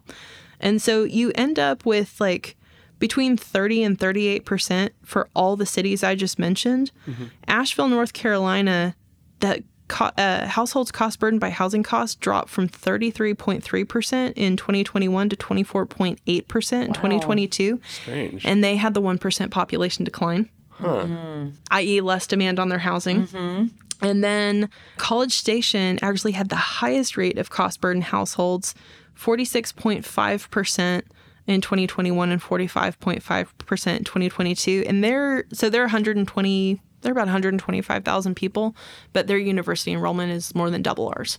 [0.61, 2.57] And so you end up with like
[2.99, 6.93] between 30 and 38% for all the cities I just mentioned.
[7.09, 7.25] Mm-hmm.
[7.49, 8.95] Asheville, North Carolina,
[9.41, 15.37] that co- uh, households cost burdened by housing costs dropped from 33.3% in 2021 to
[15.37, 17.81] 24.8% in 2022.
[17.89, 18.45] Strange.
[18.45, 21.07] And they had the 1% population decline, huh.
[21.07, 21.49] Hmm.
[21.71, 23.27] i.e., less demand on their housing.
[23.27, 23.67] Mm-hmm.
[24.03, 28.75] And then College Station actually had the highest rate of cost burden households,
[29.17, 31.03] 46.5%
[31.47, 34.85] in 2021 and 45.5% in 2022.
[34.87, 38.77] And they're so they're 120 they're about 125,000 people,
[39.13, 41.39] but their university enrollment is more than double ours.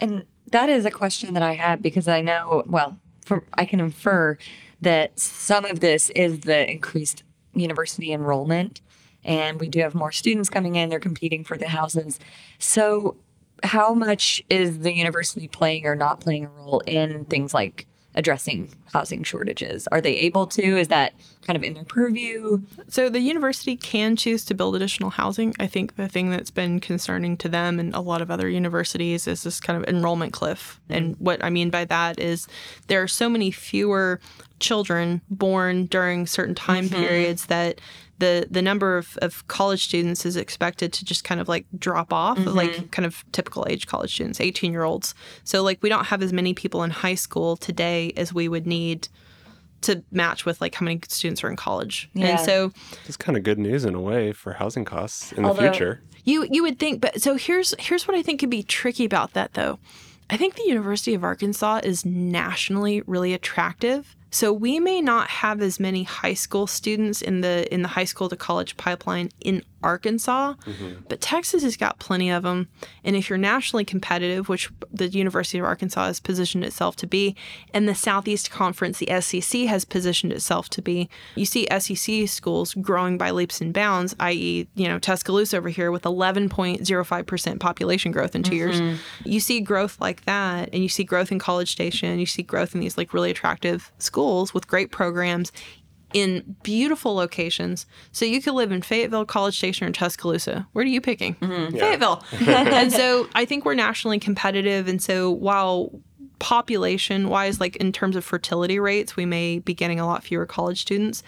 [0.00, 2.98] And that is a question that I had because I know, well,
[3.54, 4.38] I can infer
[4.80, 7.22] that some of this is the increased
[7.52, 8.80] university enrollment,
[9.24, 10.88] and we do have more students coming in.
[10.88, 12.18] They're competing for the houses.
[12.58, 13.16] So,
[13.62, 18.68] how much is the university playing or not playing a role in things like addressing
[18.92, 19.86] housing shortages?
[19.88, 20.62] Are they able to?
[20.62, 22.60] Is that kind of in their purview?
[22.88, 25.54] So the university can choose to build additional housing.
[25.60, 29.26] I think the thing that's been concerning to them and a lot of other universities
[29.26, 30.80] is this kind of enrollment cliff.
[30.84, 30.92] Mm-hmm.
[30.94, 32.48] And what I mean by that is
[32.88, 34.20] there are so many fewer
[34.58, 37.00] children born during certain time mm-hmm.
[37.00, 37.80] periods that
[38.18, 42.12] the the number of, of college students is expected to just kind of like drop
[42.12, 42.86] off like mm-hmm.
[42.86, 45.14] kind of typical age college students 18 year olds
[45.44, 48.66] so like we don't have as many people in high school today as we would
[48.66, 49.08] need
[49.82, 52.10] to match with like how many students are in college.
[52.14, 52.26] Yeah.
[52.28, 52.72] And so
[53.06, 56.00] It's kind of good news in a way for housing costs in Although- the future.
[56.24, 59.34] you you would think, but so here's here's what I think could be tricky about
[59.34, 59.78] that though.
[60.30, 64.14] I think the University of Arkansas is nationally really attractive.
[64.30, 68.04] So we may not have as many high school students in the in the high
[68.04, 71.02] school to college pipeline in Arkansas, mm-hmm.
[71.08, 72.68] but Texas has got plenty of them.
[73.04, 77.36] And if you're nationally competitive, which the University of Arkansas has positioned itself to be,
[77.72, 82.74] and the Southeast Conference, the SEC, has positioned itself to be, you see SEC schools
[82.74, 88.34] growing by leaps and bounds, i.e., you know, Tuscaloosa over here with 11.05% population growth
[88.34, 88.80] in 2 years.
[88.80, 89.28] Mm-hmm.
[89.28, 92.74] You see growth like that, and you see growth in College Station, you see growth
[92.74, 95.52] in these like really attractive schools with great programs
[96.12, 97.86] in beautiful locations.
[98.12, 100.66] So you could live in Fayetteville, College Station, or Tuscaloosa.
[100.72, 101.34] Where are you picking?
[101.36, 101.76] Mm-hmm.
[101.76, 102.24] Fayetteville.
[102.40, 104.88] and so I think we're nationally competitive.
[104.88, 105.92] And so while
[106.38, 110.46] population wise, like in terms of fertility rates, we may be getting a lot fewer
[110.46, 111.22] college students.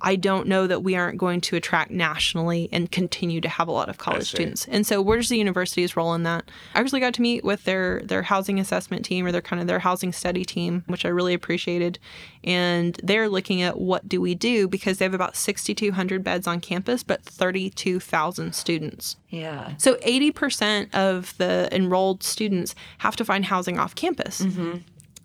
[0.00, 3.72] I don't know that we aren't going to attract nationally and continue to have a
[3.72, 4.66] lot of college students.
[4.68, 6.50] And so, where does the university's role in that?
[6.74, 9.66] I actually got to meet with their their housing assessment team or their kind of
[9.66, 11.98] their housing study team, which I really appreciated.
[12.44, 16.60] And they're looking at what do we do because they have about 6,200 beds on
[16.60, 19.16] campus, but 32,000 students.
[19.28, 19.74] Yeah.
[19.78, 24.42] So 80% of the enrolled students have to find housing off campus.
[24.42, 24.78] Mm-hmm.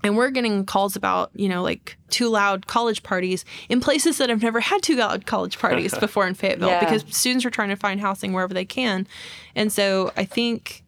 [0.03, 4.29] And we're getting calls about, you know, like too loud college parties in places that
[4.29, 6.79] have never had too loud college parties before in Fayetteville Yeah.
[6.81, 9.07] because students are trying to find housing wherever they can.
[9.55, 10.83] And so I think,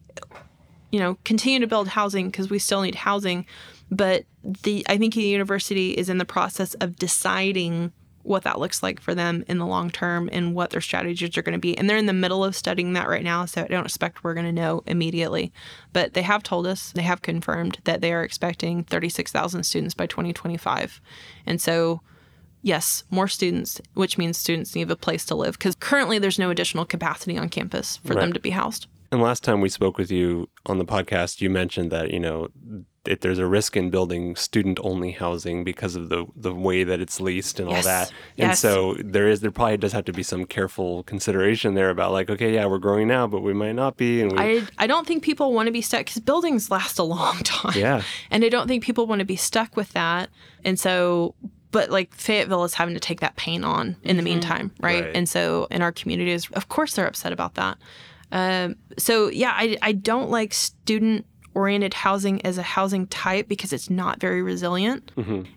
[0.92, 3.46] you know, continue to build housing because we still need housing.
[3.90, 7.92] But the I think the university is in the process of deciding
[8.26, 11.42] what that looks like for them in the long term and what their strategies are
[11.42, 11.76] going to be.
[11.76, 14.34] And they're in the middle of studying that right now, so I don't expect we're
[14.34, 15.52] going to know immediately.
[15.92, 20.06] But they have told us, they have confirmed that they are expecting 36,000 students by
[20.06, 21.00] 2025.
[21.46, 22.00] And so
[22.62, 26.50] yes, more students, which means students need a place to live because currently there's no
[26.50, 28.88] additional capacity on campus for them to be housed.
[29.16, 32.48] And last time we spoke with you on the podcast, you mentioned that you know
[33.04, 37.18] that there's a risk in building student-only housing because of the the way that it's
[37.18, 38.10] leased and all that.
[38.36, 38.60] And Yes.
[38.60, 42.28] so there is there probably does have to be some careful consideration there about like,
[42.28, 44.20] okay, yeah, we're growing now, but we might not be.
[44.20, 47.02] And we, I, I don't think people want to be stuck because buildings last a
[47.02, 47.72] long time.
[47.74, 48.02] Yeah.
[48.30, 50.28] And I don't think people want to be stuck with that.
[50.62, 51.34] And so,
[51.70, 54.24] but like Fayetteville is having to take that pain on in the mm-hmm.
[54.24, 55.04] meantime, right?
[55.04, 55.16] Right.
[55.16, 57.78] And so in our communities, of course, they're upset about that.
[58.32, 63.72] Um, so yeah, I, I don't like student oriented housing as a housing type because
[63.72, 65.10] it's not very resilient.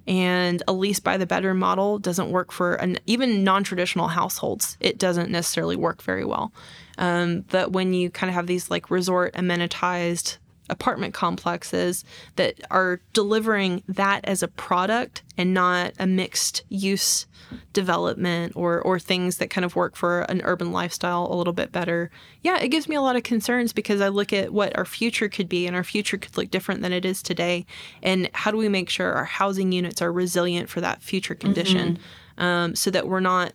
[0.07, 4.97] And a lease by the bedroom model doesn't work for an, even non-traditional households it
[4.97, 6.53] doesn't necessarily work very well.
[6.97, 10.37] Um, but when you kind of have these like resort amenitized
[10.69, 12.03] apartment complexes
[12.35, 17.25] that are delivering that as a product and not a mixed use
[17.73, 21.71] development or or things that kind of work for an urban lifestyle a little bit
[21.71, 22.11] better.
[22.41, 25.29] Yeah, it gives me a lot of concerns because I look at what our future
[25.29, 27.65] could be and our future could look different than it is today.
[28.03, 31.99] And how do we make sure our housing units are resilient for that future condition
[32.37, 33.53] um, so that we're not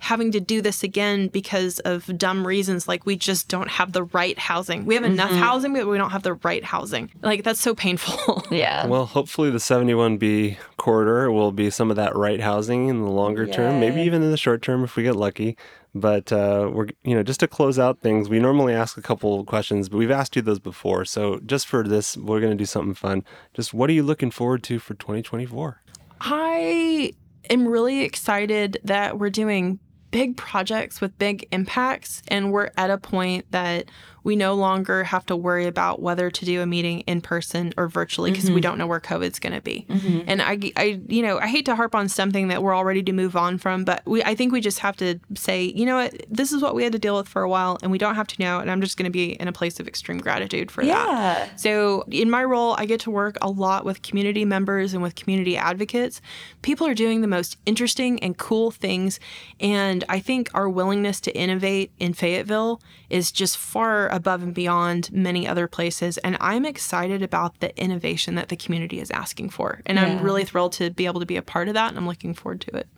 [0.00, 4.04] having to do this again because of dumb reasons like we just don't have the
[4.04, 4.84] right housing.
[4.84, 7.10] We have enough housing but we don't have the right housing.
[7.22, 8.44] Like that's so painful.
[8.50, 8.86] Yeah.
[8.86, 13.46] Well, hopefully the 71B corridor will be some of that right housing in the longer
[13.46, 15.56] term, maybe even in the short term if we get lucky.
[15.94, 19.44] But uh, we're, you know, just to close out things, we normally ask a couple
[19.44, 21.04] questions, but we've asked you those before.
[21.04, 23.24] So just for this, we're going to do something fun.
[23.54, 25.82] Just what are you looking forward to for 2024?
[26.20, 27.12] I
[27.50, 29.78] am really excited that we're doing
[30.10, 33.90] big projects with big impacts and we're at a point that
[34.28, 37.88] we no longer have to worry about whether to do a meeting in person or
[37.88, 38.60] virtually because we mm-hmm.
[38.60, 39.86] don't know where COVID's going to be.
[39.88, 40.20] Mm-hmm.
[40.26, 43.02] And I, I, you know, I hate to harp on something that we're all ready
[43.04, 45.96] to move on from, but we, I think we just have to say, you know
[45.96, 48.16] what, this is what we had to deal with for a while and we don't
[48.16, 48.60] have to now.
[48.60, 51.08] And I'm just going to be in a place of extreme gratitude for that.
[51.08, 51.56] Yeah.
[51.56, 55.14] So, in my role, I get to work a lot with community members and with
[55.14, 56.20] community advocates.
[56.60, 59.20] People are doing the most interesting and cool things.
[59.58, 65.10] And I think our willingness to innovate in Fayetteville is just far above and beyond
[65.10, 66.18] many other places.
[66.18, 69.80] And I'm excited about the innovation that the community is asking for.
[69.86, 70.04] And Yeah.
[70.04, 71.88] I'm really thrilled to be able to be a part of that.
[71.88, 72.88] And I'm looking forward to it.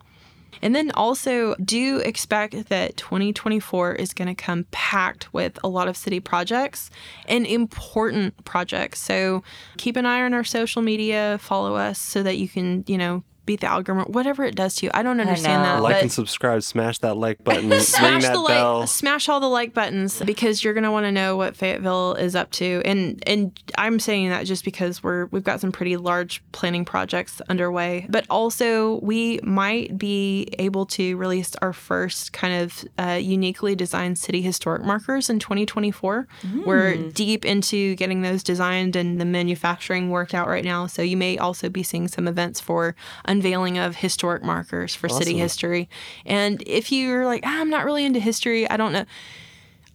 [0.62, 5.88] And then also, do expect that 2024 is going to come packed with a lot
[5.88, 6.90] of city projects
[7.28, 9.00] and important projects.
[9.00, 9.42] So
[9.78, 13.22] keep an eye on our social media, follow us so that you can, you know,
[13.46, 14.90] beat the algorithm, whatever it does to you.
[14.94, 15.76] I don't understand know.
[15.76, 15.82] that.
[15.82, 18.80] like but and subscribe, smash that like button, ring smash that the bell.
[18.80, 22.34] like, smash all the like buttons because you're gonna want to know what Fayetteville is
[22.36, 22.82] up to.
[22.84, 27.40] And and I'm saying that just because we're we've got some pretty large planning projects
[27.48, 33.74] underway, but also we might be able to release our first kind of uh, uniquely
[33.74, 36.26] designed city historic markers in 2024.
[36.64, 40.86] We're deep into getting those designed and the manufacturing worked out right now.
[40.86, 42.94] So you may also be seeing some events for
[43.30, 45.88] unveiling of historic markers for city history.
[46.26, 49.04] And if you're like, ah, I'm not really into history, I don't know.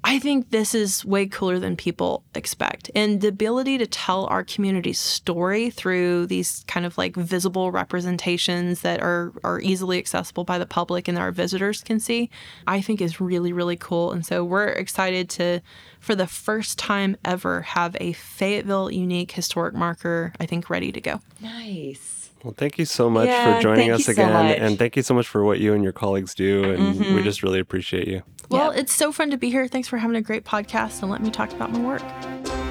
[0.07, 2.91] I think this is way cooler than people expect.
[2.94, 8.82] And the ability to tell our community's story through these kind of like visible representations
[8.82, 12.30] that are, are easily accessible by the public and that our visitors can see,
[12.68, 14.12] I think is really, really cool.
[14.12, 15.62] And so we're excited to,
[15.99, 21.02] for the first time ever, have a Fayetteville unique historic marker, I think, ready to
[21.02, 21.20] go.
[21.41, 22.14] Nice.
[22.45, 24.61] Well, thank you so much Yeah, for joining us you so again.
[24.61, 26.63] And thank you so much for what you and your colleagues do.
[26.63, 27.23] And we mm-hmm.
[27.23, 28.22] just really appreciate you.
[28.51, 28.81] Well, Yeah.
[28.81, 29.67] it's so fun to be here.
[29.67, 32.64] Thanks for having a great podcast and let me talk about my work.